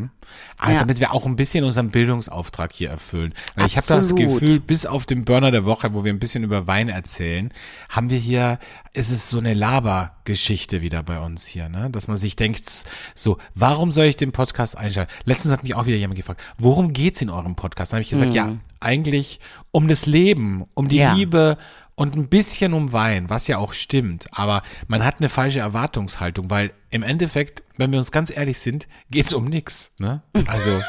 Also 0.58 0.74
Ja. 0.76 0.80
damit 0.82 1.00
wir 1.00 1.14
auch 1.14 1.26
ein 1.26 1.36
bisschen 1.36 1.64
unseren 1.64 1.90
Bildungsauftrag 1.90 2.72
hier 2.74 2.90
erfüllen. 2.90 3.34
Weil 3.56 3.66
ich 3.68 3.78
habe 3.78 3.88
das. 3.88 4.16
Gefühl, 4.16 4.60
bis 4.60 4.86
auf 4.86 5.06
den 5.06 5.26
Burner 5.26 5.52
der 5.52 5.66
Woche, 5.66 5.94
wo 5.94 6.04
wir 6.04 6.12
ein 6.14 6.20
bisschen 6.20 6.44
über 6.44 6.68
Wein 6.68 6.90
erzählen, 6.90 7.52
haben 7.90 8.10
wir 8.10 8.18
hier, 8.18 8.60
ist 8.94 9.12
es 9.12 9.30
so 9.30 9.38
eine 9.38 9.54
Labergeschichte 9.54 10.82
wieder 10.82 11.04
bei 11.04 11.20
uns 11.20 11.46
hier, 11.46 11.70
ne? 11.70 11.90
Dass 11.92 12.08
man 12.08 12.18
sich 12.18 12.36
denkt, 12.36 12.70
so, 13.16 13.38
warum 13.56 13.92
soll 13.92 14.06
ich 14.06 14.16
den 14.18 14.32
Podcast 14.32 14.78
einschalten? 14.78 15.12
Letztens 15.26 15.52
hat 15.54 15.64
mich 15.64 15.76
auch 15.76 15.86
wieder 15.86 15.98
jemand 15.98 16.18
gefragt, 16.18 16.42
worum 16.58 16.94
geht's 16.94 17.22
in 17.22 17.30
eurem 17.30 17.56
Podcast? 17.56 17.92
Dann 17.94 17.98
habe 17.98 18.04
ich 18.04 18.10
gesagt, 18.10 18.34
ja, 18.34 18.54
eigentlich 18.80 19.40
um 19.72 19.88
das 19.88 20.06
Leben, 20.06 20.66
um 20.74 20.88
die. 20.88 20.98
Ja. 20.98 21.14
Liebe 21.14 21.58
und 22.00 22.16
ein 22.16 22.30
bisschen 22.30 22.74
um 22.74 22.94
Wein, 22.94 23.30
was 23.30 23.48
ja 23.48 23.58
auch 23.58 23.74
stimmt. 23.74 24.28
Aber 24.32 24.62
man 24.88 25.04
hat 25.04 25.20
eine 25.20 25.28
falsche 25.28 25.60
Erwartungshaltung, 25.60 26.50
weil 26.50 26.72
im 26.92 27.04
Endeffekt, 27.04 27.62
wenn 27.76 27.92
wir 27.92 28.00
uns 28.00 28.14
ganz 28.14 28.32
ehrlich 28.32 28.60
sind, 28.60 28.88
geht's 29.12 29.34
um 29.34 29.46
nix. 29.46 29.92
Ne? 29.98 30.22
Also 30.48 30.82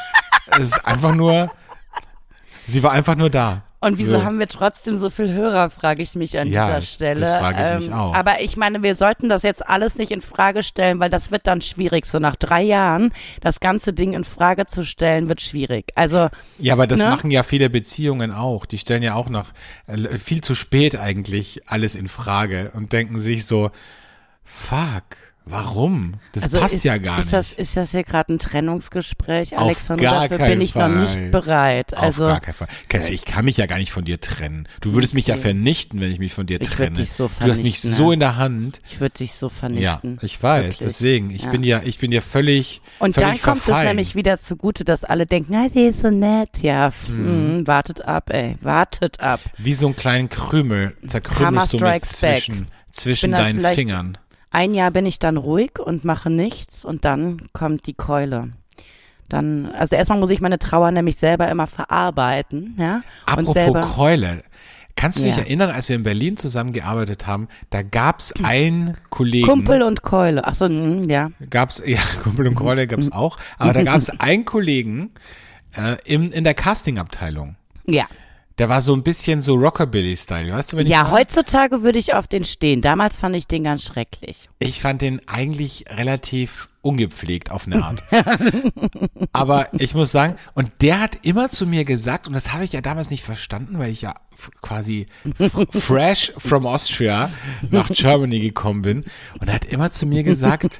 es 0.51 0.59
ist 0.59 0.85
einfach 0.85 1.13
nur, 1.13 1.51
sie 2.63 2.81
war 2.81 2.93
einfach 2.93 3.15
nur 3.15 3.29
da. 3.29 3.65
Und 3.83 3.97
wieso 3.97 4.17
So. 4.19 4.23
haben 4.23 4.37
wir 4.37 4.47
trotzdem 4.47 4.99
so 4.99 5.09
viel 5.09 5.33
Hörer, 5.33 5.71
frage 5.71 6.03
ich 6.03 6.13
mich 6.13 6.37
an 6.37 6.47
Ja, 6.47 6.65
dieser 6.67 6.79
das 6.81 6.93
Stelle. 6.93 7.25
frage 7.25 7.63
ich 7.65 7.79
mich 7.79 7.87
Ähm, 7.87 7.93
auch. 7.99 8.13
Aber 8.13 8.39
ich 8.41 8.55
meine, 8.55 8.83
wir 8.83 8.93
sollten 8.93 9.27
das 9.27 9.41
jetzt 9.41 9.67
alles 9.67 9.95
nicht 9.97 10.11
in 10.11 10.21
Frage 10.21 10.61
stellen, 10.61 10.99
weil 10.99 11.09
das 11.09 11.31
wird 11.31 11.47
dann 11.47 11.61
schwierig. 11.61 12.05
So 12.05 12.19
nach 12.19 12.35
drei 12.35 12.61
Jahren 12.61 13.11
das 13.41 13.59
ganze 13.59 13.91
Ding 13.91 14.13
in 14.13 14.23
Frage 14.23 14.67
zu 14.67 14.85
stellen, 14.85 15.27
wird 15.29 15.41
schwierig. 15.41 15.91
Also 15.95 16.29
Ja, 16.59 16.73
aber 16.73 16.85
das 16.85 16.99
Ne? 16.99 17.07
machen 17.09 17.31
ja 17.31 17.41
viele 17.41 17.71
Beziehungen 17.71 18.31
auch. 18.31 18.67
Die 18.67 18.77
stellen 18.77 19.01
ja 19.01 19.15
auch 19.15 19.29
noch 19.29 19.47
äh, 19.87 19.97
viel 20.19 20.41
zu 20.41 20.53
spät 20.53 20.95
eigentlich 20.95 21.67
alles 21.67 21.95
in 21.95 22.07
Frage 22.07 22.71
und 22.75 22.93
denken 22.93 23.17
sich 23.17 23.47
so, 23.47 23.71
fuck, 24.43 25.17
warum? 25.45 26.13
Das 26.33 26.43
also 26.45 26.59
passt 26.59 26.73
ist, 26.75 26.83
ja 26.83 26.97
gar 26.97 27.19
ist 27.19 27.25
nicht. 27.25 27.33
Das, 27.33 27.51
ist 27.53 27.75
das 27.77 27.91
hier 27.91 28.03
gerade 28.03 28.33
ein 28.33 28.39
Trennungsgespräch, 28.39 29.53
Auf 29.55 29.61
Alexander? 29.61 30.27
Dafür 30.27 30.37
bin 30.37 30.61
ich 30.61 30.73
Fall. 30.73 30.89
noch 30.89 31.01
nicht 31.15 31.31
bereit. 31.31 31.93
Also 31.97 32.25
Auf 32.25 32.29
gar 32.31 32.39
keinen 32.41 32.53
Fall. 32.55 33.13
Ich 33.13 33.25
kann 33.25 33.45
mich 33.45 33.57
ja 33.57 33.65
gar 33.65 33.77
nicht 33.77 33.91
von 33.91 34.03
dir 34.05 34.19
trennen. 34.21 34.67
Du 34.81 34.93
würdest 34.93 35.13
mich 35.13 35.27
ja 35.27 35.35
Okay. 35.35 35.43
vernichten, 35.43 35.99
wenn 35.99 36.11
ich 36.11 36.19
mich 36.19 36.33
von 36.33 36.45
dir 36.45 36.61
Ich 36.61 36.69
trenne. 36.69 36.95
dich 36.97 37.11
so 37.11 37.27
du 37.27 37.49
hast 37.49 37.63
mich 37.63 37.79
vernichten, 37.79 37.91
so 37.91 38.07
ja. 38.09 38.13
in 38.13 38.19
der 38.19 38.37
Hand. 38.37 38.81
ich 38.87 38.99
würde 38.99 39.17
dich 39.17 39.33
so 39.33 39.47
Ja, 39.47 39.49
vernichten. 39.51 40.19
ich 40.21 40.41
weiß. 40.41 40.63
Wirklich. 40.63 40.77
Deswegen, 40.79 41.29
ich 41.31 41.43
Ja. 41.43 41.49
bin 41.51 41.63
ja, 41.63 41.81
ich 41.83 41.97
bin 41.97 42.11
ja 42.11 42.21
völlig, 42.21 42.81
Und 42.99 43.13
völlig 43.15 43.29
dann 43.29 43.41
kommt 43.41 43.61
verfallen. 43.63 43.87
es 43.87 43.89
nämlich 43.89 44.15
wieder 44.15 44.37
zugute, 44.37 44.83
dass 44.85 45.03
alle 45.03 45.25
denken, 45.25 45.55
ah, 45.55 45.67
die 45.73 45.85
ist 45.87 46.01
so 46.01 46.09
nett. 46.09 46.61
Ja, 46.61 46.91
Mhm. 47.07 47.57
mh, 47.61 47.67
wartet 47.67 48.01
ab, 48.05 48.29
ey, 48.29 48.55
wartet 48.61 49.19
ab. 49.19 49.39
Wie 49.57 49.73
so 49.73 49.87
einen 49.87 49.95
kleinen 49.95 50.29
Krümel 50.29 50.95
zerkrümelst 51.05 51.73
du 51.73 51.77
mich 51.77 51.83
back. 51.83 52.05
zwischen, 52.05 52.67
zwischen 52.91 53.31
deinen 53.31 53.59
Fingern. 53.61 54.17
Ein 54.51 54.73
Jahr 54.73 54.91
bin 54.91 55.05
ich 55.05 55.17
dann 55.19 55.37
ruhig 55.37 55.79
und 55.79 56.03
mache 56.03 56.29
nichts 56.29 56.83
und 56.85 57.05
dann 57.05 57.41
kommt 57.53 57.87
die 57.87 57.93
Keule. 57.93 58.49
Dann, 59.29 59.67
also 59.67 59.95
erstmal 59.95 60.19
muss 60.19 60.29
ich 60.29 60.41
meine 60.41 60.59
Trauer 60.59 60.91
nämlich 60.91 61.15
selber 61.15 61.47
immer 61.49 61.65
verarbeiten, 61.67 62.75
ja. 62.77 63.01
Apropos 63.25 63.53
selber, 63.53 63.81
Keule. 63.81 64.43
Kannst 64.97 65.19
du 65.19 65.23
dich 65.23 65.37
Ja. 65.37 65.43
erinnern, 65.43 65.71
als 65.71 65.87
wir 65.87 65.95
in 65.95 66.03
Berlin 66.03 66.35
zusammengearbeitet 66.35 67.25
haben, 67.27 67.47
da 67.69 67.81
gab's 67.81 68.33
einen 68.43 68.97
Kollegen. 69.09 69.47
Kumpel 69.47 69.83
und 69.83 70.01
Keule. 70.01 70.43
Ach 70.45 70.53
so, 70.53 70.67
mh, 70.67 71.05
ja. 71.09 71.31
gab's, 71.49 71.81
ja, 71.85 71.99
Kumpel 72.21 72.45
und 72.49 72.55
Keule 72.55 72.87
gab's 72.87 73.09
auch, 73.13 73.37
aber 73.57 73.71
da 73.71 73.83
gab's 73.83 74.09
einen 74.09 74.43
Kollegen 74.43 75.11
äh, 75.77 75.95
in, 76.03 76.31
in 76.33 76.43
der 76.43 76.53
Castingabteilung. 76.55 77.55
Ja. 77.85 78.05
Der 78.61 78.69
war 78.69 78.81
so 78.81 78.93
ein 78.93 79.01
bisschen 79.01 79.41
so 79.41 79.55
Rockabilly-Style, 79.55 80.53
weißt 80.53 80.71
du, 80.73 80.77
wenn 80.77 80.85
ich 80.85 80.91
Ja, 80.93 81.01
meine? 81.05 81.15
heutzutage 81.15 81.81
würde 81.81 81.97
ich 81.97 82.13
auf 82.13 82.27
den 82.27 82.45
stehen. 82.45 82.83
Damals 82.83 83.17
fand 83.17 83.35
ich 83.35 83.47
den 83.47 83.63
ganz 83.63 83.81
schrecklich. 83.81 84.49
Ich 84.59 84.81
fand 84.81 85.01
den 85.01 85.19
eigentlich 85.27 85.85
relativ 85.89 86.69
ungepflegt 86.81 87.51
auf 87.51 87.67
eine 87.67 87.83
Art. 87.83 88.03
Aber 89.33 89.67
ich 89.73 89.93
muss 89.93 90.11
sagen, 90.11 90.35
und 90.53 90.69
der 90.81 90.99
hat 90.99 91.17
immer 91.23 91.49
zu 91.49 91.67
mir 91.67 91.85
gesagt, 91.85 92.27
und 92.27 92.33
das 92.33 92.53
habe 92.53 92.63
ich 92.63 92.73
ja 92.73 92.81
damals 92.81 93.11
nicht 93.11 93.23
verstanden, 93.23 93.79
weil 93.79 93.91
ich 93.91 94.01
ja 94.01 94.15
quasi 94.61 95.05
fresh 95.71 96.33
from 96.37 96.65
Austria 96.65 97.29
nach 97.69 97.89
Germany 97.89 98.39
gekommen 98.39 98.81
bin. 98.81 99.05
Und 99.39 99.47
er 99.47 99.55
hat 99.55 99.65
immer 99.65 99.91
zu 99.91 100.05
mir 100.05 100.23
gesagt, 100.23 100.79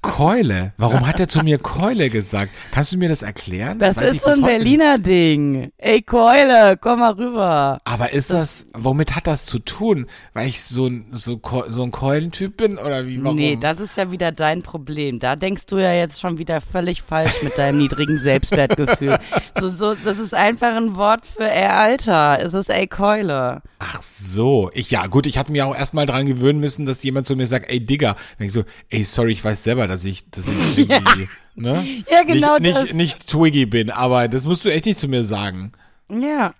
Keule. 0.00 0.72
Warum 0.76 1.06
hat 1.06 1.20
er 1.20 1.28
zu 1.28 1.42
mir 1.42 1.58
Keule 1.58 2.10
gesagt? 2.10 2.54
Kannst 2.70 2.92
du 2.92 2.98
mir 2.98 3.08
das 3.08 3.22
erklären? 3.22 3.78
Das, 3.78 3.96
ich 3.96 4.02
ist 4.02 4.22
so 4.22 4.30
ein. 4.30 4.42
Berliner 4.42 4.98
Ding. 4.98 5.72
Ey, 5.78 6.02
Keule, 6.02 6.76
komm 6.80 7.00
mal 7.00 7.12
rüber. 7.12 7.80
Aber 7.84 8.12
ist 8.12 8.30
das, 8.30 8.66
womit 8.74 9.14
hat 9.14 9.26
das 9.26 9.44
zu 9.44 9.58
tun? 9.58 10.06
Weil 10.32 10.48
ich 10.48 10.62
so 10.62 10.86
ein, 10.86 11.06
so, 11.12 11.40
so 11.68 11.82
ein 11.82 11.90
Keulentyp 11.90 12.56
bin 12.56 12.78
oder 12.78 13.06
wie? 13.06 13.22
Warum? 13.22 13.36
Nee, 13.36 13.56
das 13.60 13.80
ist 13.80 13.96
ja 13.96 14.10
wieder 14.10 14.32
dein 14.32 14.62
Problem. 14.62 15.18
Da 15.18 15.36
denkst 15.42 15.66
du 15.66 15.78
ja 15.78 15.92
jetzt 15.92 16.20
schon 16.20 16.38
wieder 16.38 16.60
völlig 16.60 17.02
falsch 17.02 17.42
mit 17.42 17.58
deinem 17.58 17.78
niedrigen 17.78 18.18
Selbstwertgefühl. 18.18 19.18
So, 19.60 19.68
so, 19.68 19.94
das 19.94 20.18
ist 20.18 20.34
einfach 20.34 20.74
ein 20.74 20.96
Wort 20.96 21.24
für 21.26 21.48
ey 21.48 21.66
Alter. 21.66 22.40
Es 22.40 22.52
ist 22.52 22.68
ey 22.68 22.86
Keule. 22.86 23.62
Ach 23.78 24.02
so. 24.02 24.70
Ich, 24.74 24.90
ja, 24.90 25.06
gut, 25.06 25.26
ich 25.26 25.38
hatte 25.38 25.52
mir 25.52 25.66
auch 25.66 25.76
erstmal 25.76 26.06
dran 26.06 26.26
gewöhnen 26.26 26.58
müssen, 26.58 26.84
dass 26.86 27.02
jemand 27.02 27.26
zu 27.26 27.36
mir 27.36 27.46
sagt, 27.46 27.70
ey 27.70 27.78
Digga. 27.78 28.16
Dann 28.38 28.46
ich 28.46 28.52
so, 28.52 28.64
ey, 28.88 29.04
sorry, 29.04 29.32
ich 29.32 29.44
weiß 29.44 29.62
selber, 29.62 29.86
dass 29.86 30.04
ich, 30.04 30.28
dass 30.30 30.48
ich 30.48 30.78
irgendwie, 30.90 31.28
ne? 31.54 31.84
Ja, 32.10 32.22
genau 32.24 32.58
nicht, 32.58 32.76
das. 32.76 32.84
Nicht, 32.84 32.94
nicht 32.94 33.28
Twiggy 33.28 33.66
bin, 33.66 33.90
aber 33.90 34.26
das 34.26 34.46
musst 34.46 34.64
du 34.64 34.70
echt 34.70 34.86
nicht 34.86 34.98
zu 34.98 35.06
mir 35.06 35.22
sagen. 35.22 35.72
Ja. 36.08 36.54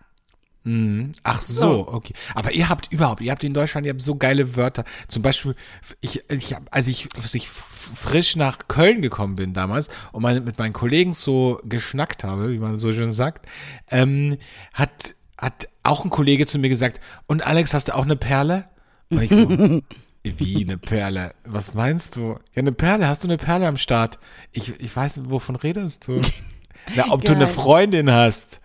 Ach 0.65 1.43
so, 1.43 1.89
okay. 1.89 2.15
Aber 2.35 2.53
ihr 2.53 2.69
habt 2.69 2.93
überhaupt, 2.93 3.21
ihr 3.21 3.33
habt 3.33 3.43
in 3.43 3.53
Deutschland, 3.53 3.85
ihr 3.85 3.91
habt 3.91 4.01
so 4.01 4.15
geile 4.15 4.55
Wörter. 4.55 4.85
Zum 5.09 5.23
Beispiel, 5.23 5.57
ich, 6.01 6.23
ich 6.31 6.55
hab, 6.55 6.63
als 6.71 6.87
ich, 6.87 7.09
als 7.17 7.35
ich 7.35 7.49
frisch 7.49 8.37
nach 8.37 8.69
Köln 8.69 9.03
gekommen 9.03 9.35
bin 9.35 9.55
damals 9.55 9.89
und 10.13 10.23
meine, 10.23 10.41
mit 10.41 10.59
meinen 10.59 10.73
Kollegen 10.73 11.15
so 11.15 11.61
geschnackt 11.65 12.23
habe, 12.23 12.53
wie 12.53 12.59
man 12.59 12.77
so 12.77 12.93
schön 12.93 13.13
sagt, 13.13 13.47
ähm, 13.91 14.39
hat, 14.73 15.15
hat 15.37 15.69
auch 15.83 16.05
ein 16.05 16.11
Kollege 16.11 16.47
zu 16.47 16.61
mir 16.61 16.69
gesagt, 16.69 17.01
und 17.27 17.45
Alex, 17.45 17.75
hast 17.75 17.89
du 17.89 17.97
auch 17.97 18.05
eine 18.05 18.17
Perle? 18.17 18.67
Und 19.11 19.21
ich 19.21 19.31
so, 19.31 19.49
wie 20.23 20.63
eine 20.63 20.79
Perle? 20.79 21.35
Was 21.45 21.75
meinst 21.75 22.15
du? 22.15 22.39
Ja, 22.55 22.61
eine 22.61 22.73
Perle, 22.73 23.09
hast 23.09 23.25
du 23.25 23.29
eine 23.29 23.39
Perle 23.39 23.67
am 23.67 23.79
Start? 23.79 24.21
Ich, 24.53 24.79
ich 24.81 24.95
weiß 24.95 25.17
nicht, 25.17 25.31
wovon 25.31 25.57
redest 25.57 26.07
du? 26.07 26.23
Na, 26.95 27.11
ob 27.11 27.25
du 27.25 27.33
eine 27.33 27.47
Geil. 27.47 27.55
Freundin 27.55 28.11
hast? 28.13 28.61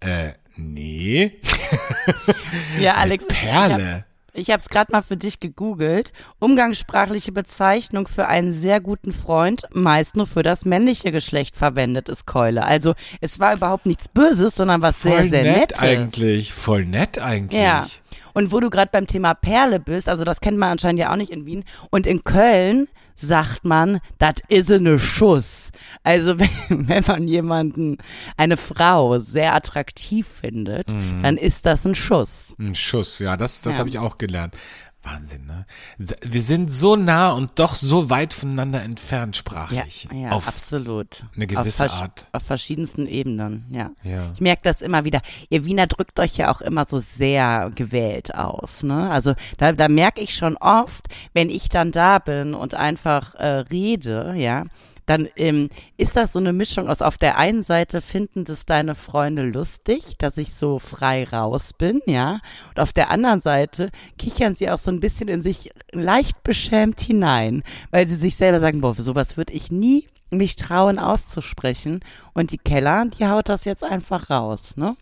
Äh, 0.00 0.32
nee. 0.56 1.32
Ja, 2.80 2.94
Alex. 2.94 3.24
Perle. 3.26 4.04
Ich 4.32 4.50
habe 4.50 4.62
es 4.62 4.68
gerade 4.68 4.92
mal 4.92 5.02
für 5.02 5.16
dich 5.16 5.40
gegoogelt. 5.40 6.12
Umgangssprachliche 6.38 7.32
Bezeichnung 7.32 8.06
für 8.06 8.28
einen 8.28 8.52
sehr 8.52 8.80
guten 8.80 9.12
Freund, 9.12 9.62
meist 9.72 10.14
nur 10.14 10.26
für 10.26 10.42
das 10.42 10.66
männliche 10.66 11.10
Geschlecht 11.10 11.56
verwendet 11.56 12.10
ist 12.10 12.26
Keule. 12.26 12.64
Also 12.64 12.94
es 13.22 13.40
war 13.40 13.54
überhaupt 13.54 13.86
nichts 13.86 14.08
Böses, 14.08 14.54
sondern 14.54 14.82
was 14.82 14.98
Voll 14.98 15.12
sehr, 15.12 15.28
sehr 15.28 15.42
nett 15.44 15.56
Nettes. 15.56 15.78
eigentlich. 15.80 16.52
Voll 16.52 16.84
nett 16.84 17.18
eigentlich. 17.18 17.60
Ja. 17.60 17.86
Und 18.34 18.52
wo 18.52 18.60
du 18.60 18.68
gerade 18.68 18.90
beim 18.92 19.06
Thema 19.06 19.32
Perle 19.32 19.80
bist, 19.80 20.06
also 20.08 20.24
das 20.24 20.40
kennt 20.40 20.58
man 20.58 20.72
anscheinend 20.72 21.00
ja 21.00 21.10
auch 21.10 21.16
nicht 21.16 21.30
in 21.32 21.46
Wien. 21.46 21.64
Und 21.90 22.06
in 22.06 22.22
Köln 22.22 22.88
sagt 23.14 23.64
man, 23.64 24.00
das 24.18 24.34
is 24.48 24.68
ne 24.68 24.98
Schuss. 24.98 25.70
Also 26.06 26.38
wenn, 26.38 26.88
wenn 26.88 27.04
man 27.06 27.26
jemanden, 27.26 27.98
eine 28.36 28.56
Frau 28.56 29.18
sehr 29.18 29.54
attraktiv 29.54 30.26
findet, 30.40 30.92
Mhm. 30.92 31.22
dann 31.24 31.36
ist 31.36 31.66
das 31.66 31.84
ein 31.84 31.96
Schuss. 31.96 32.54
Ein 32.60 32.76
Schuss, 32.76 33.18
ja, 33.18 33.36
das, 33.36 33.62
das 33.62 33.74
Ja. 33.74 33.78
habe 33.80 33.88
ich 33.88 33.98
auch 33.98 34.18
gelernt. 34.18 34.54
Wahnsinn, 35.02 35.46
ne? 35.46 35.66
Wir 35.98 36.42
sind 36.42 36.72
so 36.72 36.96
nah 36.96 37.30
und 37.30 37.58
doch 37.60 37.74
so 37.76 38.10
weit 38.10 38.34
voneinander 38.34 38.82
entfernt 38.82 39.36
Ja, 39.36 39.38
sprachlich. 39.38 40.08
ja 40.12 40.30
auf 40.30 40.48
absolut. 40.48 41.24
eine 41.36 41.46
gewisse 41.46 41.86
auf, 41.86 41.92
Art. 41.92 42.28
Auf 42.32 42.42
verschiedensten 42.42 43.06
Ebenen, 43.06 43.66
ja. 43.70 43.90
Ja. 44.02 44.30
Ich 44.34 44.40
merke 44.40 44.62
das 44.64 44.82
immer 44.82 45.04
wieder. 45.04 45.22
Ihr 45.48 45.64
Wiener 45.64 45.86
drückt 45.86 46.18
euch 46.18 46.36
ja 46.36 46.52
auch 46.52 46.60
immer 46.60 46.84
so 46.86 46.98
sehr 46.98 47.70
gewählt 47.74 48.34
aus. 48.34 48.82
Ne? 48.82 49.08
Also 49.10 49.34
da, 49.58 49.70
da 49.72 49.86
merke 49.88 50.20
ich 50.20 50.34
schon 50.34 50.56
oft, 50.56 51.06
wenn 51.32 51.50
ich 51.50 51.68
dann 51.68 51.92
da 51.92 52.18
bin 52.18 52.54
und 52.54 52.74
einfach 52.74 53.34
äh, 53.36 53.46
rede, 53.70 54.34
ja, 54.36 54.64
dann 55.06 55.28
ähm, 55.36 55.68
ist 55.96 56.16
das 56.16 56.32
so 56.32 56.38
eine 56.38 56.52
Mischung 56.52 56.88
aus, 56.88 57.00
auf 57.00 57.16
der 57.16 57.38
einen 57.38 57.62
Seite 57.62 58.00
finden 58.00 58.44
das 58.44 58.66
deine 58.66 58.94
Freunde 58.94 59.44
lustig, 59.44 60.16
dass 60.18 60.36
ich 60.36 60.54
so 60.54 60.78
frei 60.78 61.24
raus 61.24 61.72
bin, 61.72 62.00
ja, 62.06 62.40
und 62.68 62.80
auf 62.80 62.92
der 62.92 63.10
anderen 63.10 63.40
Seite 63.40 63.90
kichern 64.18 64.54
sie 64.54 64.70
auch 64.70 64.78
so 64.78 64.90
ein 64.90 65.00
bisschen 65.00 65.28
in 65.28 65.42
sich 65.42 65.70
leicht 65.92 66.42
beschämt 66.42 67.00
hinein, 67.00 67.62
weil 67.90 68.06
sie 68.06 68.16
sich 68.16 68.36
selber 68.36 68.60
sagen, 68.60 68.80
boah, 68.80 68.94
sowas 68.94 69.36
würde 69.36 69.52
ich 69.52 69.70
nie 69.70 70.08
mich 70.30 70.56
trauen 70.56 70.98
auszusprechen. 70.98 72.00
Und 72.34 72.50
die 72.50 72.58
Keller, 72.58 73.06
die 73.06 73.26
haut 73.26 73.48
das 73.48 73.64
jetzt 73.64 73.84
einfach 73.84 74.30
raus, 74.30 74.76
ne? 74.76 74.96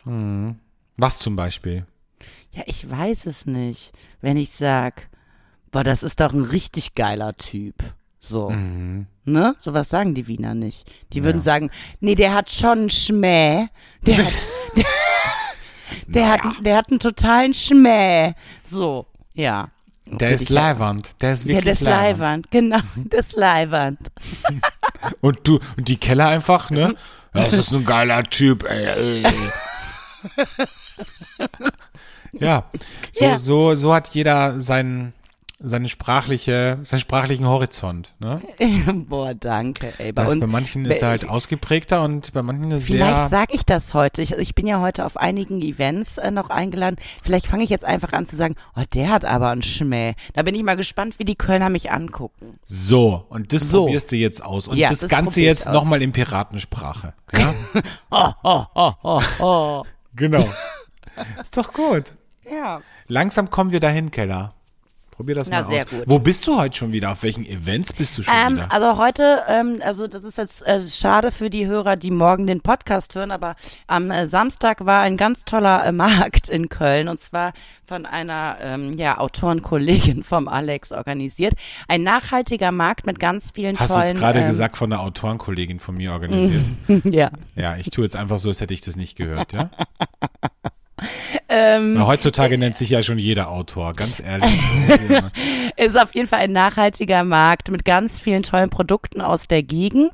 Was 0.97 1.19
zum 1.19 1.35
Beispiel? 1.35 1.87
Ja, 2.53 2.63
ich 2.67 2.89
weiß 2.89 3.27
es 3.27 3.47
nicht. 3.47 3.93
Wenn 4.21 4.37
ich 4.37 4.51
sag, 4.51 5.09
boah, 5.71 5.83
das 5.83 6.03
ist 6.03 6.21
doch 6.21 6.33
ein 6.33 6.45
richtig 6.45 6.95
geiler 6.95 7.37
Typ. 7.37 7.75
So. 8.27 8.51
Ne? 9.27 9.55
Sowas 9.59 9.91
sagen 9.91 10.15
die 10.15 10.27
Wiener 10.27 10.55
nicht. 10.55 10.91
Die 11.13 11.23
würden 11.23 11.43
sagen, 11.43 11.71
nee, 12.01 12.15
der 12.15 12.33
hat 12.33 12.51
schon 12.51 12.79
einen 12.79 12.91
Schmäh. 12.91 13.67
Der 14.07 14.25
hat, 14.25 14.33
der, 14.77 14.85
der 16.07 16.33
hat, 16.33 16.41
der 16.65 16.77
hat 16.79 16.91
einen 16.91 17.01
totalen 17.01 17.53
Schmäh. 17.53 18.33
So, 18.63 19.07
ja. 19.35 19.69
Der 20.07 20.31
ist 20.31 20.49
leiwand. 20.49 21.21
Der 21.23 21.33
ist 21.35 21.45
Ja, 21.45 21.49
wirklich 21.55 21.65
das 21.79 21.81
leiwand. 21.83 22.51
Genau, 22.51 22.79
das 22.97 23.33
Leiwand. 23.33 23.99
Und 25.21 25.47
du, 25.47 25.59
und 25.77 25.89
die 25.89 25.99
Keller 25.99 26.29
einfach, 26.29 26.71
ne? 26.71 26.95
Das 27.35 27.53
ist 27.53 27.73
ein 27.73 27.85
geiler 27.85 28.23
Typ, 28.23 28.65
ey. 28.65 29.23
ey. 29.23 29.33
ja, 32.33 32.65
so, 33.13 33.25
Ja. 33.25 33.39
so, 33.39 33.75
so 33.75 33.93
hat 33.95 34.09
jeder 34.15 34.61
seinen, 34.61 35.13
seine 35.65 35.89
sprachliche, 35.89 36.79
seinen 36.85 37.01
sprachlichen 37.01 37.47
Horizont, 37.47 38.15
ne? 38.21 38.41
Boah, 39.09 39.35
danke, 39.35 39.93
ey. 39.99 40.13
Bei 40.13 40.25
Das 40.25 40.33
uns, 40.35 40.41
bei 40.41 40.47
manchen 40.47 40.85
ist 40.85 41.03
er 41.03 41.09
halt 41.09 41.29
ausgeprägter 41.29 42.03
und 42.03 42.33
bei 42.33 42.43
manchen 42.43 42.71
ist 42.71 42.87
Vielleicht 42.87 43.17
sehr, 43.17 43.29
sage 43.29 43.55
ich 43.55 43.65
das 43.65 43.95
heute. 43.95 44.23
Ich, 44.23 44.33
ich 44.33 44.55
bin 44.55 44.67
ja 44.67 44.81
heute 44.81 45.05
auf 45.05 45.17
einigen 45.17 45.61
Events 45.63 46.19
äh, 46.19 46.31
noch 46.31 46.51
eingeladen. 46.51 46.97
Vielleicht 47.23 47.47
fange 47.47 47.65
ich 47.65 47.71
jetzt 47.71 47.85
einfach 47.85 48.13
an 48.13 48.27
zu 48.27 48.37
sagen, 48.37 48.55
oh, 48.77 48.83
der 48.95 49.11
hat 49.11 49.25
aber 49.25 49.51
einen 49.51 49.63
Schmäh. 49.63 50.15
Da 50.35 50.43
bin 50.43 50.55
ich 50.55 50.63
mal 50.63 50.77
gespannt, 50.77 51.19
wie 51.19 51.25
die 51.25 51.37
Kölner 51.37 51.71
mich 51.71 51.91
angucken. 51.91 52.59
so. 52.63 53.25
Und 53.29 53.53
das 53.53 53.63
So. 53.71 53.85
probierst 53.85 54.13
du 54.13 54.17
jetzt 54.17 54.45
aus. 54.45 54.69
Und 54.69 54.77
Ja, 54.77 54.89
das, 54.89 55.01
das 55.01 55.11
Ganze 55.11 55.41
jetzt 55.41 55.69
nochmal 55.69 56.03
in 56.03 56.13
Piratensprache. 56.13 57.15
Ja? 57.37 57.55
Oh, 58.11 58.31
oh, 58.45 58.65
oh, 58.75 58.93
oh, 59.03 59.23
oh. 59.41 59.83
genau. 60.15 60.49
ist 61.43 61.57
doch 61.57 61.73
gut. 61.73 62.13
Ja. 62.51 62.81
Langsam 63.09 63.51
kommen 63.51 63.73
wir 63.73 63.81
dahin, 63.81 64.11
Keller. 64.11 64.55
Probier 65.17 65.37
das 65.37 65.49
Na, 65.49 65.63
mal 65.63 65.77
aus. 65.77 65.87
gut. 65.87 66.03
Wo 66.07 66.19
bist 66.19 66.45
du 66.47 66.59
heute 66.59 66.77
schon 66.77 66.91
wieder? 66.93 67.13
Auf 67.13 67.23
welchen 67.23 67.47
Events 67.47 67.93
bist 67.93 68.19
du 68.19 68.23
schon 68.23 68.35
Ähm, 68.35 68.57
wieder? 68.57 68.73
also 68.73 68.99
heute, 68.99 69.43
ähm, 69.49 69.79
also 69.85 70.09
das 70.09 70.25
ist 70.25 70.39
jetzt 70.39 70.67
äh, 70.67 70.81
schade 70.83 71.31
für 71.31 71.51
die 71.51 71.67
Hörer, 71.67 71.95
die 71.97 72.11
morgen 72.11 72.49
den 72.49 72.61
Podcast 72.63 73.15
hören, 73.15 73.31
aber 73.31 73.55
am 73.87 74.11
äh, 74.11 74.27
Samstag 74.27 74.85
war 74.87 75.03
ein 75.03 75.17
ganz 75.17 75.45
toller 75.45 75.85
äh, 75.87 75.93
Markt 76.05 76.49
in 76.49 76.69
Köln 76.69 77.07
und 77.09 77.21
zwar 77.21 77.53
von 77.87 78.07
einer 78.07 78.57
ähm, 78.61 78.97
ja, 78.99 79.19
Autorenkollegin 79.19 80.25
vom 80.25 80.49
Alex 80.49 80.91
organisiert. 80.91 81.55
Ein 81.87 82.03
nachhaltiger 82.03 82.73
Markt 82.73 83.07
mit 83.07 83.21
ganz 83.21 83.53
vielen 83.55 83.79
Hast 83.79 83.91
du 83.91 83.95
tollen. 83.95 84.09
jetzt 84.09 84.19
gerade 84.19 84.41
ähm, 84.41 84.49
gesagt 84.49 84.77
von 84.77 84.93
einer 84.93 85.03
Autorenkollegin 85.03 85.79
von 85.79 85.95
mir 85.97 86.13
organisiert? 86.13 86.65
ja. 87.05 87.31
ja, 87.55 87.77
ich 87.77 87.91
tue 87.91 88.03
jetzt 88.05 88.17
einfach 88.17 88.39
so, 88.41 88.49
als 88.49 88.61
hätte 88.61 88.75
ich 88.75 88.81
das 88.81 88.97
nicht 88.97 89.17
gehört, 89.17 89.53
ja? 89.53 89.71
Ähm, 91.57 91.95
Na, 91.95 92.07
heutzutage 92.09 92.59
nennt 92.59 92.75
sich 92.75 92.91
ja 92.91 93.05
schon 93.05 93.17
jeder 93.17 93.49
Autor, 93.49 93.95
ganz 93.95 94.19
ehrlich. 94.19 94.61
ist 95.77 95.97
auf 95.97 96.13
jeden 96.13 96.27
Fall 96.27 96.41
ein 96.41 96.53
nachhaltiger 96.53 97.23
Markt 97.23 97.71
mit 97.71 97.85
ganz 97.85 98.19
vielen 98.19 98.43
tollen 98.43 98.71
Produkten 98.71 99.21
aus 99.21 99.47
der 99.47 99.63
Gegend, 99.63 100.11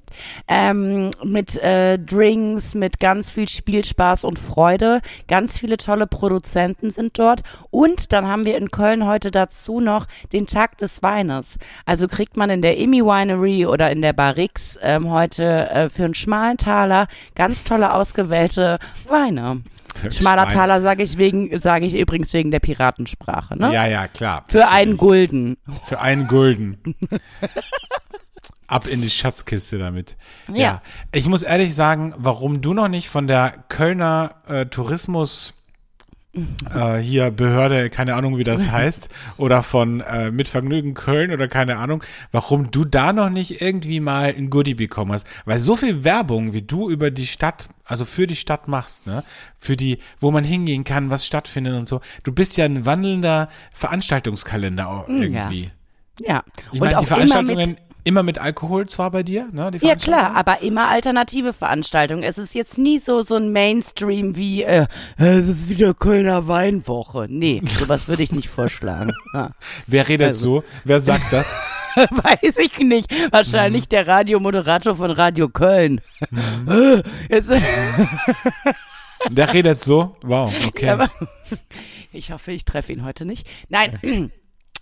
ähm, 0.49 1.09
mit 1.25 1.57
äh, 1.57 1.99
Drinks, 1.99 2.75
mit 2.75 3.01
ganz 3.01 3.31
viel 3.31 3.49
Spielspaß 3.49 4.25
und 4.25 4.39
Freude. 4.39 5.01
Ganz 5.29 5.57
viele 5.57 5.79
tolle 5.79 6.07
Produzenten 6.07 6.91
sind 6.91 7.19
dort. 7.19 7.41
Und 7.71 8.13
dann 8.13 8.27
haben 8.27 8.45
wir 8.45 8.59
in 8.59 8.71
Köln 8.71 9.07
heute 9.07 9.31
dazu 9.31 9.81
noch 9.81 10.07
den 10.35 10.47
Tag 10.47 10.77
des 10.77 11.03
Weines. 11.03 11.57
Also 11.87 12.07
kriegt 12.07 12.37
man 12.37 12.51
in 12.51 12.61
der 12.61 12.77
Imi 12.77 13.01
Winery 13.03 13.65
oder 13.65 13.91
in 13.91 14.03
der 14.03 14.13
Barrix 14.13 14.79
ähm, 14.83 15.11
heute 15.11 15.71
äh, 15.71 15.89
für 15.89 16.05
einen 16.05 16.15
schmalen 16.15 16.59
Taler 16.59 17.09
ganz 17.35 17.65
tolle 17.65 17.95
ausgewählte 17.95 18.79
Weine. 19.09 19.63
Schmaler. 20.11 20.49
Taler 20.49 20.81
sage 20.81 21.03
ich 21.03 21.19
wegen, 21.19 21.30
sage 21.59 21.87
ich 21.87 21.95
übrigens 21.95 22.33
wegen 22.33 22.51
der 22.51 22.61
Piratensprache, 22.61 23.57
ne? 23.57 23.73
Ja, 23.73 23.87
ja, 23.87 24.09
klar. 24.09 24.45
Für 24.49 24.69
einen 24.69 24.97
Gulden. 24.97 25.57
Für 25.85 26.01
einen 26.01 26.27
Gulden. 26.27 26.79
Ab 28.67 28.87
in 28.87 29.03
die 29.03 29.11
Schatzkiste 29.11 29.79
damit. 29.79 30.17
Ja. 30.53 30.81
Ich 31.13 31.27
muss 31.27 31.43
ehrlich 31.43 31.75
sagen, 31.75 32.15
warum 32.17 32.61
du 32.61 32.73
noch 32.73 32.89
nicht 32.89 33.09
von 33.09 33.27
der 33.27 33.65
Kölner 33.69 34.37
äh, 34.47 34.67
Tourismus 34.67 35.55
äh, 36.75 36.99
hier 36.99 37.31
Behörde, 37.31 37.91
keine 37.91 38.15
Ahnung 38.15 38.39
wie 38.39 38.45
das 38.45 38.71
heißt, 38.71 39.09
oder 39.37 39.63
von 39.63 40.01
äh, 40.01 40.31
Mit 40.31 40.49
Vergnügen 40.49 40.95
Köln 40.95 41.33
oder 41.33 41.49
keine 41.49 41.77
Ahnung, 41.77 42.03
warum 42.33 42.71
du 42.71 42.85
da 42.85 43.13
noch 43.13 43.31
nicht 43.31 43.61
irgendwie 43.61 44.01
mal 44.01 44.35
ein 44.37 44.51
Goodie 44.51 44.75
bekommen 44.75 45.13
hast. 45.13 45.27
Weil 45.45 45.59
so 45.59 45.77
viel 45.77 46.05
Werbung, 46.05 46.53
wie 46.53 46.63
du 46.63 46.89
über 46.91 47.11
die 47.11 47.27
Stadt, 47.27 47.69
also 47.91 48.05
für 48.05 48.27
die 48.27 48.37
Stadt 48.37 48.69
machst, 48.69 49.07
ne, 49.07 49.25
für 49.59 49.77
die, 49.77 49.99
wo 50.21 50.31
man 50.31 50.45
hingehen 50.45 50.85
kann, 50.85 51.11
was 51.11 51.27
stattfindet 51.27 51.75
und 51.75 51.89
so, 51.89 52.01
du 52.23 52.33
bist 52.33 52.57
ja 52.57 52.65
ein 52.65 52.87
wandelnder 52.87 53.49
Veranstaltungskalender 53.73 54.89
auch 54.89 55.09
irgendwie. 55.09 55.71
Ja. 56.21 56.45
Ich 56.73 56.81
und 56.81 56.87
meine, 56.87 57.01
die 57.01 57.07
Veranstaltungen 57.07 57.77
immer 58.05 58.23
mit, 58.23 58.39
Alkohol 58.39 58.87
zwar 58.89 59.11
bei 59.11 59.23
dir, 59.23 59.49
ne? 59.53 59.71
Ja 59.81 59.95
klar, 59.97 60.35
aber 60.35 60.63
immer 60.63 60.89
alternative 60.89 61.53
Veranstaltungen. 61.53 62.23
Es 62.23 62.39
ist 62.39 62.55
jetzt 62.55 62.79
nie 62.79 62.99
so 62.99 63.23
so 63.23 63.37
ein 63.37 63.53
Mainstream 63.53 64.37
wie 64.37 64.63
äh, 64.63 64.87
es 65.17 65.49
ist 65.49 65.69
wieder 65.69 65.95
Kölner 65.95 66.49
Weinwoche. 66.49 67.27
Nee, 67.29 67.63
sowas 67.67 68.09
würde 68.09 68.23
ich 68.23 68.33
nicht 68.33 68.49
vorschlagen. 68.49 69.13
Ja. 69.35 69.51
Wer 69.87 70.09
redet 70.09 70.29
Also. 70.29 70.61
so? 70.61 70.65
Wer 70.85 71.01
sagt 71.01 71.33
das? 71.33 71.57
Weiß 71.97 72.57
ich 72.59 72.79
nicht. 72.79 73.11
Wahrscheinlich 73.33 73.89
der 73.89 74.07
Radiomoderator 74.07 74.95
von 74.97 75.11
Radio 75.11 75.49
Köln. 75.49 76.01
Äh, 76.69 77.03
Jetzt, 77.29 77.51
Der 79.29 79.53
redet 79.53 79.81
so? 79.81 80.17
Wow, 80.23 80.53
okay. 80.67 80.89
aber 80.89 81.11
ich 82.13 82.31
hoffe, 82.33 82.53
ich 82.53 82.65
treffe 82.65 82.93
ihn 82.93 83.05
heute 83.05 83.25
nicht. 83.25 83.47
Nein. 83.69 84.31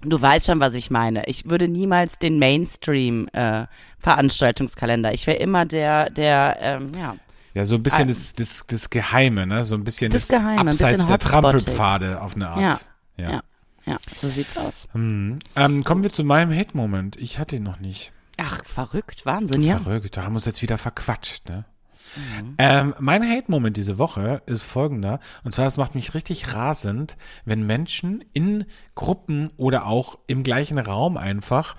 Du 0.03 0.21
weißt 0.21 0.47
schon, 0.47 0.61
was 0.61 0.75
ich 0.75 0.91
meine. 0.91 1.27
Ich 1.27 1.49
würde 1.51 1.67
niemals 1.69 2.19
den 2.19 2.39
Mainstream 2.39 3.29
äh, 3.33 3.67
Veranstaltungskalender. 3.99 5.13
Ich 5.15 5.27
wäre 5.27 5.39
immer 5.39 5.65
der, 5.67 6.11
der, 6.11 6.57
ähm, 6.61 6.87
ja, 6.97 7.17
Ja, 7.55 7.67
so 7.67 7.75
ein 7.77 7.83
bisschen 7.83 8.05
Ah. 8.05 8.07
das, 8.09 8.35
das, 8.35 8.65
das 8.69 8.91
Geheime, 8.91 9.47
ne? 9.47 9.65
So 9.65 9.75
ein 9.75 9.83
bisschen 9.85 10.13
Das 10.13 10.29
das, 10.29 10.39
Geheime, 10.41 10.71
abseits 10.71 11.07
der. 11.09 11.19
Trampelpfade 11.19 12.21
auf 12.23 12.37
eine 12.37 12.49
Art. 12.49 12.61
Ja, 13.17 13.25
ja. 13.25 13.31
ja, 13.33 13.43
ja, 13.87 13.99
so 14.21 14.29
sieht's 14.29 14.57
aus. 14.57 14.87
Ähm, 14.95 15.39
kommen 15.85 16.03
wir 16.03 16.13
zu 16.13 16.23
meinem 16.25 16.57
Hate-Moment. 16.57 17.17
Ich 17.17 17.39
hatte 17.39 17.57
ihn 17.57 17.63
noch 17.65 17.81
nicht. 17.81 18.13
Ach, 18.37 18.65
verrückt, 18.65 19.27
Wahnsinn, 19.27 19.63
ja. 19.63 19.79
Verrückt, 19.81 20.17
da 20.17 20.23
haben 20.23 20.33
wir 20.33 20.37
uns 20.37 20.45
jetzt 20.45 20.63
wieder 20.63 20.79
verquatscht, 20.79 21.49
ne? 21.49 21.65
Mhm. 22.17 22.55
Ähm, 22.59 22.95
mein 22.99 23.23
Hate-Moment 23.29 23.77
diese 23.77 23.99
Woche 23.99 24.43
ist 24.47 24.65
folgender. 24.65 25.21
Und 25.45 25.53
zwar, 25.53 25.67
es 25.67 25.77
macht 25.77 25.95
mich 25.95 26.15
richtig 26.15 26.55
rasend, 26.55 27.17
wenn 27.45 27.67
Menschen 27.67 28.25
in 28.33 28.65
Gruppen 28.95 29.51
oder 29.57 29.87
auch 29.87 30.19
im 30.27 30.43
gleichen 30.43 30.79
Raum 30.79 31.17
einfach 31.17 31.77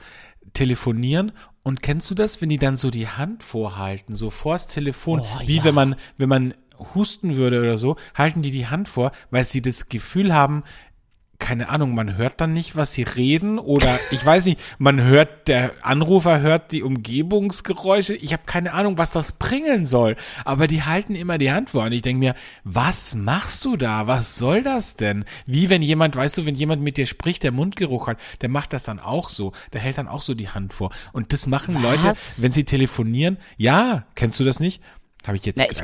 telefonieren. 0.54 1.32
Und 1.64 1.84
kennst 1.84 2.10
du 2.10 2.16
das, 2.16 2.42
wenn 2.42 2.50
die 2.50 2.58
dann 2.58 2.78
so 2.78 2.90
die 2.90 3.08
Hand 3.08 3.44
vorhalten, 3.44 4.16
so 4.16 4.30
vors 4.30 4.68
Telefon, 4.68 5.20
Oh, 5.22 5.40
wie 5.46 5.58
ja. 5.58 5.64
wenn 5.66 5.76
man, 5.76 5.96
wenn 6.18 6.30
man 6.30 6.54
husten 6.96 7.36
würde 7.36 7.60
oder 7.60 7.78
so, 7.78 7.98
halten 8.16 8.42
die 8.42 8.52
die 8.52 8.68
Hand 8.68 8.88
vor, 8.88 9.12
weil 9.32 9.44
sie 9.44 9.62
das 9.62 9.90
Gefühl 9.90 10.34
haben, 10.34 10.64
keine 11.40 11.70
Ahnung, 11.70 11.96
man 11.96 12.18
hört 12.18 12.42
dann 12.42 12.54
nicht, 12.54 12.76
was 12.76 12.94
sie 12.94 13.04
reden 13.04 13.58
oder 13.60 14.00
ich 14.12 14.24
weiß 14.24 14.46
nicht, 14.46 14.60
man 14.78 15.02
hört, 15.02 15.48
der 15.48 15.72
Anrufer 15.82 16.42
hört 16.42 16.72
die 16.74 16.84
Umgebungsgeräusche. 16.84 18.14
Ich 18.16 18.34
habe 18.34 18.44
keine 18.46 18.74
Ahnung, 18.74 18.98
was 18.98 19.12
das 19.12 19.32
bringen 19.32 19.86
soll. 19.86 20.16
Aber 20.46 20.68
die 20.68 20.84
halten 20.84 21.16
immer 21.16 21.38
die 21.38 21.52
Hand 21.52 21.70
vor 21.72 21.86
und 21.86 21.92
ich 21.94 22.02
denke 22.02 22.20
mir, 22.20 22.36
was 22.66 23.16
machst 23.16 23.64
du 23.66 23.78
da? 23.78 24.06
Was 24.06 24.36
soll 24.36 24.64
das 24.64 24.96
denn? 24.96 25.26
Wie 25.46 25.70
wenn 25.70 25.82
jemand, 25.82 26.16
weißt 26.16 26.38
du, 26.38 26.46
wenn 26.46 26.56
jemand 26.56 26.82
mit 26.82 26.98
dir 26.98 27.08
spricht, 27.08 27.44
der 27.44 27.52
Mundgeruch 27.52 28.08
hat, 28.08 28.20
der 28.42 28.50
macht 28.50 28.74
das 28.74 28.84
dann 28.84 29.00
auch 29.00 29.30
so. 29.30 29.54
Der 29.74 29.82
hält 29.82 29.98
dann 29.98 30.08
auch 30.08 30.22
so 30.22 30.34
die 30.36 30.50
Hand 30.50 30.74
vor. 30.74 30.92
Und 31.14 31.32
das 31.34 31.48
machen 31.48 31.76
Was? 31.76 31.82
Leute, 31.82 32.14
wenn 32.38 32.52
sie 32.52 32.66
telefonieren. 32.66 33.38
Ja, 33.58 34.06
kennst 34.16 34.40
du 34.40 34.44
das 34.44 34.60
nicht? 34.60 34.82
Habe 35.26 35.38
ich 35.38 35.46
jetzt 35.46 35.58
Na, 35.60 35.66
ich- 35.72 35.78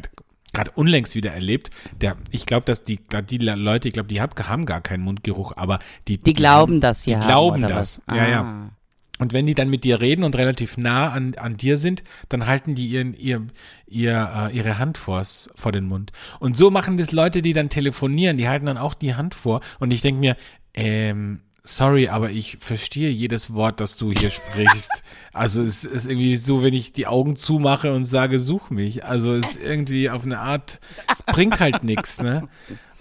gerade 0.55 0.71
unlängst 0.75 1.15
wieder 1.15 1.31
erlebt. 1.33 1.69
Der, 2.01 2.15
ich 2.31 2.45
glaube, 2.45 2.65
dass 2.65 2.83
die, 2.83 2.99
die 3.29 3.37
Leute, 3.37 3.87
ich 3.87 3.93
glaube, 3.93 4.07
die 4.09 4.21
hab, 4.21 4.39
haben 4.47 4.65
gar 4.65 4.81
keinen 4.81 5.03
Mundgeruch, 5.03 5.53
aber 5.55 5.79
die, 6.07 6.17
Die 6.17 6.33
glauben 6.33 6.81
das 6.81 7.03
die 7.03 7.11
ja. 7.11 7.19
glauben 7.19 7.63
oder 7.63 7.75
das. 7.75 8.01
was? 8.07 8.17
Ja, 8.17 8.23
Ah. 8.23 8.29
ja. 8.29 8.69
Und 9.17 9.31
wenn 9.31 9.45
die 9.47 9.53
dann 9.53 9.69
mit 9.69 9.85
dir 9.85 10.01
reden 10.01 10.23
und 10.25 10.35
relativ 10.35 10.75
nah 10.77 11.09
an, 11.11 11.35
an 11.35 11.55
dir 11.55 11.77
sind, 11.77 12.03
dann 12.27 12.47
halten 12.47 12.75
die 12.75 12.87
ihren, 12.87 13.13
ihr, 13.13 13.47
ihr, 13.87 14.49
äh, 14.51 14.55
ihre 14.57 14.77
Hand 14.77 14.97
vors, 14.97 15.49
vor 15.55 15.71
den 15.71 15.85
Mund. 15.87 16.11
Und 16.41 16.57
so 16.57 16.69
machen 16.69 16.97
das 16.97 17.13
Leute, 17.13 17.41
die 17.41 17.53
dann 17.53 17.69
telefonieren, 17.69 18.37
die 18.37 18.49
halten 18.49 18.65
dann 18.65 18.77
auch 18.77 18.93
die 18.93 19.15
Hand 19.15 19.33
vor. 19.33 19.61
Und 19.79 19.91
ich 19.91 20.01
denke 20.01 20.19
mir, 20.19 20.35
ähm, 20.73 21.39
sorry, 21.65 22.07
aber 22.07 22.29
ich 22.29 22.57
verstehe 22.61 23.09
jedes 23.09 23.53
Wort, 23.53 23.79
das 23.79 23.97
du 23.97 24.11
hier 24.11 24.29
sprichst. 24.29 25.03
Also 25.33 25.61
es 25.61 25.83
ist 25.83 26.07
irgendwie 26.07 26.37
so, 26.37 26.63
wenn 26.63 26.73
ich 26.73 26.93
die 26.93 27.07
Augen 27.07 27.35
zumache 27.35 27.93
und 27.93 28.05
sage, 28.05 28.39
such 28.39 28.69
mich. 28.69 29.03
Also 29.03 29.33
es 29.33 29.57
ist 29.57 29.65
irgendwie 29.65 30.09
auf 30.09 30.23
eine 30.23 30.39
Art, 30.39 30.79
es 31.11 31.23
bringt 31.23 31.59
halt 31.59 31.83
nichts, 31.83 32.21
ne? 32.21 32.47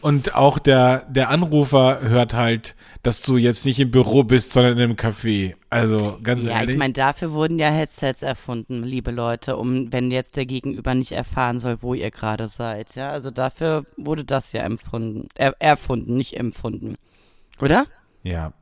Und 0.00 0.34
auch 0.34 0.58
der, 0.58 1.06
der 1.08 1.30
Anrufer 1.30 2.00
hört 2.02 2.34
halt, 2.34 2.74
dass 3.04 3.22
du 3.22 3.36
jetzt 3.36 3.64
nicht 3.64 3.78
im 3.78 3.92
Büro 3.92 4.24
bist, 4.24 4.50
sondern 4.50 4.72
in 4.76 4.82
einem 4.82 4.96
Café. 4.96 5.54
Also 5.70 6.18
ganz 6.24 6.44
Ja, 6.44 6.54
ehrlich. 6.58 6.70
ich 6.74 6.76
meine, 6.76 6.92
dafür 6.92 7.32
wurden 7.32 7.60
ja 7.60 7.70
Headsets 7.70 8.22
erfunden, 8.22 8.82
liebe 8.82 9.12
Leute, 9.12 9.56
um, 9.56 9.92
wenn 9.92 10.10
jetzt 10.10 10.34
der 10.34 10.44
Gegenüber 10.44 10.94
nicht 10.94 11.12
erfahren 11.12 11.60
soll, 11.60 11.78
wo 11.82 11.94
ihr 11.94 12.10
gerade 12.10 12.48
seid. 12.48 12.96
Ja, 12.96 13.10
also 13.10 13.30
dafür 13.30 13.84
wurde 13.96 14.24
das 14.24 14.50
ja 14.52 14.62
empfunden, 14.62 15.28
er, 15.36 15.54
erfunden, 15.60 16.16
nicht 16.16 16.36
empfunden. 16.36 16.96
Oder? 17.62 17.86
Ja. 18.24 18.52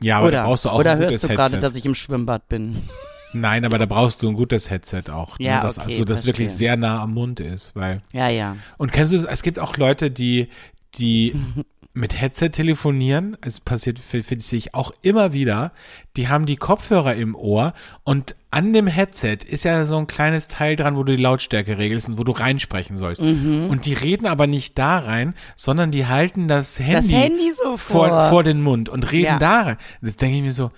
Ja, 0.00 0.18
aber 0.18 0.28
oder 0.28 0.36
da 0.38 0.46
brauchst 0.46 0.64
du 0.64 0.68
auch 0.70 0.78
oder 0.78 0.92
ein 0.92 0.98
hörst 0.98 1.08
gutes 1.10 1.22
du 1.22 1.28
gerade, 1.28 1.42
Headset. 1.42 1.60
dass 1.60 1.74
ich 1.74 1.84
im 1.84 1.94
Schwimmbad 1.94 2.48
bin? 2.48 2.88
Nein, 3.32 3.64
aber 3.64 3.78
da 3.78 3.86
brauchst 3.86 4.22
du 4.22 4.28
ein 4.28 4.34
gutes 4.34 4.70
Headset 4.70 5.04
auch. 5.10 5.38
Ja, 5.38 5.56
ne? 5.56 5.62
das, 5.62 5.78
okay, 5.78 5.88
also 5.88 6.04
das 6.04 6.24
wirklich 6.24 6.50
sehr 6.50 6.76
nah 6.76 7.02
am 7.02 7.14
Mund 7.14 7.40
ist, 7.40 7.76
weil. 7.76 8.00
Ja, 8.12 8.28
ja. 8.28 8.56
Und 8.78 8.92
kennst 8.92 9.12
du, 9.12 9.28
es 9.28 9.42
gibt 9.42 9.58
auch 9.58 9.76
Leute, 9.76 10.10
die, 10.10 10.48
die 10.94 11.34
mit 11.98 12.18
Headset 12.20 12.50
telefonieren. 12.50 13.36
Es 13.40 13.60
passiert, 13.60 13.98
finde 13.98 14.44
ich 14.52 14.74
auch 14.74 14.92
immer 15.02 15.32
wieder. 15.32 15.72
Die 16.16 16.28
haben 16.28 16.46
die 16.46 16.56
Kopfhörer 16.56 17.14
im 17.16 17.34
Ohr 17.34 17.74
und 18.04 18.36
an 18.50 18.72
dem 18.72 18.86
Headset 18.86 19.38
ist 19.46 19.64
ja 19.64 19.84
so 19.84 19.98
ein 19.98 20.06
kleines 20.06 20.48
Teil 20.48 20.76
dran, 20.76 20.96
wo 20.96 21.02
du 21.02 21.16
die 21.16 21.22
Lautstärke 21.22 21.76
regelst 21.76 22.08
und 22.08 22.16
wo 22.18 22.24
du 22.24 22.32
reinsprechen 22.32 22.96
sollst. 22.96 23.20
Mhm. 23.22 23.66
Und 23.68 23.84
die 23.84 23.94
reden 23.94 24.26
aber 24.26 24.46
nicht 24.46 24.78
da 24.78 24.98
rein, 25.00 25.34
sondern 25.56 25.90
die 25.90 26.06
halten 26.06 26.48
das 26.48 26.78
Handy, 26.78 27.10
Handy 27.12 27.52
so 27.62 27.76
vor, 27.76 28.08
vor. 28.08 28.28
vor 28.30 28.42
den 28.44 28.62
Mund 28.62 28.88
und 28.88 29.10
reden 29.12 29.26
Ja. 29.26 29.38
da 29.38 29.60
rein. 29.62 29.76
Das 30.00 30.16
denke 30.16 30.36
ich 30.36 30.42
mir 30.42 30.52
so, 30.52 30.70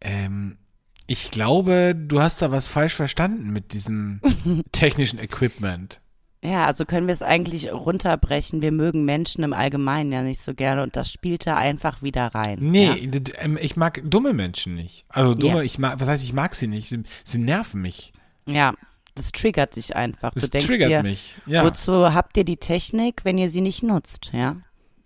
ähm, 0.00 0.58
ich 1.06 1.30
glaube, 1.30 1.94
du 1.96 2.20
hast 2.20 2.40
da 2.40 2.52
was 2.52 2.68
falsch 2.68 2.94
verstanden 2.94 3.50
mit 3.50 3.72
diesem 3.72 4.20
technischen 4.72 5.18
Equipment. 5.18 6.00
Ja, 6.42 6.66
also 6.66 6.84
können 6.84 7.08
wir 7.08 7.14
es 7.14 7.22
eigentlich 7.22 7.72
runterbrechen. 7.72 8.62
Wir 8.62 8.70
mögen 8.70 9.04
Menschen 9.04 9.42
im 9.42 9.52
Allgemeinen 9.52 10.12
ja 10.12 10.22
nicht 10.22 10.40
so 10.40 10.54
gerne 10.54 10.84
und 10.84 10.94
das 10.94 11.10
spielt 11.10 11.46
da 11.46 11.56
einfach 11.56 12.00
wieder 12.02 12.28
rein. 12.28 12.58
Nee, 12.60 13.10
Ja? 13.12 13.20
ähm, 13.38 13.58
ich 13.60 13.76
mag 13.76 14.00
dumme 14.04 14.32
Menschen 14.32 14.74
nicht. 14.76 15.04
Also 15.08 15.34
dumme, 15.34 15.56
Ja. 15.58 15.62
ich 15.62 15.78
mag, 15.80 15.98
was 15.98 16.08
heißt, 16.08 16.22
ich 16.22 16.32
mag 16.32 16.54
sie 16.54 16.68
nicht. 16.68 16.88
Sie, 16.88 17.02
sie 17.24 17.38
nerven 17.38 17.82
mich. 17.82 18.12
ja, 18.46 18.74
das 19.16 19.32
triggert 19.32 19.74
dich 19.74 19.96
einfach. 19.96 20.32
Das 20.34 20.48
du 20.50 20.60
triggert 20.60 20.90
dir, 20.90 21.02
mich. 21.02 21.36
Ja. 21.46 21.64
wozu 21.64 22.14
habt 22.14 22.36
ihr 22.36 22.44
die 22.44 22.56
Technik, 22.58 23.24
wenn 23.24 23.36
ihr 23.36 23.50
sie 23.50 23.60
nicht 23.60 23.82
nutzt? 23.82 24.30
Ja. 24.32 24.54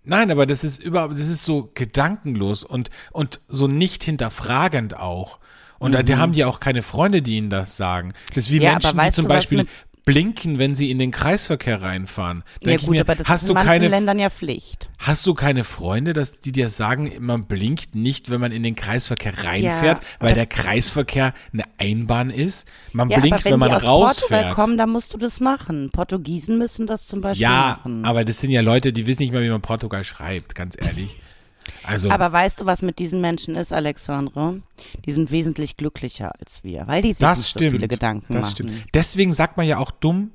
Nein, 0.03 0.29
aber 0.29 0.45
das 0.45 0.63
ist 0.63 0.83
überhaupt, 0.83 1.13
das 1.13 1.19
ist 1.29 1.43
so 1.45 1.71
gedankenlos 1.73 2.63
und, 2.63 2.91
und 3.11 3.41
so 3.47 3.67
nicht 3.67 4.03
hinterfragend 4.03 4.97
auch. 4.99 5.39
Und 5.79 5.93
da 5.93 6.03
die 6.03 6.15
haben 6.15 6.33
die 6.33 6.45
auch 6.45 6.59
keine 6.59 6.83
Freunde, 6.83 7.23
die 7.23 7.37
ihnen 7.37 7.49
das 7.49 7.75
sagen. 7.75 8.13
Das 8.35 8.45
ist 8.45 8.51
wie 8.51 8.57
Mhm. 8.57 8.61
Ja, 8.65 8.73
Menschen, 8.73 8.99
die 8.99 9.11
zum 9.13 9.27
Beispiel 9.27 9.65
blinken, 10.05 10.59
wenn 10.59 10.75
sie 10.75 10.91
in 10.91 10.99
den 10.99 11.11
Kreisverkehr 11.11 11.81
reinfahren. 11.81 12.43
Ja 12.61 12.67
denk 12.67 12.81
ich 12.81 12.85
gut, 12.87 12.95
mir, 12.95 13.01
aber 13.01 13.15
das 13.15 13.27
hast 13.27 13.41
ist 13.43 13.47
du 13.49 13.53
in 13.53 13.55
manchen 13.55 13.67
keine, 13.69 13.87
Ländern 13.87 14.19
ja 14.19 14.29
Pflicht. 14.29 14.89
Hast 14.97 15.25
du 15.25 15.33
keine 15.33 15.63
Freunde, 15.63 16.13
dass 16.13 16.39
die 16.41 16.51
dir 16.51 16.69
sagen, 16.69 17.11
man 17.19 17.45
blinkt 17.45 17.95
nicht, 17.95 18.29
wenn 18.29 18.41
man 18.41 18.51
in 18.51 18.63
den 18.63 18.75
Kreisverkehr 18.75 19.43
reinfährt, 19.43 20.01
weil 20.19 20.29
aber- 20.29 20.33
der 20.35 20.45
Kreisverkehr 20.45 21.33
eine 21.53 21.63
Einbahn 21.77 22.29
ist? 22.29 22.67
Man 22.91 23.09
Ja, 23.09 23.19
blinkt, 23.19 23.45
wenn, 23.45 23.53
wenn 23.53 23.59
man 23.59 23.69
die 23.69 23.75
aus 23.75 23.81
Portugal 23.83 24.39
rausfährt. 24.41 24.55
kommen, 24.55 24.77
dann 24.77 24.89
musst 24.89 25.13
du 25.13 25.17
das 25.17 25.39
machen. 25.39 25.89
Portugiesen 25.91 26.57
müssen 26.57 26.85
das 26.85 27.07
zum 27.07 27.21
Beispiel 27.21 27.43
ja, 27.43 27.77
machen. 27.77 28.03
aber 28.05 28.25
das 28.25 28.39
sind 28.41 28.51
ja 28.51 28.61
Leute, 28.61 28.91
die 28.93 29.07
wissen 29.07 29.21
nicht 29.23 29.33
mal, 29.33 29.41
wie 29.43 29.49
man 29.49 29.61
Portugal 29.61 30.03
schreibt, 30.03 30.55
ganz 30.55 30.75
ehrlich. 30.79 31.15
Also, 31.85 32.09
Aber 32.11 32.31
weißt 32.31 32.61
du, 32.61 32.65
was 32.65 32.81
mit 32.81 32.99
diesen 32.99 33.21
Menschen 33.21 33.55
ist, 33.55 33.73
Alexandre? 33.73 34.61
Die 35.05 35.11
sind 35.11 35.31
wesentlich 35.31 35.75
glücklicher 35.77 36.31
als 36.39 36.63
wir, 36.63 36.87
weil 36.87 37.01
die 37.01 37.13
sich 37.13 37.19
nicht 37.27 37.47
stimmt. 37.47 37.65
so 37.65 37.71
viele 37.71 37.87
Gedanken 37.87 38.33
das 38.33 38.41
machen. 38.43 38.51
stimmt. 38.51 38.85
Deswegen 38.93 39.33
sagt 39.33 39.57
man 39.57 39.65
ja 39.65 39.77
auch 39.79 39.91
dumm, 39.91 40.31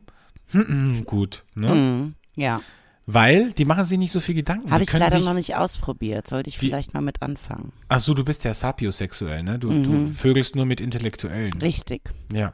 hm, 0.50 0.66
hm, 0.68 1.04
gut, 1.04 1.44
ne? 1.54 1.74
Mhm, 1.74 2.14
ja, 2.36 2.60
Weil 3.10 3.52
die 3.52 3.64
machen 3.64 3.86
sich 3.86 3.98
nicht 3.98 4.12
so 4.12 4.20
viel 4.20 4.34
Gedanken. 4.34 4.70
habe 4.70 4.82
ich 4.82 4.92
leider 4.92 5.16
sich, 5.16 5.24
noch 5.24 5.32
nicht 5.32 5.56
ausprobiert. 5.56 6.28
Sollte 6.28 6.50
ich 6.50 6.58
Die- 6.58 6.66
vielleicht 6.66 6.92
mal 6.92 7.00
mit 7.00 7.22
anfangen. 7.22 7.72
Ach 7.88 8.00
so, 8.00 8.12
du 8.12 8.22
bist 8.22 8.44
ja 8.44 8.52
sapiosexuell, 8.52 9.42
ne? 9.42 9.58
Du, 9.58 9.70
Mhm. 9.70 10.06
du 10.06 10.12
vögelst 10.12 10.56
nur 10.56 10.66
mit 10.66 10.80
Intellektuellen. 10.82 11.54
Richtig. 11.54 12.10
Ja. 12.30 12.52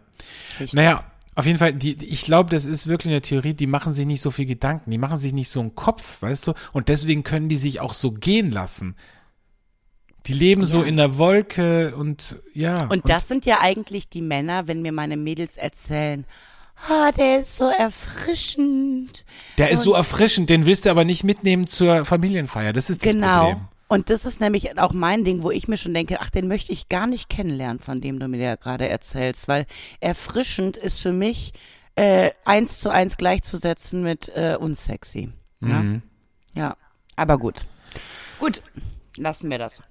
Richtig. 0.61 0.74
Naja, 0.74 1.05
auf 1.35 1.47
jeden 1.47 1.59
Fall, 1.59 1.72
die, 1.74 1.97
ich 2.05 2.24
glaube, 2.24 2.51
das 2.51 2.64
ist 2.64 2.87
wirklich 2.87 3.12
eine 3.12 3.20
Theorie, 3.20 3.55
die 3.55 3.66
machen 3.66 3.93
sich 3.93 4.07
nicht 4.07 4.20
so 4.20 4.30
viel 4.30 4.47
Gedanken, 4.47 4.91
die 4.91 4.99
machen 4.99 5.18
sich 5.18 5.32
nicht 5.32 5.49
so 5.49 5.61
einen 5.61 5.74
Kopf, 5.74 6.22
weißt 6.22 6.47
du? 6.49 6.53
Und 6.72 6.89
deswegen 6.89 7.22
können 7.24 7.49
die 7.49 7.57
sich 7.57 7.80
auch 7.80 7.93
so 7.95 8.12
gehen 8.12 8.51
lassen. 8.51 8.97
Die 10.26 10.32
leben 10.32 10.64
so 10.64 10.80
Ja. 10.82 10.87
in 10.89 10.97
der 10.97 11.18
Wolke 11.18 11.95
und 11.97 12.41
ja. 12.55 12.87
Und 12.87 13.09
das 13.09 13.28
sind 13.28 13.45
ja 13.47 13.61
eigentlich 13.61 14.09
die 14.09 14.22
Männer, 14.22 14.66
wenn 14.68 14.80
mir 14.80 14.93
meine 14.93 15.16
Mädels 15.16 15.57
erzählen, 15.57 16.24
ah, 16.89 17.12
der 17.12 17.41
ist 17.41 17.57
so 17.59 17.68
erfrischend. 17.68 19.24
der 19.59 19.70
ist 19.70 19.82
so 19.82 19.93
erfrischend, 19.95 20.51
den 20.51 20.66
willst 20.66 20.87
du 20.87 20.91
aber 20.91 21.05
nicht 21.05 21.24
mitnehmen 21.24 21.66
zur 21.66 22.05
Familienfeier. 22.05 22.72
Das 22.72 22.91
ist 22.91 23.05
das 23.05 23.12
Genau. 23.12 23.51
Problem. 23.51 23.68
Und 23.89 24.11
das 24.11 24.24
ist 24.24 24.41
nämlich 24.41 24.78
auch 24.78 24.93
mein 24.93 25.24
Ding, 25.24 25.43
wo 25.43 25.51
ich 25.51 25.68
mir 25.68 25.76
schon 25.76 25.95
denke, 25.95 26.20
ach, 26.20 26.30
den 26.30 26.49
möchte 26.49 26.72
ich 26.72 26.89
gar 26.89 27.07
nicht 27.07 27.28
kennenlernen, 27.28 27.78
von 27.78 28.01
dem 28.01 28.18
du 28.18 28.28
mir 28.28 28.41
ja 28.41 28.55
gerade 28.57 28.89
erzählst, 28.89 29.47
weil 29.47 29.66
erfrischend 30.01 30.76
ist 30.76 31.01
für 31.01 31.12
mich 31.12 31.53
äh, 31.97 32.30
eins 32.45 32.80
zu 32.80 32.89
eins 32.91 33.16
gleichzusetzen 33.16 34.03
mit 34.03 34.28
äh, 34.35 34.57
unsexy. 34.59 35.32
Ja? 35.61 35.80
Mhm. 35.80 36.03
ja, 36.55 36.76
aber 37.16 37.39
gut. 37.39 37.66
Gut, 38.41 38.62
lassen 39.16 39.51
wir 39.51 39.59
das. 39.59 39.82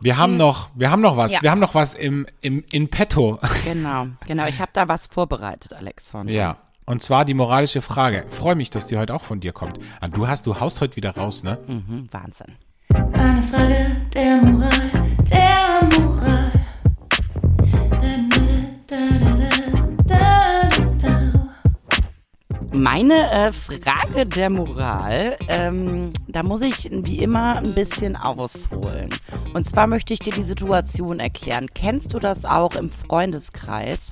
Wir 0.00 0.16
haben 0.16 0.36
noch, 0.36 0.70
wir 0.74 0.90
haben 0.90 1.02
noch 1.02 1.16
was, 1.16 1.32
Ja. 1.32 1.42
wir 1.42 1.50
haben 1.52 1.60
noch 1.60 1.74
was 1.74 1.94
im, 1.94 2.26
im, 2.40 2.64
in 2.72 2.88
petto. 2.88 3.38
Genau, 3.64 4.08
genau. 4.26 4.46
Ich 4.48 4.60
habe 4.60 4.72
da 4.74 4.88
was 4.88 5.06
vorbereitet, 5.06 5.72
Alexander. 5.72 6.32
Ja. 6.32 6.56
Und 6.86 7.02
zwar 7.02 7.24
die 7.24 7.32
moralische 7.34 7.80
Frage. 7.80 8.26
Freue 8.28 8.56
mich, 8.56 8.68
dass 8.70 8.88
die 8.88 8.96
heute 8.98 9.14
auch 9.14 9.22
von 9.22 9.40
dir 9.40 9.52
kommt. 9.52 9.78
Ah, 10.00 10.08
du 10.08 10.28
hast, 10.28 10.46
du 10.46 10.60
haust 10.60 10.80
heute 10.80 10.96
wieder 10.96 11.14
raus, 11.16 11.42
ne? 11.42 11.58
Mhm, 11.66 12.08
Wahnsinn. 12.10 12.56
Eine 13.24 13.42
Frage 13.42 13.86
der 14.12 14.36
Moral, 14.36 14.90
der 15.32 15.98
Moral. 15.98 16.50
Da, 20.06 20.68
da, 21.00 21.28
da. 21.30 21.30
Meine 22.72 23.30
äh, 23.30 23.52
Frage 23.52 24.26
der 24.26 24.50
Moral, 24.50 25.36
ähm, 25.48 26.10
da 26.28 26.42
muss 26.42 26.60
ich 26.62 26.90
wie 26.92 27.18
immer 27.18 27.56
ein 27.56 27.74
bisschen 27.74 28.16
ausholen. 28.16 29.08
Und 29.54 29.64
zwar 29.64 29.86
möchte 29.86 30.12
ich 30.12 30.20
dir 30.20 30.32
die 30.32 30.42
Situation 30.42 31.18
erklären. 31.20 31.68
Kennst 31.74 32.12
du 32.12 32.18
das 32.18 32.44
auch 32.44 32.74
im 32.74 32.90
Freundeskreis? 32.90 34.10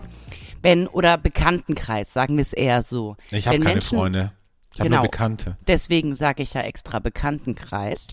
Wenn, 0.62 0.86
oder 0.86 1.18
Bekanntenkreis, 1.18 2.12
sagen 2.12 2.36
wir 2.36 2.42
es 2.42 2.52
eher 2.52 2.82
so. 2.82 3.16
Ich 3.30 3.46
habe 3.46 3.58
keine 3.58 3.74
Menschen- 3.74 3.98
Freunde. 3.98 4.32
Ich 4.72 4.80
habe 4.80 4.88
Genau. 4.88 5.02
nur 5.02 5.10
Bekannte. 5.10 5.58
Deswegen 5.66 6.14
sage 6.14 6.42
ich 6.42 6.54
ja 6.54 6.62
extra 6.62 6.98
Bekanntenkreis. 6.98 8.06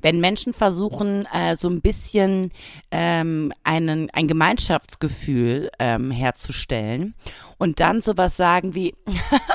Wenn 0.00 0.20
Menschen 0.20 0.52
versuchen, 0.52 1.26
äh, 1.32 1.56
so 1.56 1.68
ein 1.68 1.80
bisschen 1.80 2.52
ähm, 2.90 3.52
einen, 3.64 4.10
ein 4.10 4.28
Gemeinschaftsgefühl 4.28 5.70
ähm, 5.78 6.10
herzustellen 6.10 7.14
und 7.58 7.80
dann 7.80 8.00
sowas 8.00 8.36
sagen 8.36 8.74
wie, 8.74 8.94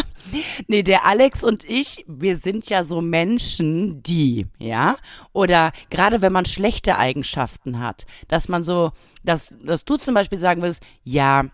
nee, 0.67 0.83
der 0.83 1.05
Alex 1.05 1.43
und 1.43 1.63
ich, 1.69 2.05
wir 2.07 2.37
sind 2.37 2.69
ja 2.69 2.83
so 2.83 3.01
Menschen, 3.01 4.01
die, 4.03 4.47
ja, 4.57 4.97
oder 5.33 5.71
gerade 5.89 6.21
wenn 6.21 6.33
man 6.33 6.45
schlechte 6.45 6.97
Eigenschaften 6.97 7.79
hat, 7.79 8.05
dass 8.27 8.49
man 8.49 8.63
so, 8.63 8.91
dass, 9.23 9.53
dass 9.63 9.85
du 9.85 9.97
zum 9.97 10.13
Beispiel 10.13 10.39
sagen 10.39 10.61
würdest, 10.61 10.81
ja, 11.03 11.45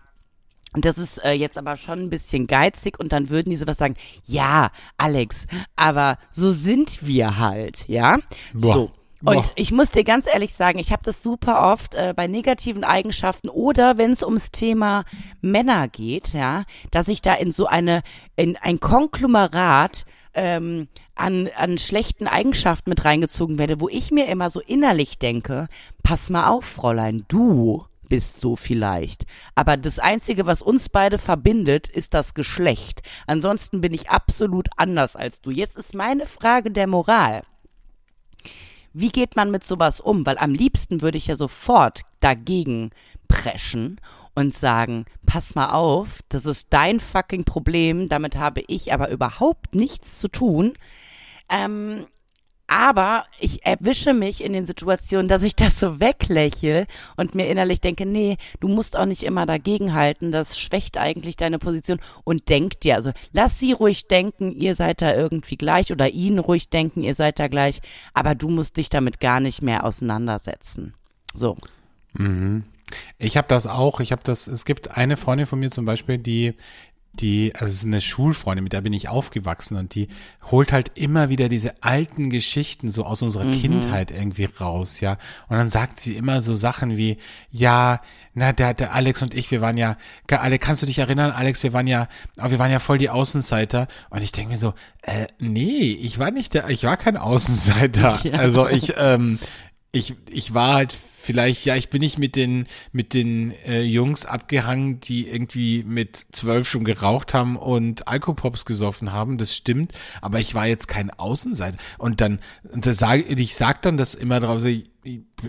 das 0.74 0.98
ist 0.98 1.24
äh, 1.24 1.32
jetzt 1.32 1.56
aber 1.56 1.76
schon 1.76 1.98
ein 2.00 2.10
bisschen 2.10 2.46
geizig 2.46 3.00
und 3.00 3.12
dann 3.12 3.30
würden 3.30 3.50
die 3.50 3.56
sowas 3.56 3.78
sagen, 3.78 3.94
ja, 4.24 4.70
Alex, 4.96 5.46
aber 5.76 6.18
so 6.30 6.50
sind 6.50 7.06
wir 7.06 7.38
halt, 7.38 7.88
ja? 7.88 8.18
Boah. 8.52 8.74
So. 8.74 8.90
Und 9.24 9.34
Boah. 9.34 9.50
ich 9.56 9.72
muss 9.72 9.90
dir 9.90 10.04
ganz 10.04 10.26
ehrlich 10.32 10.54
sagen, 10.54 10.78
ich 10.78 10.92
habe 10.92 11.02
das 11.04 11.22
super 11.24 11.72
oft 11.72 11.94
äh, 11.96 12.14
bei 12.16 12.28
negativen 12.28 12.84
Eigenschaften 12.84 13.48
oder 13.48 13.98
wenn 13.98 14.12
es 14.12 14.22
ums 14.22 14.52
Thema 14.52 15.04
Männer 15.40 15.88
geht, 15.88 16.34
ja, 16.34 16.64
dass 16.92 17.08
ich 17.08 17.20
da 17.20 17.34
in 17.34 17.50
so 17.50 17.66
eine, 17.66 18.02
in 18.36 18.56
ein 18.56 18.78
Konglomerat 18.78 20.04
ähm, 20.34 20.86
an, 21.16 21.48
an 21.56 21.78
schlechten 21.78 22.28
Eigenschaften 22.28 22.90
mit 22.90 23.04
reingezogen 23.04 23.58
werde, 23.58 23.80
wo 23.80 23.88
ich 23.88 24.12
mir 24.12 24.26
immer 24.26 24.50
so 24.50 24.60
innerlich 24.60 25.18
denke, 25.18 25.66
pass 26.04 26.30
mal 26.30 26.48
auf, 26.48 26.64
Fräulein, 26.64 27.24
du 27.26 27.86
bist 28.08 28.40
so 28.40 28.56
vielleicht. 28.56 29.26
Aber 29.54 29.76
das 29.76 29.98
Einzige, 29.98 30.46
was 30.46 30.62
uns 30.62 30.88
beide 30.88 31.18
verbindet, 31.18 31.88
ist 31.88 32.14
das 32.14 32.34
Geschlecht. 32.34 33.02
Ansonsten 33.26 33.80
bin 33.80 33.94
ich 33.94 34.10
absolut 34.10 34.68
anders 34.76 35.16
als 35.16 35.40
du. 35.40 35.50
Jetzt 35.50 35.76
ist 35.76 35.94
meine 35.94 36.26
Frage 36.26 36.70
der 36.70 36.86
Moral. 36.86 37.42
Wie 38.92 39.10
geht 39.10 39.36
man 39.36 39.50
mit 39.50 39.64
sowas 39.64 40.00
um? 40.00 40.26
Weil 40.26 40.38
am 40.38 40.54
liebsten 40.54 41.02
würde 41.02 41.18
ich 41.18 41.26
ja 41.26 41.36
sofort 41.36 42.02
dagegen 42.20 42.90
preschen 43.28 44.00
und 44.34 44.54
sagen, 44.54 45.04
pass 45.26 45.54
mal 45.54 45.70
auf, 45.70 46.20
das 46.28 46.46
ist 46.46 46.68
dein 46.70 47.00
fucking 47.00 47.44
Problem, 47.44 48.08
damit 48.08 48.36
habe 48.36 48.62
ich 48.66 48.92
aber 48.92 49.10
überhaupt 49.10 49.74
nichts 49.74 50.18
zu 50.18 50.28
tun. 50.28 50.74
Ähm, 51.48 52.06
aber 52.68 53.24
ich 53.40 53.64
erwische 53.64 54.12
mich 54.12 54.44
in 54.44 54.52
den 54.52 54.64
Situationen, 54.64 55.26
dass 55.26 55.42
ich 55.42 55.56
das 55.56 55.80
so 55.80 56.00
weglächel 56.00 56.86
und 57.16 57.34
mir 57.34 57.48
innerlich 57.48 57.80
denke, 57.80 58.04
nee, 58.04 58.36
du 58.60 58.68
musst 58.68 58.96
auch 58.96 59.06
nicht 59.06 59.22
immer 59.22 59.46
dagegenhalten, 59.46 60.32
das 60.32 60.58
schwächt 60.58 60.98
eigentlich 60.98 61.36
deine 61.36 61.58
Position 61.58 61.98
und 62.24 62.50
denk 62.50 62.78
dir, 62.80 62.96
also 62.96 63.12
lass 63.32 63.58
sie 63.58 63.72
ruhig 63.72 64.06
denken, 64.06 64.52
ihr 64.52 64.74
seid 64.74 65.00
da 65.00 65.14
irgendwie 65.14 65.56
gleich 65.56 65.90
oder 65.90 66.10
ihn 66.10 66.38
ruhig 66.38 66.68
denken, 66.68 67.02
ihr 67.02 67.14
seid 67.14 67.38
da 67.38 67.48
gleich, 67.48 67.80
aber 68.12 68.34
du 68.34 68.48
musst 68.50 68.76
dich 68.76 68.90
damit 68.90 69.18
gar 69.18 69.40
nicht 69.40 69.62
mehr 69.62 69.84
auseinandersetzen. 69.84 70.94
So. 71.34 71.56
Ich 73.18 73.36
habe 73.36 73.48
das 73.48 73.66
auch. 73.66 74.00
Ich 74.00 74.12
habe 74.12 74.22
das. 74.24 74.46
Es 74.46 74.64
gibt 74.64 74.96
eine 74.96 75.16
Freundin 75.16 75.46
von 75.46 75.58
mir 75.58 75.70
zum 75.70 75.84
Beispiel, 75.84 76.18
die 76.18 76.54
die, 77.20 77.52
also 77.54 77.66
es 77.66 77.74
ist 77.74 77.86
eine 77.86 78.00
Schulfreundin, 78.00 78.64
mit 78.64 78.72
der 78.72 78.80
bin 78.80 78.92
ich 78.92 79.08
aufgewachsen 79.08 79.76
und 79.76 79.94
die 79.94 80.08
holt 80.50 80.72
halt 80.72 80.92
immer 80.96 81.28
wieder 81.28 81.48
diese 81.48 81.82
alten 81.82 82.30
Geschichten 82.30 82.90
so 82.90 83.04
aus 83.04 83.22
unserer 83.22 83.50
Kindheit 83.50 84.10
irgendwie 84.10 84.44
raus, 84.44 85.00
ja. 85.00 85.18
Und 85.48 85.56
dann 85.56 85.68
sagt 85.68 86.00
sie 86.00 86.16
immer 86.16 86.42
so 86.42 86.54
Sachen 86.54 86.96
wie, 86.96 87.18
ja, 87.50 88.00
na, 88.34 88.52
der, 88.52 88.74
der 88.74 88.94
Alex 88.94 89.22
und 89.22 89.34
ich, 89.34 89.50
wir 89.50 89.60
waren 89.60 89.76
ja, 89.76 89.96
alle, 90.28 90.58
kannst 90.58 90.82
du 90.82 90.86
dich 90.86 90.98
erinnern, 90.98 91.32
Alex, 91.32 91.62
wir 91.62 91.72
waren 91.72 91.86
ja, 91.86 92.08
wir 92.36 92.58
waren 92.58 92.70
ja 92.70 92.78
voll 92.78 92.98
die 92.98 93.10
Außenseiter. 93.10 93.88
Und 94.10 94.22
ich 94.22 94.32
denke 94.32 94.52
mir 94.52 94.58
so, 94.58 94.74
äh, 95.02 95.26
nee, 95.38 95.98
ich 96.00 96.18
war 96.18 96.30
nicht 96.30 96.54
der, 96.54 96.68
ich 96.68 96.84
war 96.84 96.96
kein 96.96 97.16
Außenseiter. 97.16 98.20
Ja. 98.28 98.38
Also 98.38 98.68
ich, 98.68 98.94
ähm, 98.98 99.38
ich, 99.92 100.14
ich 100.30 100.52
war 100.52 100.74
halt 100.74 100.96
vielleicht, 101.28 101.66
ja, 101.66 101.76
ich 101.76 101.90
bin 101.90 102.00
nicht 102.00 102.18
mit 102.18 102.36
den, 102.36 102.66
mit 102.90 103.12
den 103.12 103.52
äh, 103.66 103.82
Jungs 103.82 104.24
abgehangen, 104.24 104.98
die 105.00 105.28
irgendwie 105.28 105.84
mit 105.86 106.16
zwölf 106.32 106.66
schon 106.70 106.84
geraucht 106.84 107.34
haben 107.34 107.56
und 107.58 108.08
Alkopops 108.08 108.64
gesoffen 108.64 109.12
haben, 109.12 109.36
das 109.36 109.54
stimmt, 109.54 109.92
aber 110.22 110.40
ich 110.40 110.54
war 110.54 110.66
jetzt 110.66 110.88
kein 110.88 111.10
Außenseiter. 111.10 111.76
Und 111.98 112.22
dann, 112.22 112.38
und 112.72 112.86
da 112.86 112.94
sage 112.94 113.24
ich 113.24 113.54
sag 113.56 113.82
dann 113.82 113.98
das 113.98 114.14
immer 114.14 114.40
drauf, 114.40 114.62
so, 114.62 114.68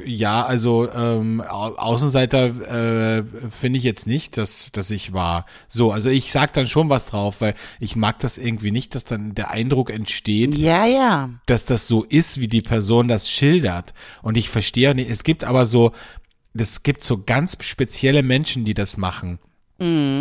ja, 0.06 0.46
also 0.46 0.90
ähm, 0.92 1.42
Au- 1.42 1.76
Außenseiter 1.76 3.18
äh, 3.20 3.24
finde 3.50 3.80
ich 3.80 3.84
jetzt 3.84 4.08
nicht, 4.08 4.38
dass, 4.38 4.72
dass 4.72 4.90
ich 4.92 5.12
war. 5.12 5.46
So, 5.68 5.92
also 5.92 6.10
ich 6.10 6.32
sag 6.32 6.54
dann 6.54 6.68
schon 6.68 6.90
was 6.90 7.08
drauf, 7.08 7.42
weil 7.42 7.56
ich 7.80 7.96
mag 7.96 8.20
das 8.20 8.38
irgendwie 8.38 8.72
nicht, 8.72 8.96
dass 8.96 9.04
dann 9.04 9.34
der 9.36 9.52
Eindruck 9.52 9.90
entsteht, 9.90 10.56
Ja, 10.56 10.86
ja. 10.86 11.30
dass 11.48 11.66
das 11.66 11.88
so 11.88 12.04
ist, 12.04 12.40
wie 12.40 12.48
die 12.48 12.62
Person 12.62 13.08
das 13.08 13.30
schildert. 13.30 13.94
Und 14.22 14.38
ich 14.38 14.50
verstehe 14.50 14.94
nicht, 14.96 15.10
es 15.10 15.24
gibt 15.24 15.44
aber 15.44 15.66
so, 15.70 15.94
es 16.54 16.84
gibt 16.84 17.04
so 17.04 17.24
ganz 17.24 17.58
spezielle 17.62 18.24
Menschen, 18.24 18.66
die 18.66 18.74
das 18.74 18.98
machen. 18.98 19.40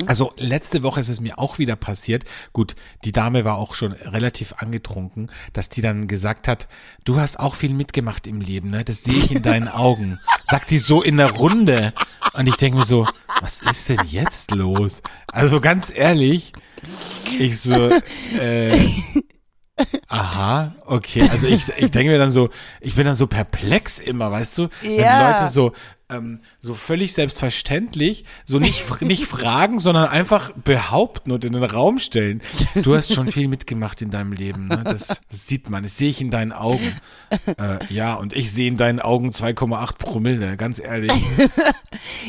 Also 0.07 0.33
letzte 0.37 0.85
Woche 0.85 1.01
ist 1.01 1.09
es 1.09 1.21
mir 1.21 1.39
auch 1.39 1.59
wieder 1.59 1.75
passiert. 1.75 2.25
Gut, 2.53 2.77
die 3.05 3.11
Dame 3.11 3.45
war 3.45 3.57
auch 3.59 3.75
schon 3.75 3.93
relativ 3.93 4.55
angetrunken, 4.59 5.33
dass 5.53 5.69
die 5.69 5.83
dann 5.83 6.07
gesagt 6.07 6.47
hat, 6.47 6.69
du 7.05 7.19
hast 7.19 7.41
auch 7.41 7.57
viel 7.57 7.75
mitgemacht 7.75 8.29
im 8.29 8.41
Leben, 8.41 8.71
ne? 8.71 8.85
Das 8.85 9.03
sehe 9.03 9.17
ich 9.17 9.33
in 9.33 9.43
deinen 9.43 9.67
Augen. 9.69 10.21
Sagt 10.45 10.71
die 10.71 10.79
so 10.79 11.03
in 11.03 11.17
der 11.17 11.33
Runde. 11.33 11.93
Und 12.35 12.49
ich 12.49 12.57
denke 12.57 12.79
mir 12.79 12.85
so, 12.85 13.09
was 13.41 13.61
ist 13.61 13.89
denn 13.89 14.01
jetzt 14.09 14.53
los? 14.53 15.03
Also 15.27 15.61
ganz 15.61 15.93
ehrlich, 15.93 16.53
ich 17.39 17.59
so, 17.59 17.91
äh, 18.41 18.79
Aha, 20.09 20.75
okay. 20.87 21.29
Also 21.31 21.47
ich, 21.47 21.69
ich 21.77 21.91
denke 21.91 22.11
mir 22.13 22.19
dann 22.19 22.31
so, 22.31 22.49
ich 22.81 22.95
bin 22.95 23.05
dann 23.07 23.15
so 23.15 23.27
perplex 23.27 23.99
immer, 23.99 24.31
weißt 24.31 24.59
du? 24.59 24.69
Wenn 24.83 24.93
Ja. 25.01 25.19
die 25.19 25.33
Leute 25.33 25.51
so, 25.53 25.73
ähm, 26.11 26.41
so 26.59 26.73
völlig 26.73 27.13
selbstverständlich, 27.13 28.25
so 28.47 28.59
nicht, 28.59 29.03
nicht 29.03 29.27
fragen, 29.27 29.79
sondern 29.79 30.09
einfach 30.09 30.51
behaupten 30.53 31.33
und 31.33 31.45
in 31.45 31.53
den 31.53 31.63
Raum 31.65 31.99
stellen. 31.99 32.41
Du 32.77 32.97
hast 32.97 33.13
schon 33.13 33.29
viel 33.29 33.47
mitgemacht 33.49 34.01
in 34.01 34.09
deinem 34.11 34.33
Leben, 34.33 34.69
ne? 34.69 34.83
Das, 34.85 35.21
das 35.31 35.47
sieht 35.47 35.69
man, 35.69 35.83
das 35.83 35.99
sehe 35.99 36.09
ich 36.09 36.23
in 36.23 36.31
deinen 36.31 36.53
Augen. 36.53 36.99
Äh, 37.47 37.79
ja, 37.91 38.15
und 38.15 38.35
ich 38.35 38.51
sehe 38.51 38.69
in 38.69 38.79
deinen 38.79 39.01
Augen 39.01 39.31
2,8 39.31 39.99
Promille, 39.99 40.57
ganz 40.57 40.79
ehrlich. 40.79 41.13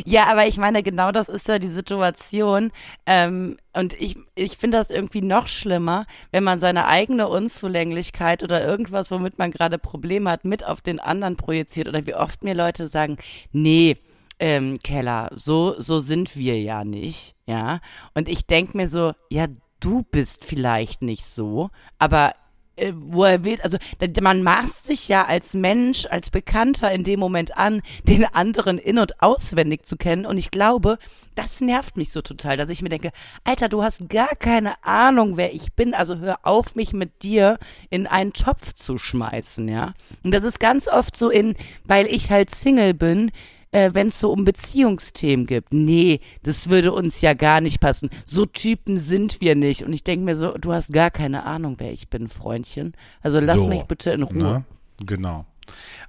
Ja, 0.05 0.27
aber 0.27 0.47
ich 0.47 0.57
meine, 0.57 0.81
genau 0.83 1.11
das 1.11 1.29
ist 1.29 1.47
ja 1.47 1.59
die 1.59 1.67
Situation. 1.67 2.71
Ähm, 3.05 3.57
und 3.74 3.93
ich, 3.93 4.17
ich 4.36 4.57
finde 4.57 4.78
das 4.78 4.89
irgendwie 4.89 5.22
noch 5.22 5.47
schlimmer, 5.47 6.05
wenn 6.32 6.43
man 6.43 6.59
seine 6.59 6.88
eigene 6.88 7.28
Unzulänglichkeit 7.28 8.43
oder 8.43 8.65
irgendwas, 8.65 9.11
womit 9.11 9.38
man 9.38 9.51
gerade 9.51 9.78
Probleme 9.78 10.32
hat, 10.32 10.43
mit 10.43 10.65
auf 10.65 10.82
den 10.82 10.99
anderen 10.99 11.36
projiziert. 11.36 11.88
Oder 11.88 12.05
wie 12.07 12.15
oft 12.15 12.43
mir 12.43 12.55
Leute 12.55 12.88
sagen, 12.88 13.17
nee, 13.51 13.97
ähm, 14.39 14.80
Keller, 14.84 15.30
so, 15.36 15.76
so 15.80 15.99
sind 15.99 16.36
wir 16.36 16.59
ja 16.59 16.84
nicht, 16.84 17.36
ja. 17.45 17.80
Und 18.15 18.28
ich 18.28 18.47
denk 18.47 18.74
mir 18.74 18.88
so, 18.88 19.13
ja, 19.30 19.47
du 19.80 20.03
bist 20.03 20.45
vielleicht 20.45 21.01
nicht 21.01 21.26
so, 21.26 21.70
aber 21.99 22.34
äh, 22.80 22.93
wo 22.95 23.23
er 23.23 23.43
will, 23.43 23.59
also 23.61 23.77
man 24.21 24.43
maßt 24.43 24.88
sich 24.88 25.07
ja 25.07 25.25
als 25.25 25.53
Mensch, 25.53 26.05
als 26.05 26.30
Bekannter 26.30 26.91
in 26.91 27.03
dem 27.03 27.19
Moment 27.19 27.57
an, 27.57 27.82
den 28.03 28.25
anderen 28.25 28.77
in- 28.77 28.99
und 28.99 29.21
auswendig 29.21 29.86
zu 29.86 29.97
kennen. 29.97 30.25
Und 30.25 30.38
ich 30.38 30.51
glaube, 30.51 30.97
das 31.36 31.61
nervt 31.61 31.97
mich 31.97 32.11
so 32.11 32.21
total, 32.21 32.57
dass 32.57 32.69
ich 32.69 32.82
mir 32.82 32.89
denke, 32.89 33.11
Alter, 33.43 33.69
du 33.69 33.84
hast 33.84 34.09
gar 34.09 34.36
keine 34.36 34.84
Ahnung, 34.84 35.38
wer 35.38 35.53
ich 35.53 35.73
bin. 35.73 35.93
Also 35.93 36.17
hör 36.17 36.39
auf, 36.43 36.75
mich 36.75 36.93
mit 36.93 37.23
dir 37.23 37.57
in 37.89 38.07
einen 38.07 38.34
Topf 38.34 38.73
zu 38.73 38.97
schmeißen, 38.97 39.67
ja. 39.67 39.93
Und 40.23 40.34
das 40.34 40.43
ist 40.43 40.59
ganz 40.59 40.88
oft 40.88 41.15
so 41.15 41.30
in, 41.30 41.55
weil 41.86 42.07
ich 42.07 42.30
halt 42.32 42.53
Single 42.53 42.93
bin, 42.93 43.32
äh, 43.72 43.91
wenn 43.93 44.07
es 44.07 44.20
so 44.20 44.32
um 44.32 44.45
Beziehungsthemen 44.45 45.45
gibt. 45.45 45.74
Nee, 45.74 46.22
das 46.43 46.70
würde 46.70 46.91
uns 46.91 47.22
ja 47.22 47.34
gar 47.34 47.61
nicht 47.61 47.80
passen. 47.80 48.09
So 48.26 48.45
Typen 48.45 48.97
sind 48.97 49.41
wir 49.41 49.55
nicht. 49.55 49.84
Und 49.84 49.93
ich 49.93 50.03
denke 50.03 50.26
mir 50.26 50.36
so, 50.36 50.57
du 50.57 50.74
hast 50.74 50.91
gar 50.91 51.11
keine 51.11 51.45
Ahnung, 51.45 51.76
wer 51.78 51.91
ich 51.91 52.09
bin, 52.09 52.28
Freundchen. 52.28 52.93
Also 53.22 53.39
lass 53.39 53.57
So, 53.57 53.67
mich 53.67 53.84
bitte 53.84 54.11
in 54.11 54.24
Ruhe. 54.24 54.38
Ne? 54.38 54.63
Genau. 55.05 55.45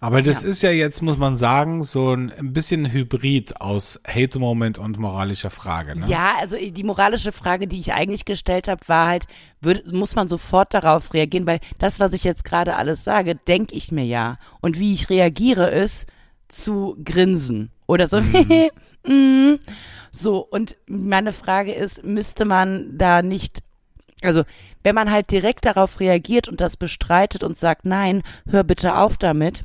Aber 0.00 0.22
das 0.22 0.42
ist 0.42 0.62
ja 0.62 0.70
jetzt, 0.70 1.02
muss 1.02 1.18
man 1.18 1.36
sagen, 1.36 1.82
so 1.82 2.14
ein, 2.14 2.32
ein 2.32 2.54
bisschen 2.54 2.90
Hybrid 2.90 3.60
aus 3.60 4.00
Hate-Moment 4.08 4.78
und 4.78 4.98
moralischer 4.98 5.50
Frage. 5.50 5.98
Ne? 5.98 6.06
Ja, 6.08 6.36
also 6.40 6.56
die 6.56 6.84
moralische 6.84 7.32
Frage, 7.32 7.66
die 7.66 7.78
ich 7.78 7.92
eigentlich 7.92 8.24
gestellt 8.24 8.68
habe, 8.68 8.80
war 8.86 9.08
halt, 9.08 9.26
würd, 9.60 9.92
muss 9.92 10.14
man 10.14 10.28
sofort 10.28 10.72
darauf 10.72 11.12
reagieren, 11.12 11.46
weil 11.46 11.60
das, 11.78 12.00
was 12.00 12.14
ich 12.14 12.24
jetzt 12.24 12.44
gerade 12.44 12.76
alles 12.76 13.04
sage, 13.04 13.34
denke 13.34 13.74
ich 13.74 13.92
mir 13.92 14.04
ja. 14.04 14.38
Und 14.62 14.78
wie 14.78 14.94
ich 14.94 15.10
reagiere, 15.10 15.70
ist 15.70 16.06
zu 16.50 16.96
grinsen 17.04 17.70
oder 17.86 18.06
so. 18.08 18.20
mm. 18.20 19.58
So, 20.12 20.38
und 20.38 20.76
meine 20.86 21.32
Frage 21.32 21.72
ist, 21.72 22.04
müsste 22.04 22.44
man 22.44 22.98
da 22.98 23.22
nicht, 23.22 23.62
also 24.22 24.42
wenn 24.82 24.94
man 24.94 25.10
halt 25.10 25.30
direkt 25.30 25.66
darauf 25.66 26.00
reagiert 26.00 26.48
und 26.48 26.60
das 26.60 26.76
bestreitet 26.76 27.44
und 27.44 27.56
sagt, 27.56 27.84
nein, 27.84 28.22
hör 28.48 28.64
bitte 28.64 28.96
auf 28.96 29.16
damit, 29.18 29.62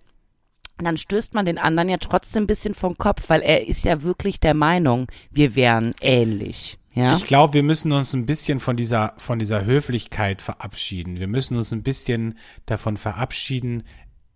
dann 0.78 0.98
stößt 0.98 1.34
man 1.34 1.46
den 1.46 1.58
anderen 1.58 1.90
ja 1.90 1.98
trotzdem 1.98 2.44
ein 2.44 2.48
bisschen 2.48 2.76
vom 2.76 2.98
Kopf, 2.98 3.30
weil 3.30 3.42
er 3.42 3.68
ist 3.68 3.86
ja 3.86 4.04
wirklich 4.04 4.40
der 4.40 4.54
Meinung, 4.54 5.08
wir 5.32 5.56
wären 5.56 5.94
ähnlich. 6.02 6.78
Ja. 6.94 7.16
Ich 7.16 7.26
glaube, 7.26 7.54
wir 7.54 7.64
müssen 7.64 7.92
uns 7.92 8.14
ein 8.14 8.26
bisschen 8.26 8.60
von 8.60 8.78
dieser, 8.78 9.14
von 9.18 9.40
dieser 9.40 9.66
Höflichkeit 9.66 10.42
verabschieden. 10.42 11.20
Wir 11.20 11.28
müssen 11.28 11.58
uns 11.58 11.72
ein 11.72 11.84
bisschen 11.84 12.38
davon 12.66 12.98
verabschieden, 12.98 13.84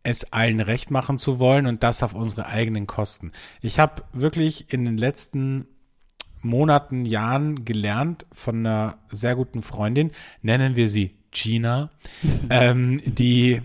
es 0.04 0.32
allen 0.34 0.60
recht 0.60 0.92
machen 0.92 1.18
zu 1.18 1.40
wollen 1.40 1.66
und 1.66 1.84
das 1.84 2.04
auf 2.04 2.14
unsere 2.14 2.48
eigenen 2.48 2.88
Kosten. 2.88 3.32
Ich 3.62 3.80
habe 3.80 4.04
wirklich 4.14 4.72
in 4.72 4.86
den 4.86 4.98
letzten 4.98 5.68
Monaten, 6.42 7.06
Jahren 7.06 7.66
gelernt 7.66 8.26
von 8.32 8.66
einer 8.66 8.98
sehr 9.10 9.36
guten 9.36 9.62
Freundin, 9.62 10.12
nennen 10.42 10.76
wir 10.76 10.88
sie 10.88 11.16
Gina, 11.32 11.92
ähm, 12.50 13.02
die 13.06 13.62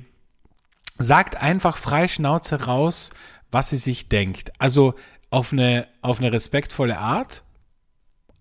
sagt 0.99 1.41
einfach 1.41 1.77
frei 1.77 2.09
Schnauze 2.09 2.65
raus, 2.65 3.11
was 3.51 3.71
sie 3.71 3.77
sich 3.77 4.09
denkt. 4.09 4.53
Also 4.59 4.95
auf 5.31 5.53
eine, 5.53 5.87
auf 6.03 6.19
eine 6.19 6.33
respektvolle 6.33 6.99
Art, 6.99 7.45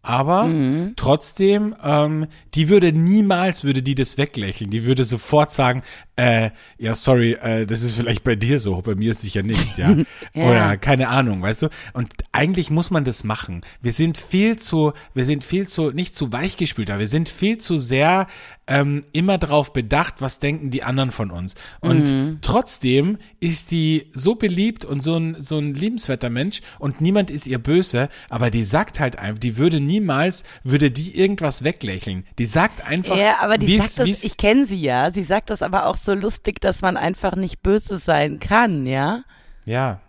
aber 0.05 0.51
trotzdem, 0.97 1.75
ähm, 1.81 2.27
die 2.55 2.67
würde 2.67 2.91
niemals, 2.91 3.63
würde 3.63 3.81
die 3.81 3.95
das 3.95 4.17
weglächeln. 4.17 4.69
Die 4.69 4.85
würde 4.85 5.05
sofort 5.05 5.49
sagen, 5.49 5.81
äh, 6.15 6.51
ja, 6.77 6.93
sorry, 6.95 7.33
äh, 7.33 7.65
das 7.65 7.81
ist 7.81 7.95
vielleicht 7.95 8.23
bei 8.23 8.35
dir 8.35 8.59
so, 8.59 8.81
bei 8.81 8.95
mir 8.95 9.11
ist 9.11 9.21
sicher 9.21 9.43
nicht, 9.43 9.77
ja. 9.77 9.95
Ja. 10.33 10.49
Oder 10.49 10.77
keine 10.77 11.09
Ahnung, 11.09 11.41
weißt 11.41 11.63
du? 11.63 11.69
Und 11.93 12.11
eigentlich 12.31 12.69
muss 12.69 12.89
man 12.91 13.03
das 13.03 13.23
machen. 13.23 13.61
Wir 13.81 13.93
sind 13.93 14.17
viel 14.17 14.57
zu, 14.57 14.93
wir 15.13 15.25
sind 15.25 15.43
viel 15.43 15.67
zu, 15.67 15.91
nicht 15.91 16.15
zu 16.15 16.31
weichgespült, 16.31 16.89
aber 16.89 16.99
wir 16.99 17.07
sind 17.07 17.29
viel 17.29 17.57
zu 17.59 17.77
sehr 17.77 18.27
ähm, 18.65 19.03
immer 19.11 19.37
darauf 19.37 19.73
bedacht, 19.73 20.15
was 20.19 20.39
denken 20.39 20.71
die 20.71 20.83
anderen 20.83 21.11
von 21.11 21.31
uns. 21.31 21.55
Und 21.81 22.11
Mhm. 22.11 22.39
trotzdem 22.41 23.17
ist 23.39 23.71
die 23.71 24.09
so 24.13 24.35
beliebt 24.35 24.85
und 24.85 25.03
so 25.03 25.17
ein, 25.17 25.35
so 25.39 25.57
ein 25.59 25.73
liebenswerter 25.73 26.29
Mensch 26.29 26.61
und 26.79 27.01
niemand 27.01 27.29
ist 27.29 27.45
ihr 27.45 27.59
böse, 27.59 28.09
aber 28.29 28.49
die 28.49 28.63
sagt 28.63 28.99
halt 28.99 29.17
einfach, 29.19 29.39
die 29.39 29.57
würde 29.57 29.79
niemals, 29.81 30.45
würde 30.63 30.91
die 30.91 31.17
irgendwas 31.17 31.63
weglächeln. 31.63 32.25
Die 32.39 32.45
sagt 32.45 32.81
einfach, 32.81 33.17
Ja, 33.17 33.39
aber 33.41 33.57
die 33.57 33.77
sagt 33.77 33.99
das, 33.99 34.23
ich 34.23 34.37
kenne 34.37 34.65
sie 34.65 34.79
ja, 34.81 35.11
sie 35.11 35.23
sagt 35.23 35.49
das 35.49 35.61
aber 35.61 35.85
auch 35.87 35.97
so 36.03 36.13
lustig, 36.13 36.59
dass 36.61 36.81
man 36.81 36.97
einfach 36.97 37.35
nicht 37.35 37.61
böse 37.61 37.97
sein 37.97 38.39
kann, 38.39 38.85
ja? 38.85 39.23
ja. 39.65 39.99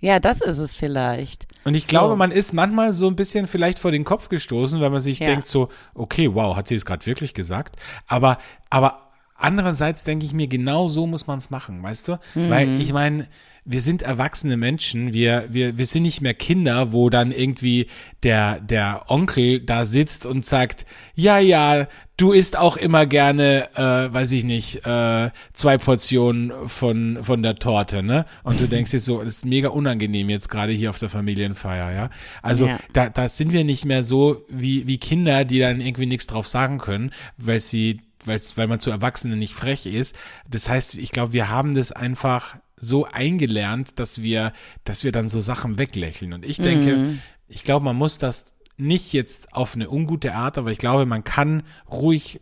Ja, 0.00 0.20
das 0.20 0.42
ist 0.42 0.58
es 0.58 0.74
vielleicht. 0.74 1.46
Und 1.64 1.74
ich 1.74 1.86
glaube, 1.86 2.12
So. 2.12 2.16
man 2.16 2.30
ist 2.30 2.52
manchmal 2.52 2.92
so 2.92 3.06
ein 3.06 3.16
bisschen 3.16 3.46
vielleicht 3.46 3.78
vor 3.78 3.90
den 3.90 4.04
Kopf 4.04 4.28
gestoßen, 4.28 4.78
weil 4.82 4.90
man 4.90 5.00
sich 5.00 5.18
Ja. 5.18 5.28
denkt 5.28 5.46
so, 5.46 5.70
okay, 5.94 6.34
wow, 6.34 6.56
hat 6.56 6.68
sie 6.68 6.74
es 6.74 6.84
gerade 6.84 7.06
wirklich 7.06 7.32
gesagt? 7.32 7.76
Aber, 8.06 8.36
aber 8.68 9.12
andererseits 9.34 10.04
denke 10.04 10.26
ich 10.26 10.34
mir, 10.34 10.46
genau 10.46 10.88
so 10.88 11.06
muss 11.06 11.26
man 11.26 11.38
es 11.38 11.48
machen, 11.48 11.82
weißt 11.82 12.08
du? 12.08 12.18
Mhm. 12.34 12.50
Weil 12.50 12.80
ich 12.80 12.92
meine, 12.92 13.28
wir 13.66 13.80
sind 13.80 14.02
erwachsene 14.02 14.56
Menschen, 14.56 15.12
wir, 15.12 15.46
wir, 15.48 15.78
wir 15.78 15.86
sind 15.86 16.02
nicht 16.02 16.20
mehr 16.20 16.34
Kinder, 16.34 16.92
wo 16.92 17.08
dann 17.08 17.32
irgendwie 17.32 17.86
der, 18.22 18.60
der 18.60 19.04
Onkel 19.08 19.60
da 19.60 19.84
sitzt 19.86 20.26
und 20.26 20.44
sagt, 20.44 20.84
ja, 21.14 21.38
ja, 21.38 21.86
du 22.18 22.32
isst 22.32 22.58
auch 22.58 22.76
immer 22.76 23.06
gerne, 23.06 23.68
äh, 23.74 24.12
weiß 24.12 24.32
ich 24.32 24.44
nicht, 24.44 24.86
äh, 24.86 25.30
zwei 25.54 25.78
Portionen 25.78 26.52
von, 26.68 27.18
von 27.22 27.42
der 27.42 27.56
Torte, 27.56 28.02
ne? 28.02 28.26
Und 28.42 28.60
du 28.60 28.68
denkst 28.68 28.90
dir 28.90 29.00
so, 29.00 29.22
das 29.22 29.36
ist 29.38 29.46
mega 29.46 29.70
unangenehm 29.70 30.28
jetzt 30.28 30.48
gerade 30.50 30.72
hier 30.72 30.90
auf 30.90 30.98
der 30.98 31.08
Familienfeier, 31.08 31.90
ja? 31.92 32.10
Also 32.42 32.66
Ja. 32.66 32.78
da, 32.92 33.08
da 33.08 33.28
sind 33.28 33.52
wir 33.52 33.64
nicht 33.64 33.84
mehr 33.86 34.04
so 34.04 34.44
wie, 34.48 34.86
wie 34.86 34.98
Kinder, 34.98 35.44
die 35.44 35.58
dann 35.58 35.80
irgendwie 35.80 36.06
nichts 36.06 36.26
drauf 36.26 36.46
sagen 36.46 36.78
können, 36.78 37.12
weil 37.38 37.60
sie, 37.60 38.02
weil 38.26 38.66
man 38.68 38.80
zu 38.80 38.90
Erwachsenen 38.90 39.38
nicht 39.38 39.54
frech 39.54 39.86
ist. 39.86 40.14
Das 40.48 40.68
heißt, 40.68 40.96
ich 40.96 41.10
glaube, 41.10 41.32
wir 41.32 41.48
haben 41.48 41.74
das 41.74 41.92
einfach 41.92 42.56
so 42.84 43.06
eingelernt, 43.06 43.98
dass 43.98 44.22
wir, 44.22 44.52
dass 44.84 45.04
wir 45.04 45.12
dann 45.12 45.28
so 45.28 45.40
Sachen 45.40 45.78
weglächeln. 45.78 46.32
Und 46.32 46.44
ich 46.44 46.58
denke, 46.58 47.18
ich 47.48 47.64
glaube, 47.64 47.84
man 47.84 47.96
muss 47.96 48.18
das 48.18 48.54
nicht 48.76 49.12
jetzt 49.12 49.52
auf 49.52 49.74
eine 49.74 49.90
ungute 49.90 50.34
Art, 50.34 50.58
aber 50.58 50.70
ich 50.70 50.78
glaube, 50.78 51.06
man 51.06 51.24
kann 51.24 51.62
ruhig 51.90 52.40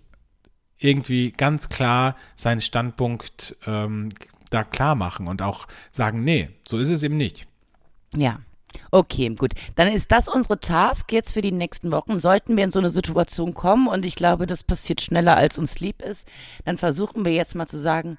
irgendwie 0.78 1.32
ganz 1.32 1.68
klar 1.68 2.16
seinen 2.34 2.60
Standpunkt 2.60 3.56
ähm, 3.66 4.08
da 4.50 4.64
klar 4.64 4.94
machen 4.94 5.28
und 5.28 5.42
auch 5.42 5.66
sagen, 5.90 6.24
nee, 6.24 6.50
so 6.66 6.78
ist 6.78 6.90
es 6.90 7.02
eben 7.02 7.16
nicht. 7.16 7.46
Ja. 8.14 8.40
Okay, 8.90 9.28
gut. 9.34 9.52
Dann 9.74 9.88
ist 9.88 10.10
das 10.12 10.28
unsere 10.28 10.58
Task 10.58 11.12
jetzt 11.12 11.32
für 11.34 11.42
die 11.42 11.52
nächsten 11.52 11.90
Wochen. 11.90 12.18
Sollten 12.18 12.56
wir 12.56 12.64
in 12.64 12.70
so 12.70 12.78
eine 12.78 12.88
Situation 12.90 13.52
kommen 13.52 13.86
und 13.86 14.06
ich 14.06 14.14
glaube, 14.14 14.46
das 14.46 14.64
passiert 14.64 15.02
schneller, 15.02 15.36
als 15.36 15.58
uns 15.58 15.78
lieb 15.80 16.00
ist, 16.00 16.26
dann 16.64 16.78
versuchen 16.78 17.24
wir 17.24 17.32
jetzt 17.32 17.54
mal 17.54 17.66
zu 17.66 17.78
sagen, 17.78 18.10
"Hm, 18.10 18.18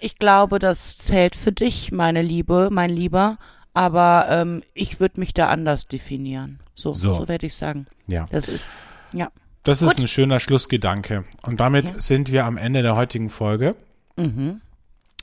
ich 0.00 0.18
glaube, 0.18 0.58
das 0.58 0.96
zählt 0.96 1.36
für 1.36 1.52
dich, 1.52 1.92
meine 1.92 2.22
Liebe, 2.22 2.68
mein 2.72 2.90
Lieber, 2.90 3.38
aber 3.72 4.26
ähm, 4.30 4.62
ich 4.74 5.00
würde 5.00 5.20
mich 5.20 5.34
da 5.34 5.48
anders 5.48 5.86
definieren. 5.88 6.60
So, 6.74 6.92
So. 6.92 7.14
so, 7.14 7.28
werde 7.28 7.46
ich 7.46 7.54
sagen. 7.54 7.86
Ja. 8.06 8.26
Das 8.30 8.48
ist, 8.48 8.64
ja. 9.12 9.28
Das 9.62 9.80
ist 9.82 9.98
ein 9.98 10.08
schöner 10.08 10.40
Schlussgedanke. 10.40 11.24
Und 11.42 11.60
damit 11.60 11.88
Ja. 11.90 12.00
sind 12.00 12.30
wir 12.32 12.44
am 12.44 12.56
Ende 12.58 12.82
der 12.82 12.96
heutigen 12.96 13.28
Folge. 13.30 13.76
Mhm. 14.16 14.60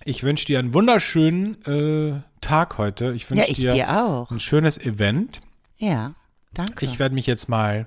Ich 0.03 0.23
wünsche 0.23 0.45
dir 0.45 0.59
einen 0.59 0.73
wunderschönen 0.73 1.61
äh, 1.65 2.21
Tag 2.41 2.77
heute. 2.79 3.13
Ich 3.13 3.23
Ja, 3.23 3.29
wünsche 3.31 3.51
ich 3.51 3.57
dir 3.57 3.73
dir 3.73 4.03
auch. 4.03 4.31
ein 4.31 4.39
schönes 4.39 4.77
Event. 4.79 5.41
Ja, 5.77 6.13
danke. 6.53 6.85
Ich 6.85 6.97
werde 6.99 7.13
mich 7.15 7.27
jetzt 7.27 7.49
mal 7.49 7.85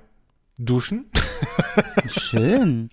duschen 0.57 1.05
Schön. 2.07 2.89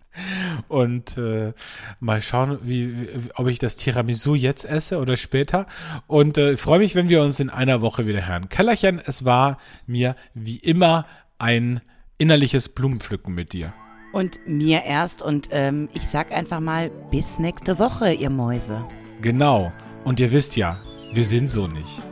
und 0.68 1.16
äh, 1.16 1.52
mal 2.00 2.22
schauen, 2.22 2.58
wie, 2.62 3.00
wie, 3.00 3.08
ob 3.34 3.48
ich 3.48 3.58
das 3.58 3.76
Tiramisu 3.76 4.34
jetzt 4.34 4.64
esse 4.64 4.98
oder 4.98 5.16
später. 5.16 5.66
Und 6.06 6.38
äh, 6.38 6.56
freue 6.56 6.80
mich, 6.80 6.94
wenn 6.94 7.08
wir 7.08 7.22
uns 7.22 7.40
in 7.40 7.50
einer 7.50 7.80
Woche 7.80 8.06
wieder 8.06 8.26
hören. 8.26 8.48
Kellerchen, 8.48 9.00
es 9.04 9.24
war 9.24 9.58
mir 9.86 10.16
wie 10.34 10.56
immer 10.56 11.06
ein 11.38 11.80
innerliches 12.18 12.68
Blumenpflücken 12.68 13.34
mit 13.34 13.52
dir. 13.52 13.74
Und 14.12 14.38
mir 14.46 14.82
erst 14.84 15.22
und 15.22 15.48
ähm, 15.52 15.88
ich 15.94 16.06
sag 16.06 16.32
einfach 16.32 16.60
mal 16.60 16.90
bis 17.10 17.38
nächste 17.38 17.78
Woche, 17.78 18.12
ihr 18.12 18.30
Mäuse. 18.30 18.84
Genau. 19.22 19.72
Und 20.04 20.20
ihr 20.20 20.32
wisst 20.32 20.56
ja, 20.56 20.80
wir 21.14 21.24
sind 21.24 21.50
so 21.50 21.66
nicht. 21.66 22.02